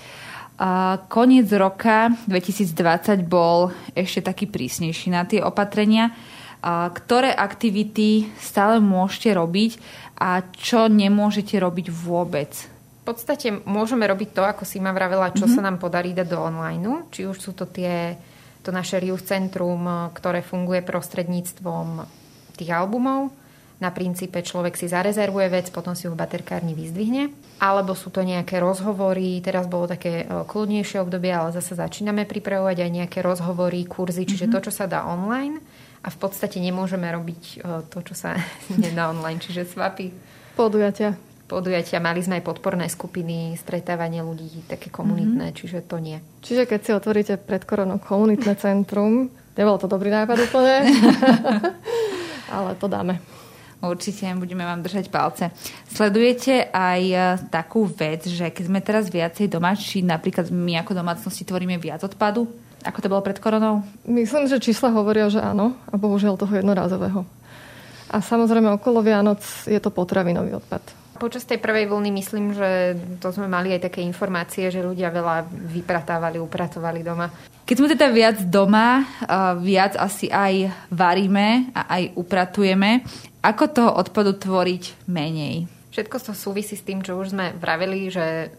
A 0.58 0.98
koniec 1.06 1.46
roka 1.54 2.10
2020 2.26 3.22
bol 3.26 3.70
ešte 3.94 4.26
taký 4.26 4.50
prísnejší 4.50 5.14
na 5.14 5.22
tie 5.22 5.42
opatrenia. 5.42 6.10
A 6.62 6.90
ktoré 6.94 7.34
aktivity 7.34 8.30
stále 8.38 8.78
môžete 8.78 9.34
robiť 9.34 9.82
a 10.18 10.46
čo 10.54 10.86
nemôžete 10.86 11.58
robiť 11.58 11.90
vôbec? 11.90 12.54
V 13.02 13.10
podstate 13.10 13.50
môžeme 13.66 14.06
robiť 14.06 14.30
to, 14.30 14.42
ako 14.46 14.62
si 14.62 14.78
ma 14.78 14.94
vravela, 14.94 15.34
čo 15.34 15.50
mm-hmm. 15.50 15.58
sa 15.58 15.66
nám 15.66 15.82
podarí 15.82 16.14
dať 16.14 16.26
do 16.30 16.38
online. 16.38 17.10
Či 17.10 17.26
už 17.26 17.38
sú 17.42 17.50
to 17.50 17.66
tie, 17.66 18.14
to 18.62 18.70
naše 18.70 19.02
Rius 19.02 19.26
Centrum, 19.26 19.82
ktoré 20.14 20.46
funguje 20.46 20.86
prostredníctvom 20.86 22.21
tých 22.62 22.70
albumov. 22.70 23.34
Na 23.82 23.90
princípe 23.90 24.38
človek 24.46 24.78
si 24.78 24.86
zarezervuje 24.86 25.50
vec, 25.50 25.66
potom 25.74 25.98
si 25.98 26.06
ho 26.06 26.14
v 26.14 26.20
baterkárni 26.22 26.70
vyzdvihne. 26.70 27.34
Alebo 27.58 27.98
sú 27.98 28.14
to 28.14 28.22
nejaké 28.22 28.62
rozhovory, 28.62 29.42
teraz 29.42 29.66
bolo 29.66 29.90
také 29.90 30.22
e, 30.22 30.24
kľudnejšie 30.46 31.02
obdobie, 31.02 31.34
ale 31.34 31.50
zase 31.50 31.74
začíname 31.74 32.22
pripravovať 32.22 32.78
aj 32.78 32.90
nejaké 32.94 33.18
rozhovory, 33.26 33.82
kurzy, 33.90 34.22
čiže 34.22 34.46
mm-hmm. 34.46 34.62
to, 34.62 34.70
čo 34.70 34.72
sa 34.78 34.86
dá 34.86 35.02
online. 35.02 35.58
A 36.06 36.14
v 36.14 36.18
podstate 36.18 36.62
nemôžeme 36.62 37.10
robiť 37.10 37.42
e, 37.42 37.82
to, 37.90 38.06
čo 38.06 38.14
sa 38.14 38.38
nedá 38.82 39.10
online, 39.10 39.42
čiže 39.42 39.66
svapy. 39.66 40.14
Podujatia. 40.54 41.18
Podujatia, 41.50 41.98
mali 41.98 42.22
sme 42.22 42.38
aj 42.38 42.46
podporné 42.46 42.86
skupiny, 42.86 43.58
stretávanie 43.58 44.22
ľudí, 44.22 44.62
také 44.70 44.94
komunitné, 44.94 45.50
mm-hmm. 45.50 45.58
čiže 45.58 45.82
to 45.90 45.98
nie. 45.98 46.22
Čiže 46.38 46.70
keď 46.70 46.80
si 46.86 46.90
otvoríte 46.94 47.34
pred 47.34 47.66
koronou 47.66 47.98
komunitné 47.98 48.54
centrum, 48.62 49.26
nebol 49.58 49.74
to 49.82 49.90
dobrý 49.90 50.14
nápad 50.14 50.38
úplne. 50.38 50.86
ale 52.50 52.74
to 52.74 52.88
dáme. 52.88 53.20
Určite 53.82 54.30
budeme 54.38 54.62
vám 54.62 54.78
držať 54.78 55.10
palce. 55.10 55.50
Sledujete 55.90 56.70
aj 56.70 57.02
e, 57.02 57.18
takú 57.50 57.90
vec, 57.90 58.30
že 58.30 58.54
keď 58.54 58.64
sme 58.70 58.78
teraz 58.78 59.10
viacej 59.10 59.50
doma, 59.50 59.74
či 59.74 60.06
napríklad 60.06 60.54
my 60.54 60.78
ako 60.86 60.94
domácnosti 60.94 61.42
tvoríme 61.42 61.82
viac 61.82 62.06
odpadu, 62.06 62.46
ako 62.86 62.98
to 63.02 63.10
bolo 63.10 63.26
pred 63.26 63.42
koronou? 63.42 63.82
Myslím, 64.06 64.46
že 64.46 64.62
čísla 64.62 64.94
hovoria, 64.94 65.26
že 65.26 65.42
áno 65.42 65.74
a 65.90 65.98
bohužiaľ 65.98 66.38
toho 66.38 66.62
jednorázového. 66.62 67.26
A 68.06 68.22
samozrejme 68.22 68.70
okolo 68.70 69.02
Vianoc 69.02 69.42
je 69.66 69.78
to 69.82 69.90
potravinový 69.90 70.62
odpad 70.62 71.01
počas 71.22 71.46
tej 71.46 71.62
prvej 71.62 71.86
vlny 71.86 72.10
myslím, 72.18 72.50
že 72.50 72.98
to 73.22 73.30
sme 73.30 73.46
mali 73.46 73.70
aj 73.70 73.86
také 73.86 74.02
informácie, 74.02 74.74
že 74.74 74.82
ľudia 74.82 75.14
veľa 75.14 75.46
vypratávali, 75.46 76.42
upratovali 76.42 77.06
doma. 77.06 77.30
Keď 77.62 77.76
sme 77.78 77.94
teda 77.94 78.10
viac 78.10 78.42
doma, 78.42 79.06
viac 79.62 79.94
asi 79.94 80.26
aj 80.26 80.74
varíme 80.90 81.70
a 81.78 81.86
aj 81.86 82.18
upratujeme, 82.18 83.06
ako 83.38 83.64
toho 83.70 83.90
odpadu 84.02 84.34
tvoriť 84.34 85.06
menej? 85.06 85.70
Všetko 85.94 86.18
to 86.18 86.34
súvisí 86.34 86.74
s 86.74 86.82
tým, 86.82 87.06
čo 87.06 87.14
už 87.14 87.30
sme 87.38 87.54
vraveli, 87.54 88.10
že 88.10 88.50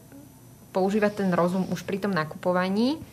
používať 0.72 1.20
ten 1.20 1.30
rozum 1.36 1.68
už 1.68 1.84
pri 1.84 1.99
tom 1.99 2.16
nakupovaní 2.16 3.03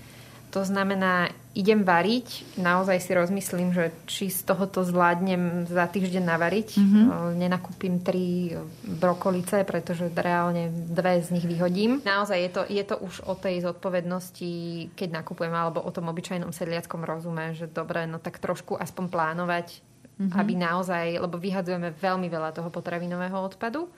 to 0.51 0.67
znamená, 0.67 1.31
idem 1.51 1.83
variť, 1.83 2.57
naozaj 2.63 3.03
si 3.03 3.11
rozmyslím, 3.11 3.75
že 3.75 3.91
či 4.07 4.31
z 4.31 4.47
tohoto 4.47 4.87
zvládnem 4.87 5.67
za 5.67 5.91
týždeň 5.91 6.23
navariť. 6.23 6.69
Mm-hmm. 6.79 7.07
Nenakúpim 7.35 7.99
tri 7.99 8.55
brokolice, 8.87 9.67
pretože 9.67 10.07
reálne 10.15 10.71
dve 10.71 11.19
z 11.19 11.35
nich 11.35 11.47
vyhodím. 11.47 11.99
Naozaj 12.07 12.39
je 12.39 12.51
to, 12.55 12.63
je 12.71 12.85
to 12.87 12.97
už 13.03 13.15
o 13.27 13.35
tej 13.35 13.67
zodpovednosti, 13.67 14.53
keď 14.95 15.09
nakupujem, 15.23 15.51
alebo 15.51 15.83
o 15.83 15.91
tom 15.91 16.07
obyčajnom 16.07 16.55
sedliackom 16.55 17.03
rozume, 17.03 17.51
že 17.59 17.67
dobre, 17.67 18.07
no 18.07 18.23
tak 18.23 18.39
trošku 18.39 18.79
aspoň 18.79 19.11
plánovať, 19.11 19.83
mm-hmm. 20.23 20.39
aby 20.39 20.53
naozaj, 20.55 21.07
lebo 21.19 21.35
vyhadzujeme 21.35 21.91
veľmi 21.99 22.31
veľa 22.31 22.55
toho 22.55 22.71
potravinového 22.71 23.35
odpadu. 23.35 23.91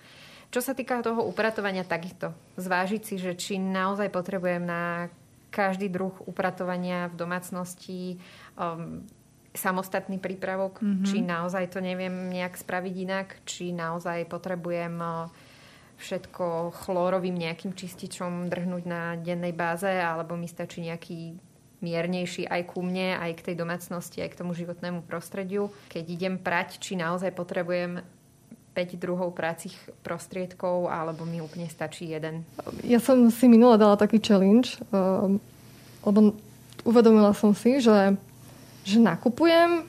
Čo 0.53 0.61
sa 0.61 0.77
týka 0.77 1.01
toho 1.01 1.25
upratovania, 1.25 1.85
takisto 1.85 2.33
zvážiť 2.61 3.03
si, 3.05 3.17
že 3.17 3.33
či 3.37 3.57
naozaj 3.57 4.13
potrebujem 4.13 4.61
na 4.65 5.09
každý 5.53 5.93
druh 5.93 6.17
upratovania 6.25 7.13
v 7.13 7.21
domácnosti 7.21 8.17
um, 8.57 9.05
samostatný 9.53 10.17
prípravok, 10.17 10.81
mm-hmm. 10.81 11.05
či 11.05 11.21
naozaj 11.21 11.77
to 11.77 11.85
neviem 11.85 12.33
nejak 12.33 12.57
spraviť 12.57 12.95
inak, 12.97 13.29
či 13.45 13.77
naozaj 13.77 14.25
potrebujem 14.33 14.97
uh, 14.97 15.29
všetko 16.01 16.73
chlórovým 16.73 17.37
nejakým 17.37 17.77
čističom 17.77 18.49
drhnúť 18.49 18.85
na 18.89 19.15
dennej 19.21 19.55
báze, 19.55 19.93
alebo 19.93 20.35
mi 20.35 20.51
stačí 20.51 20.83
nejaký 20.83 21.37
miernejší 21.83 22.47
aj 22.47 22.63
ku 22.73 22.81
mne, 22.83 23.19
aj 23.19 23.43
k 23.43 23.53
tej 23.53 23.57
domácnosti, 23.59 24.19
aj 24.23 24.35
k 24.35 24.39
tomu 24.43 24.55
životnému 24.55 25.07
prostrediu. 25.07 25.71
Keď 25.91 26.05
idem 26.07 26.35
prať, 26.39 26.79
či 26.79 26.99
naozaj 26.99 27.35
potrebujem 27.35 28.03
5 28.73 28.97
druhov 28.97 29.37
prácich 29.37 29.77
prostriedkov, 30.01 30.89
alebo 30.89 31.29
mi 31.29 31.45
úplne 31.45 31.69
stačí 31.69 32.09
jeden? 32.09 32.49
Ja 32.83 32.99
som 32.99 33.29
si 33.29 33.45
minula 33.47 33.77
dala 33.77 34.01
taký 34.01 34.17
challenge, 34.17 34.81
um, 34.89 35.37
lebo 36.03 36.33
uvedomila 36.83 37.37
som 37.37 37.53
si, 37.53 37.79
že, 37.85 38.17
že 38.83 38.97
nakupujem 38.97 39.85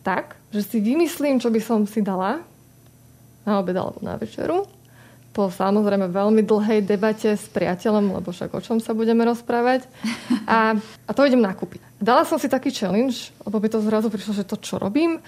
tak, 0.00 0.36
že 0.52 0.64
si 0.64 0.78
vymyslím, 0.80 1.40
čo 1.40 1.52
by 1.52 1.60
som 1.60 1.84
si 1.84 2.00
dala 2.00 2.40
na 3.44 3.60
obed 3.60 3.76
alebo 3.76 4.00
na 4.00 4.16
večeru. 4.16 4.64
Po 5.34 5.50
samozrejme 5.50 6.14
veľmi 6.14 6.46
dlhej 6.46 6.86
debate 6.86 7.34
s 7.34 7.50
priateľom, 7.50 8.22
lebo 8.22 8.30
však 8.30 8.54
o 8.54 8.60
čom 8.62 8.78
sa 8.78 8.94
budeme 8.94 9.26
rozprávať. 9.26 9.84
A, 10.44 10.76
a 11.08 11.10
to 11.16 11.24
idem 11.24 11.40
nakúpiť. 11.40 11.80
Dala 11.96 12.28
som 12.28 12.36
si 12.36 12.52
taký 12.52 12.68
challenge, 12.68 13.32
lebo 13.48 13.56
by 13.56 13.68
to 13.72 13.80
zrazu 13.80 14.12
prišlo, 14.12 14.36
že 14.36 14.44
to 14.44 14.60
čo 14.60 14.76
robím, 14.76 15.18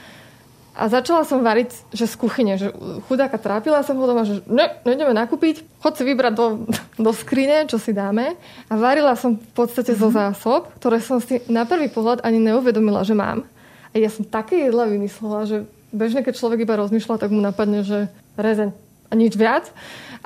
a 0.77 0.93
začala 0.93 1.25
som 1.25 1.41
variť, 1.41 1.73
že 1.89 2.05
z 2.05 2.15
kuchyne, 2.21 2.61
že 2.61 2.69
chudáka 3.09 3.41
trápila 3.41 3.81
som 3.81 3.97
ho 3.97 4.05
doma, 4.05 4.29
že 4.29 4.45
ne, 4.45 4.77
nejdeme 4.85 5.17
nakúpiť, 5.17 5.65
chod 5.81 5.97
si 5.97 6.05
vybrať 6.05 6.33
do, 6.37 6.69
do 7.01 7.11
skrine, 7.17 7.65
čo 7.65 7.81
si 7.81 7.97
dáme. 7.97 8.37
A 8.69 8.77
varila 8.77 9.17
som 9.17 9.41
v 9.41 9.53
podstate 9.57 9.97
mm-hmm. 9.97 10.05
zo 10.05 10.09
mhm. 10.13 10.17
zásob, 10.21 10.61
ktoré 10.77 11.01
som 11.01 11.17
si 11.17 11.41
na 11.49 11.65
prvý 11.65 11.89
pohľad 11.89 12.21
ani 12.21 12.37
neuvedomila, 12.45 13.01
že 13.09 13.17
mám. 13.17 13.49
A 13.91 13.97
ja 13.97 14.13
som 14.13 14.29
také 14.29 14.69
jedla 14.69 14.85
vymyslela, 14.85 15.49
že 15.49 15.57
bežne, 15.97 16.21
keď 16.21 16.37
človek 16.37 16.69
iba 16.69 16.77
rozmýšľa, 16.77 17.25
tak 17.25 17.33
mu 17.33 17.41
napadne, 17.41 17.81
že 17.81 18.13
rezeň 18.37 18.77
a 19.09 19.13
nič 19.17 19.33
viac. 19.33 19.73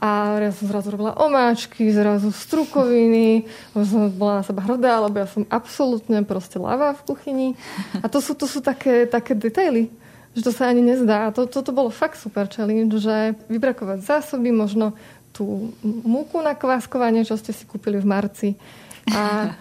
A 0.00 0.40
ja 0.40 0.50
som 0.50 0.66
zrazu 0.66 0.90
robila 0.90 1.14
omáčky, 1.14 1.92
zrazu 1.92 2.32
strukoviny, 2.34 3.46
som 3.76 4.10
bola 4.10 4.40
na 4.40 4.42
seba 4.42 4.64
hrdá, 4.66 4.98
lebo 5.04 5.20
ja 5.20 5.28
som 5.28 5.46
absolútne 5.46 6.24
proste 6.26 6.58
lava 6.58 6.96
v 6.96 7.04
kuchyni. 7.06 7.48
A 8.02 8.10
to 8.10 8.18
sú, 8.18 8.34
to 8.34 8.48
sú 8.50 8.64
také, 8.64 9.06
také 9.06 9.36
detaily 9.36 9.92
že 10.34 10.42
to 10.46 10.52
sa 10.54 10.70
ani 10.70 10.82
nezdá. 10.82 11.28
A 11.28 11.34
to, 11.34 11.50
toto 11.50 11.74
bolo 11.74 11.90
fakt 11.90 12.18
super 12.18 12.46
challenge, 12.46 13.02
že 13.02 13.34
vybrakovať 13.50 14.06
zásoby, 14.06 14.54
možno 14.54 14.94
tú 15.34 15.74
múku 15.82 16.42
na 16.42 16.54
kváskovanie, 16.58 17.26
čo 17.26 17.38
ste 17.38 17.54
si 17.54 17.66
kúpili 17.66 17.98
v 17.98 18.06
marci 18.06 18.48
a, 19.10 19.54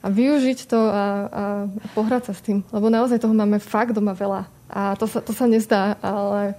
a 0.00 0.06
využiť 0.08 0.58
to 0.68 0.80
a, 0.80 0.90
a 0.92 1.04
pohrať 1.92 2.32
sa 2.32 2.34
s 2.36 2.44
tým. 2.44 2.64
Lebo 2.72 2.88
naozaj 2.92 3.20
toho 3.20 3.36
máme 3.36 3.60
fakt 3.60 3.96
doma 3.96 4.12
veľa. 4.16 4.48
A 4.70 4.96
to 4.96 5.08
sa, 5.08 5.20
to 5.24 5.32
sa 5.32 5.48
nezdá, 5.48 5.96
ale 6.00 6.56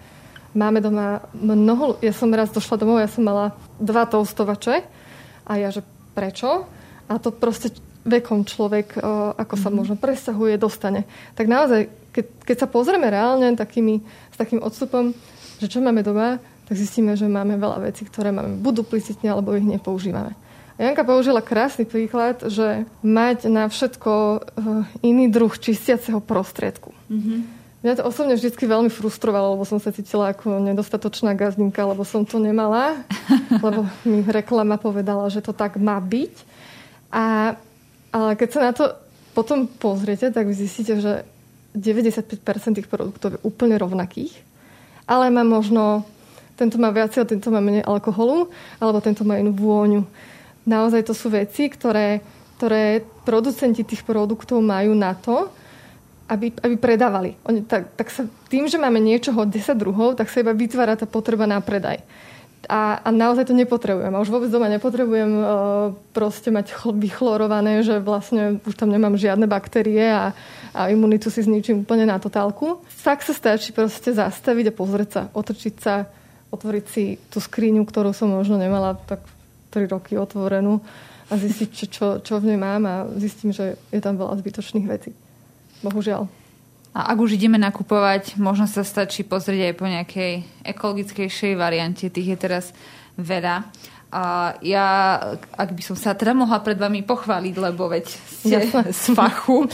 máme 0.53 0.81
doma 0.81 1.25
mnoho... 1.33 1.97
Ja 2.01 2.13
som 2.13 2.33
raz 2.33 2.49
došla 2.53 2.81
domov, 2.81 3.01
ja 3.01 3.09
som 3.09 3.25
mala 3.25 3.53
dva 3.77 4.05
toastovače 4.09 4.83
a 5.45 5.51
ja, 5.57 5.69
že 5.69 5.85
prečo? 6.13 6.65
A 7.07 7.13
to 7.19 7.31
proste 7.31 7.75
vekom 8.01 8.41
človek, 8.43 8.97
ako 9.37 9.55
sa 9.55 9.69
mm-hmm. 9.69 9.77
možno 9.77 9.95
presahuje, 9.97 10.57
dostane. 10.57 11.05
Tak 11.37 11.45
naozaj 11.45 12.00
keď, 12.11 12.25
keď 12.43 12.57
sa 12.59 12.67
pozrieme 12.67 13.07
reálne 13.07 13.55
takými, 13.55 14.03
s 14.31 14.37
takým 14.37 14.59
odstupom, 14.59 15.15
že 15.59 15.67
čo 15.71 15.79
máme 15.79 16.03
doma, 16.03 16.37
tak 16.67 16.75
zistíme, 16.79 17.19
že 17.19 17.27
máme 17.27 17.59
veľa 17.59 17.91
vecí, 17.91 18.07
ktoré 18.07 18.31
máme 18.31 18.59
buď 18.63 18.83
duplicitne, 18.83 19.27
alebo 19.27 19.55
ich 19.55 19.67
nepoužívame. 19.67 20.31
A 20.79 20.79
Janka 20.79 21.03
použila 21.03 21.43
krásny 21.43 21.83
príklad, 21.83 22.41
že 22.47 22.87
mať 23.03 23.51
na 23.51 23.67
všetko 23.67 24.11
eh, 24.11 25.05
iný 25.05 25.27
druh 25.27 25.51
čistiaceho 25.51 26.23
prostriedku. 26.23 26.95
Mm-hmm. 27.11 27.39
Mňa 27.81 27.97
to 27.97 28.05
osobne 28.05 28.37
vždy 28.37 28.53
veľmi 28.53 28.93
frustrovalo, 28.93 29.57
lebo 29.57 29.65
som 29.65 29.81
sa 29.81 29.89
cítila 29.89 30.31
ako 30.31 30.61
nedostatočná 30.61 31.33
gazdinka, 31.33 31.81
lebo 31.81 32.05
som 32.05 32.21
to 32.21 32.37
nemala, 32.37 33.01
lebo 33.65 33.89
mi 34.05 34.21
reklama 34.21 34.77
povedala, 34.77 35.29
že 35.33 35.41
to 35.41 35.49
tak 35.49 35.81
má 35.81 35.97
byť. 35.97 36.33
A, 37.09 37.57
ale 38.13 38.29
keď 38.37 38.49
sa 38.53 38.59
na 38.61 38.71
to 38.71 38.85
potom 39.33 39.65
pozriete, 39.65 40.29
tak 40.29 40.45
vy 40.45 40.53
zistíte, 40.53 41.01
že 41.01 41.25
95% 41.71 42.77
tých 42.77 42.89
produktov 42.91 43.35
je 43.35 43.43
úplne 43.47 43.79
rovnakých, 43.79 44.35
ale 45.07 45.31
má 45.31 45.43
možno, 45.43 46.03
tento 46.59 46.75
má 46.75 46.91
viacej 46.91 47.23
a 47.23 47.29
tento 47.29 47.47
má 47.51 47.63
menej 47.63 47.87
alkoholu, 47.87 48.51
alebo 48.77 48.99
tento 48.99 49.23
má 49.23 49.39
inú 49.39 49.55
vôňu. 49.55 50.03
Naozaj 50.67 51.07
to 51.07 51.13
sú 51.15 51.31
veci, 51.31 51.71
ktoré, 51.71 52.21
ktoré 52.59 53.01
producenti 53.23 53.81
tých 53.81 54.03
produktov 54.05 54.61
majú 54.61 54.93
na 54.93 55.15
to, 55.15 55.49
aby, 56.31 56.55
aby 56.63 56.75
predávali. 56.79 57.35
Oni, 57.43 57.67
tak, 57.67 57.91
tak 57.99 58.07
sa, 58.07 58.23
tým, 58.47 58.67
že 58.71 58.79
máme 58.79 59.03
niečoho 59.03 59.43
10 59.43 59.75
druhov, 59.75 60.15
tak 60.15 60.31
sa 60.31 60.39
iba 60.39 60.55
vytvára 60.55 60.95
tá 60.95 61.03
potreba 61.03 61.43
na 61.43 61.59
predaj. 61.59 61.99
A, 62.71 63.03
a 63.03 63.09
naozaj 63.11 63.51
to 63.51 63.53
nepotrebujem. 63.53 64.15
A 64.15 64.23
už 64.23 64.31
vôbec 64.31 64.47
doma 64.47 64.71
nepotrebujem 64.71 65.31
uh, 65.35 65.43
proste 66.15 66.55
mať 66.55 66.71
chl- 66.71 66.95
vychlorované, 66.95 67.83
že 67.83 67.99
vlastne 67.99 68.63
už 68.63 68.79
tam 68.79 68.87
nemám 68.87 69.19
žiadne 69.19 69.43
baktérie 69.43 70.07
a, 70.07 70.31
a 70.71 70.87
imunitu 70.87 71.27
si 71.27 71.43
zničím 71.43 71.83
úplne 71.83 72.07
na 72.07 72.15
totálku. 72.15 72.79
Tak 73.03 73.27
sa 73.27 73.35
stačí 73.35 73.75
proste 73.75 74.15
zastaviť 74.15 74.71
a 74.71 74.77
pozrieť 74.77 75.09
sa, 75.11 75.21
otočiť 75.35 75.75
sa, 75.83 76.07
otvoriť 76.47 76.85
si 76.87 77.19
tú 77.27 77.43
skriňu, 77.43 77.83
ktorú 77.83 78.15
som 78.15 78.31
možno 78.31 78.55
nemala 78.55 78.95
tak 79.03 79.19
3 79.75 79.91
roky 79.91 80.15
otvorenú 80.15 80.79
a 81.27 81.35
zistiť, 81.35 81.69
čo, 81.75 81.85
čo, 81.91 82.05
čo 82.23 82.33
v 82.39 82.55
nej 82.55 82.59
mám 82.59 82.87
a 82.87 82.95
zistím, 83.19 83.51
že 83.51 83.75
je 83.91 83.99
tam 83.99 84.15
veľa 84.15 84.39
zbytočných 84.39 84.87
vecí. 84.87 85.11
Bohužiaľ. 85.83 86.40
A 86.91 87.15
ak 87.15 87.23
už 87.23 87.39
ideme 87.39 87.55
nakupovať, 87.55 88.35
možno 88.35 88.67
sa 88.67 88.83
stačí 88.83 89.23
pozrieť 89.23 89.71
aj 89.71 89.75
po 89.79 89.85
nejakej 89.87 90.31
ekologickejšej 90.67 91.55
variante. 91.55 92.11
Tých 92.11 92.35
je 92.35 92.37
teraz 92.37 92.65
veľa. 93.15 93.63
A 94.11 94.59
ja, 94.59 95.15
ak 95.55 95.71
by 95.71 95.79
som 95.79 95.95
sa 95.95 96.11
teda 96.11 96.35
mohla 96.35 96.59
pred 96.59 96.75
vami 96.75 96.99
pochváliť, 96.99 97.55
lebo 97.55 97.87
veď 97.87 98.05
ste 98.11 98.59
Jasne. 98.59 98.91
z 99.07 99.15
fachu, 99.15 99.71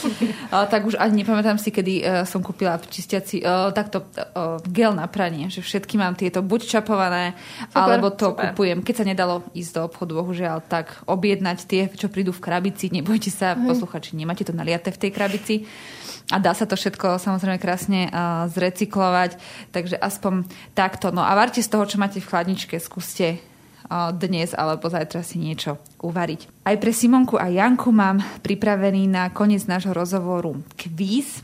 tak 0.53 0.85
už 0.85 0.93
ani 1.01 1.25
nepamätám 1.25 1.57
si, 1.57 1.73
kedy 1.73 1.93
uh, 2.05 2.05
som 2.21 2.45
kúpila 2.45 2.77
čistiaci 2.77 3.41
uh, 3.41 3.73
takto 3.73 4.05
uh, 4.05 4.61
gel 4.69 4.93
na 4.93 5.09
pranie, 5.09 5.49
že 5.49 5.65
všetky 5.65 5.97
mám 5.97 6.13
tieto 6.13 6.45
buď 6.45 6.69
čapované, 6.69 7.33
super, 7.33 7.81
alebo 7.81 8.13
to 8.13 8.37
super. 8.37 8.53
kupujem. 8.53 8.85
Keď 8.85 8.95
sa 9.01 9.05
nedalo 9.09 9.41
ísť 9.57 9.71
do 9.73 9.81
obchodu, 9.89 10.11
bohužiaľ, 10.21 10.61
tak 10.69 11.01
objednať 11.09 11.57
tie, 11.65 11.89
čo 11.89 12.05
prídu 12.05 12.29
v 12.29 12.43
krabici. 12.45 12.93
Nebojte 12.93 13.33
sa, 13.33 13.57
posluchači, 13.57 14.13
nemáte 14.13 14.45
to 14.45 14.53
naliaté 14.53 14.93
v 14.93 15.01
tej 15.01 15.11
krabici 15.17 15.55
a 16.29 16.37
dá 16.37 16.51
sa 16.51 16.67
to 16.67 16.75
všetko 16.75 17.23
samozrejme 17.23 17.55
krásne 17.55 18.11
zrecyklovať, 18.51 19.39
takže 19.71 19.95
aspoň 19.95 20.43
takto. 20.75 21.15
No 21.15 21.23
a 21.23 21.31
varte 21.33 21.63
z 21.63 21.71
toho, 21.71 21.87
čo 21.87 21.97
máte 21.97 22.19
v 22.19 22.27
chladničke, 22.27 22.75
skúste 22.83 23.39
dnes 24.19 24.51
alebo 24.51 24.91
zajtra 24.91 25.23
si 25.23 25.39
niečo 25.39 25.79
uvariť. 26.03 26.67
Aj 26.67 26.75
pre 26.75 26.91
Simonku 26.91 27.39
a 27.39 27.47
Janku 27.47 27.89
mám 27.95 28.19
pripravený 28.43 29.07
na 29.07 29.31
koniec 29.31 29.63
nášho 29.65 29.95
rozhovoru 29.95 30.59
kvíz. 30.75 31.43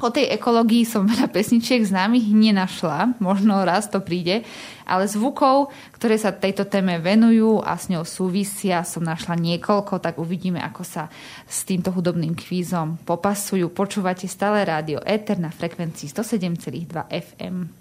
O 0.00 0.08
tej 0.08 0.32
ekológii 0.32 0.88
som 0.88 1.04
veľa 1.04 1.28
pesničiek 1.28 1.84
známych 1.84 2.32
nenašla, 2.32 3.20
možno 3.20 3.60
raz 3.68 3.84
to 3.92 4.00
príde, 4.00 4.48
ale 4.88 5.04
zvukov, 5.04 5.68
ktoré 5.92 6.16
sa 6.16 6.32
tejto 6.32 6.64
téme 6.64 6.96
venujú 7.04 7.60
a 7.60 7.76
s 7.76 7.92
ňou 7.92 8.08
súvisia, 8.08 8.80
som 8.80 9.04
našla 9.04 9.36
niekoľko, 9.36 10.00
tak 10.00 10.16
uvidíme, 10.16 10.56
ako 10.56 10.88
sa 10.88 11.12
s 11.44 11.68
týmto 11.68 11.92
hudobným 11.92 12.32
kvízom 12.32 12.96
popasujú. 13.04 13.68
Počúvate 13.76 14.24
stále 14.24 14.64
rádio 14.64 15.04
Eter 15.04 15.36
na 15.36 15.52
frekvencii 15.52 16.08
107,2 16.08 16.88
FM. 17.12 17.79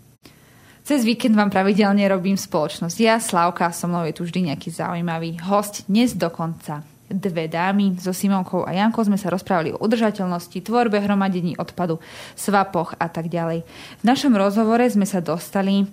Cez 0.89 1.05
víkend 1.05 1.37
vám 1.37 1.53
pravidelne 1.53 2.01
robím 2.09 2.33
spoločnosť. 2.33 2.97
Ja, 2.97 3.21
Slavka, 3.21 3.69
so 3.69 3.85
mnou 3.85 4.09
je 4.09 4.13
tu 4.17 4.25
vždy 4.25 4.49
nejaký 4.49 4.73
zaujímavý 4.73 5.37
host. 5.45 5.85
Dnes 5.85 6.17
dokonca 6.17 6.81
dve 7.05 7.45
dámy. 7.45 8.01
So 8.01 8.09
Simonkou 8.09 8.65
a 8.65 8.73
Jankou 8.73 9.05
sme 9.05 9.13
sa 9.13 9.29
rozprávali 9.29 9.69
o 9.69 9.77
udržateľnosti, 9.85 10.65
tvorbe 10.65 10.97
hromadení 10.97 11.53
odpadu, 11.61 12.01
svapoch 12.33 12.97
a 12.97 13.05
tak 13.05 13.29
ďalej. 13.29 13.61
V 14.01 14.03
našom 14.09 14.33
rozhovore 14.33 14.81
sme 14.89 15.05
sa 15.05 15.21
dostali 15.21 15.85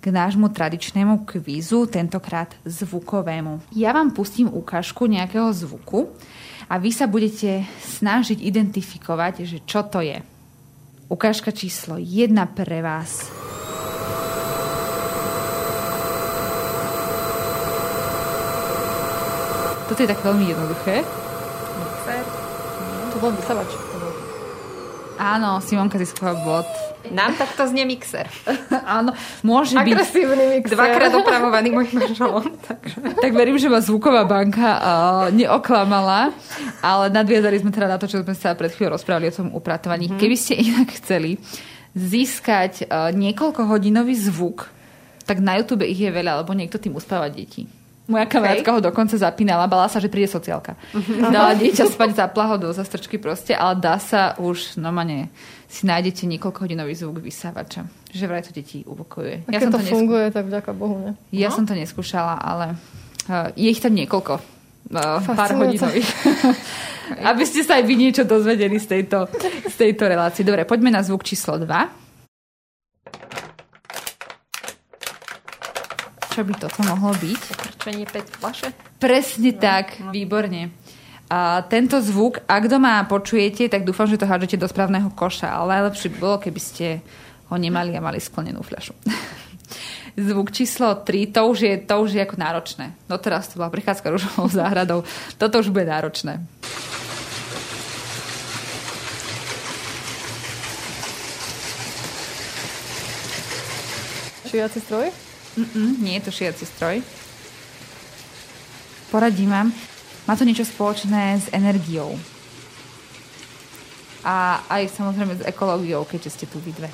k 0.00 0.08
nášmu 0.08 0.48
tradičnému 0.48 1.28
kvízu, 1.28 1.84
tentokrát 1.84 2.48
zvukovému. 2.64 3.76
Ja 3.76 3.92
vám 3.92 4.16
pustím 4.16 4.48
ukážku 4.48 5.12
nejakého 5.12 5.52
zvuku 5.52 6.08
a 6.72 6.80
vy 6.80 6.88
sa 6.88 7.04
budete 7.04 7.68
snažiť 7.84 8.40
identifikovať, 8.40 9.44
že 9.44 9.60
čo 9.68 9.84
to 9.84 10.00
je. 10.00 10.24
Ukážka 11.12 11.52
číslo 11.52 12.00
1 12.00 12.32
pre 12.56 12.80
vás. 12.80 13.28
Toto 19.88 20.00
je 20.04 20.08
tak 20.08 20.20
veľmi 20.20 20.44
jednoduché. 20.52 21.00
Mixer. 21.80 22.24
To 23.08 23.16
bol 23.18 23.32
vysavač. 23.32 23.72
Áno, 25.18 25.58
Simonka 25.58 25.98
získala 25.98 26.38
bod. 26.46 26.68
Nám 27.10 27.34
takto 27.34 27.66
znie 27.66 27.82
mixer. 27.82 28.30
Áno, 28.98 29.16
môže 29.42 29.74
byť. 29.74 29.82
Agresívny 29.82 30.44
mixer. 30.60 30.78
Dvakrát 30.78 31.10
opravovaný 31.10 31.74
môj 31.74 31.90
manželom. 31.90 32.46
Takže. 32.68 33.18
Tak 33.18 33.32
verím, 33.34 33.58
že 33.58 33.66
ma 33.66 33.82
zvuková 33.82 34.22
banka 34.28 34.68
uh, 34.78 34.80
neoklamala, 35.34 36.30
ale 36.84 37.04
nadviazali 37.10 37.58
sme 37.58 37.74
teda 37.74 37.90
na 37.90 37.98
to, 37.98 38.06
čo 38.06 38.22
sme 38.22 38.36
sa 38.36 38.54
pred 38.54 38.70
chvíľou 38.70 38.94
rozprávali 38.94 39.32
o 39.32 39.34
tom 39.34 39.50
upratovaní. 39.50 40.06
Mm-hmm. 40.06 40.22
Keby 40.22 40.36
ste 40.38 40.54
inak 40.54 40.88
chceli 41.02 41.40
získať 41.98 42.86
uh, 42.86 43.10
niekoľko 43.10 43.66
hodinový 43.66 44.14
zvuk, 44.14 44.70
tak 45.26 45.42
na 45.42 45.58
YouTube 45.58 45.82
ich 45.82 45.98
je 45.98 46.14
veľa, 46.14 46.44
lebo 46.44 46.54
niekto 46.54 46.78
tým 46.78 46.94
uspáva 46.94 47.26
deti. 47.32 47.77
Moja 48.08 48.24
kamarátka 48.24 48.72
okay. 48.72 48.76
ho 48.80 48.80
dokonca 48.80 49.20
zapínala, 49.20 49.68
bala 49.68 49.84
sa, 49.92 50.00
že 50.00 50.08
príde 50.08 50.32
sociálka. 50.32 50.80
Uh-huh. 50.96 51.28
Dala 51.28 51.52
dieťa 51.52 51.92
spať, 51.92 52.16
zapla 52.16 52.44
ho 52.48 52.56
do 52.56 52.72
zastrčky 52.72 53.20
proste, 53.20 53.52
ale 53.52 53.76
dá 53.76 54.00
sa 54.00 54.32
už, 54.40 54.80
no 54.80 54.88
mane, 54.88 55.28
si 55.68 55.84
nájdete 55.84 56.24
niekoľko 56.24 56.64
hodinový 56.64 56.96
zvuk 56.96 57.20
vysávača. 57.20 57.84
Že 58.08 58.24
vraj 58.24 58.42
to 58.48 58.56
deti 58.56 58.80
upokojuje. 58.88 59.44
A 59.44 59.48
ja 59.52 59.60
keď 59.60 59.68
som 59.68 59.74
to, 59.76 59.80
to 59.84 59.92
funguje, 59.92 60.24
neskú... 60.24 60.36
tak 60.40 60.44
vďaka 60.48 60.70
Bohu, 60.72 60.96
ne? 61.04 61.12
Ja 61.36 61.52
no? 61.52 61.56
som 61.60 61.68
to 61.68 61.76
neskúšala, 61.76 62.40
ale 62.40 62.80
uh, 63.28 63.52
je 63.52 63.68
ich 63.68 63.84
tam 63.84 63.92
niekoľko. 63.92 64.40
Uh, 64.88 65.20
pár 65.36 65.52
hodinových. 65.52 66.08
Aby 67.28 67.44
ste 67.44 67.60
sa 67.60 67.76
aj 67.76 67.84
vy 67.84 67.94
niečo 68.00 68.24
dozvedeli 68.24 68.80
z 68.80 68.88
tejto, 68.88 69.28
z 69.68 69.74
tejto 69.76 70.08
relácie. 70.08 70.48
Dobre, 70.48 70.64
poďme 70.64 70.96
na 70.96 71.04
zvuk 71.04 71.28
číslo 71.28 71.60
2. 71.60 72.07
čo 76.38 76.46
by 76.46 76.54
toto 76.54 76.86
mohlo 76.86 77.10
byť? 77.18 77.42
Krčenie 77.50 78.06
5 78.06 78.38
flaše? 78.38 78.70
Presne 79.02 79.50
no, 79.50 79.58
tak, 79.58 79.98
no. 79.98 80.14
výborne. 80.14 80.70
A 81.26 81.66
tento 81.66 81.98
zvuk, 81.98 82.38
ak 82.46 82.70
doma 82.70 83.02
počujete, 83.10 83.66
tak 83.66 83.82
dúfam, 83.82 84.06
že 84.06 84.22
to 84.22 84.30
hádžete 84.30 84.54
do 84.54 84.70
správneho 84.70 85.10
koša, 85.18 85.50
ale 85.50 85.82
najlepšie 85.82 86.14
by 86.14 86.18
bolo, 86.22 86.36
keby 86.38 86.60
ste 86.62 87.02
ho 87.50 87.58
nemali 87.58 87.90
a 87.98 87.98
mali 87.98 88.22
sklonenú 88.22 88.62
fľašu. 88.62 88.94
Zvuk 90.30 90.54
číslo 90.54 91.02
3, 91.02 91.34
to 91.34 91.42
už 91.42 91.58
je, 91.58 91.74
to 91.82 91.94
už 92.06 92.10
je 92.14 92.22
ako 92.22 92.38
náročné. 92.38 92.94
No 93.10 93.18
teraz 93.18 93.50
to 93.50 93.58
bola 93.58 93.74
prichádzka 93.74 94.06
rúžovou 94.14 94.46
záhradou. 94.46 95.02
Toto 95.42 95.58
už 95.58 95.74
bude 95.74 95.90
náročné. 95.90 96.38
Šiaci 104.46 104.78
stroj? 104.78 105.27
Mm-mm, 105.58 105.98
nie 105.98 106.14
je 106.22 106.30
to 106.30 106.30
šiaci 106.30 106.62
stroj. 106.62 107.02
Poradím 109.10 109.50
vám. 109.50 109.68
Má 110.30 110.38
to 110.38 110.46
niečo 110.46 110.62
spoločné 110.62 111.42
s 111.42 111.50
energiou. 111.50 112.14
A 114.22 114.62
aj 114.70 114.94
samozrejme 114.94 115.34
s 115.34 115.42
ekológiou, 115.42 116.06
keďže 116.06 116.30
ste 116.30 116.46
tu 116.46 116.62
vy 116.62 116.70
dve. 116.70 116.90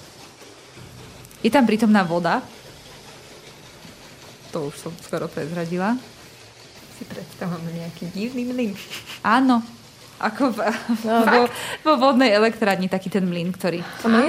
Je 1.45 1.53
tam 1.53 1.69
prítomná 1.69 2.01
voda. 2.09 2.41
To 4.57 4.73
už 4.73 4.81
som 4.81 4.93
skoro 5.05 5.29
prezradila. 5.29 5.99
Si 6.97 7.05
predstavám 7.05 7.61
nejaký 7.69 8.09
divný 8.17 8.49
mlyn. 8.49 8.73
Áno, 9.21 9.61
ako 10.23 10.55
v, 10.55 10.59
no, 11.05 11.15
vo, 11.27 11.41
vo 11.83 11.93
vodnej 11.99 12.31
elektrárni 12.31 12.87
taký 12.87 13.11
ten 13.11 13.27
mlyn, 13.27 13.51
ktorý 13.51 13.83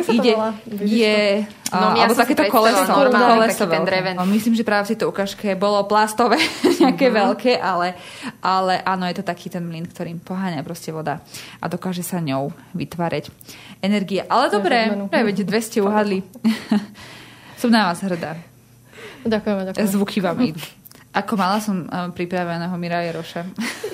ide, 0.09 0.33
je, 0.81 1.45
no, 1.69 1.93
ja 1.93 2.09
alebo 2.09 2.17
takéto 2.17 2.49
koleso, 2.49 2.89
normálne, 2.89 3.45
koleso 3.45 3.63
taký 3.63 3.73
ten 3.77 3.85
dreven. 3.85 4.15
No, 4.17 4.25
myslím, 4.25 4.57
že 4.57 4.65
práve 4.65 4.89
v 4.89 4.97
tejto 4.97 5.13
ukážke 5.13 5.53
bolo 5.53 5.85
plastové, 5.85 6.41
nejaké 6.83 7.07
mm-hmm. 7.07 7.21
veľké, 7.21 7.53
ale, 7.61 7.93
ale 8.41 8.81
áno, 8.81 9.05
je 9.05 9.15
to 9.21 9.25
taký 9.25 9.53
ten 9.53 9.61
mlyn, 9.61 9.85
ktorým 9.85 10.17
poháňa 10.19 10.65
proste 10.65 10.89
voda 10.89 11.21
a 11.61 11.65
dokáže 11.69 12.01
sa 12.01 12.17
ňou 12.17 12.49
vytvárať 12.73 13.29
energie. 13.85 14.25
Ale 14.25 14.49
dobre, 14.49 14.89
veď 15.13 15.45
dve 15.45 15.61
ste 15.61 15.85
uhadli. 15.85 16.25
Som 17.61 17.69
na 17.71 17.93
vás 17.93 18.01
hrdá. 18.01 18.35
Ďakujem, 19.25 19.73
ďakujem. 19.73 19.87
Zvuky 19.89 20.17
vám 20.21 20.37
idú. 20.41 20.61
Ako 21.15 21.39
mala 21.39 21.63
som 21.63 21.87
uh, 21.87 22.11
pripraveného 22.11 22.75
Mira 22.75 22.99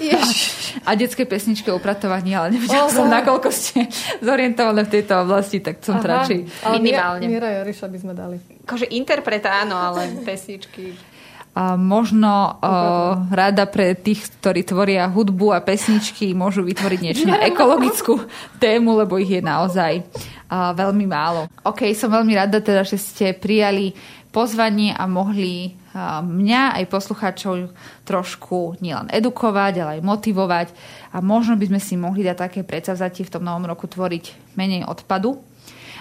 A 0.88 0.95
detské 0.97 1.28
pesničky 1.30 1.70
o 1.70 1.78
upratovaní, 1.78 2.34
ale 2.34 2.58
nevedela 2.58 2.88
oh, 2.88 2.91
som, 2.91 3.06
nakoľko 3.06 3.49
ste 3.54 3.86
zorientované 4.28 4.88
v 4.88 4.91
tejto 4.97 5.14
oblasti, 5.28 5.62
tak 5.62 5.84
som 5.84 6.02
radšej 6.02 6.72
minimálne. 6.80 7.28
Mira 7.28 7.62
Jeroša 7.62 7.86
by 7.91 7.97
sme 7.99 8.14
dali. 8.18 8.41
Akože 8.66 8.89
interpreta 8.89 9.62
áno, 9.62 9.78
ale 9.78 10.10
pesničky... 10.28 11.12
A 11.52 11.76
možno 11.76 12.64
uh, 12.64 13.28
rada 13.28 13.68
pre 13.68 13.91
tých, 13.91 14.39
ktorí 14.39 14.64
tvoria 14.64 15.04
hudbu 15.12 15.52
a 15.52 15.60
pesničky, 15.60 16.32
môžu 16.32 16.64
vytvoriť 16.64 16.99
niečo 17.04 17.28
na 17.28 17.43
ekologickú 17.43 18.24
tému, 18.56 18.95
lebo 18.95 19.20
ich 19.20 19.28
je 19.28 19.43
naozaj 19.43 19.99
uh, 19.99 20.72
veľmi 20.72 21.04
málo. 21.12 21.52
OK, 21.68 21.91
som 21.91 22.08
veľmi 22.08 22.39
rada 22.39 22.64
teda, 22.64 22.88
že 22.88 22.95
ste 22.95 23.36
prijali 23.36 23.91
pozvanie 24.32 24.95
a 24.95 25.04
mohli 25.12 25.76
mňa 26.23 26.79
aj 26.79 26.85
poslucháčov 26.87 27.75
trošku 28.07 28.79
nielen 28.79 29.11
edukovať, 29.11 29.73
ale 29.83 29.91
aj 29.99 30.07
motivovať 30.07 30.67
a 31.11 31.19
možno 31.19 31.59
by 31.59 31.67
sme 31.67 31.79
si 31.83 31.99
mohli 31.99 32.23
dať 32.23 32.37
také 32.37 32.59
predsavzatie 32.63 33.27
v 33.27 33.33
tom 33.33 33.43
novom 33.43 33.67
roku 33.67 33.91
tvoriť 33.91 34.55
menej 34.55 34.87
odpadu 34.87 35.39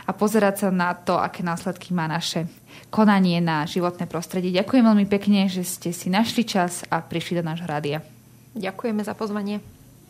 a 0.06 0.10
pozerať 0.14 0.66
sa 0.66 0.68
na 0.70 0.94
to, 0.94 1.18
aké 1.18 1.42
následky 1.42 1.90
má 1.90 2.06
naše 2.06 2.46
konanie 2.90 3.38
na 3.38 3.66
životné 3.66 4.10
prostredie. 4.10 4.54
Ďakujem 4.54 4.84
veľmi 4.86 5.06
pekne, 5.06 5.46
že 5.46 5.62
ste 5.66 5.90
si 5.94 6.10
našli 6.10 6.42
čas 6.42 6.86
a 6.90 7.02
prišli 7.02 7.38
do 7.38 7.46
nášho 7.46 7.66
rádia. 7.66 8.02
Ďakujeme 8.54 9.02
za 9.06 9.14
pozvanie. 9.14 9.62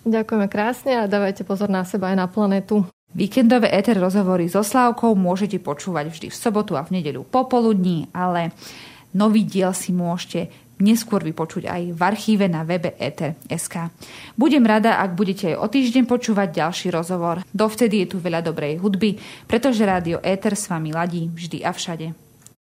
Ďakujeme 0.09 0.49
krásne 0.49 0.97
a 0.97 1.05
dávajte 1.05 1.45
pozor 1.45 1.69
na 1.69 1.85
seba 1.85 2.09
aj 2.09 2.17
na 2.17 2.27
planetu. 2.29 2.89
Víkendové 3.11 3.69
éter 3.75 3.99
rozhovory 3.99 4.49
so 4.49 4.65
Slávkou 4.65 5.13
môžete 5.19 5.59
počúvať 5.61 6.15
vždy 6.15 6.27
v 6.31 6.37
sobotu 6.41 6.79
a 6.79 6.87
v 6.87 7.03
nedeľu 7.03 7.27
popoludní, 7.27 8.09
ale 8.15 8.55
nový 9.15 9.47
diel 9.47 9.75
si 9.75 9.91
môžete 9.95 10.71
neskôr 10.81 11.21
vypočuť 11.21 11.69
aj 11.69 11.83
v 11.93 12.01
archíve 12.01 12.49
na 12.49 12.65
webe 12.65 12.97
Ether.sk. 12.97 13.93
Budem 14.35 14.65
rada, 14.65 14.99
ak 14.99 15.13
budete 15.13 15.53
aj 15.53 15.61
o 15.61 15.67
týždeň 15.69 16.05
počúvať 16.09 16.49
ďalší 16.57 16.89
rozhovor. 16.89 17.45
Dovtedy 17.53 18.05
je 18.05 18.17
tu 18.17 18.17
veľa 18.17 18.41
dobrej 18.41 18.81
hudby, 18.81 19.21
pretože 19.45 19.85
rádio 19.85 20.19
Ether 20.25 20.57
s 20.57 20.73
vami 20.73 20.91
ladí 20.91 21.29
vždy 21.29 21.61
a 21.63 21.71
všade. 21.71 22.30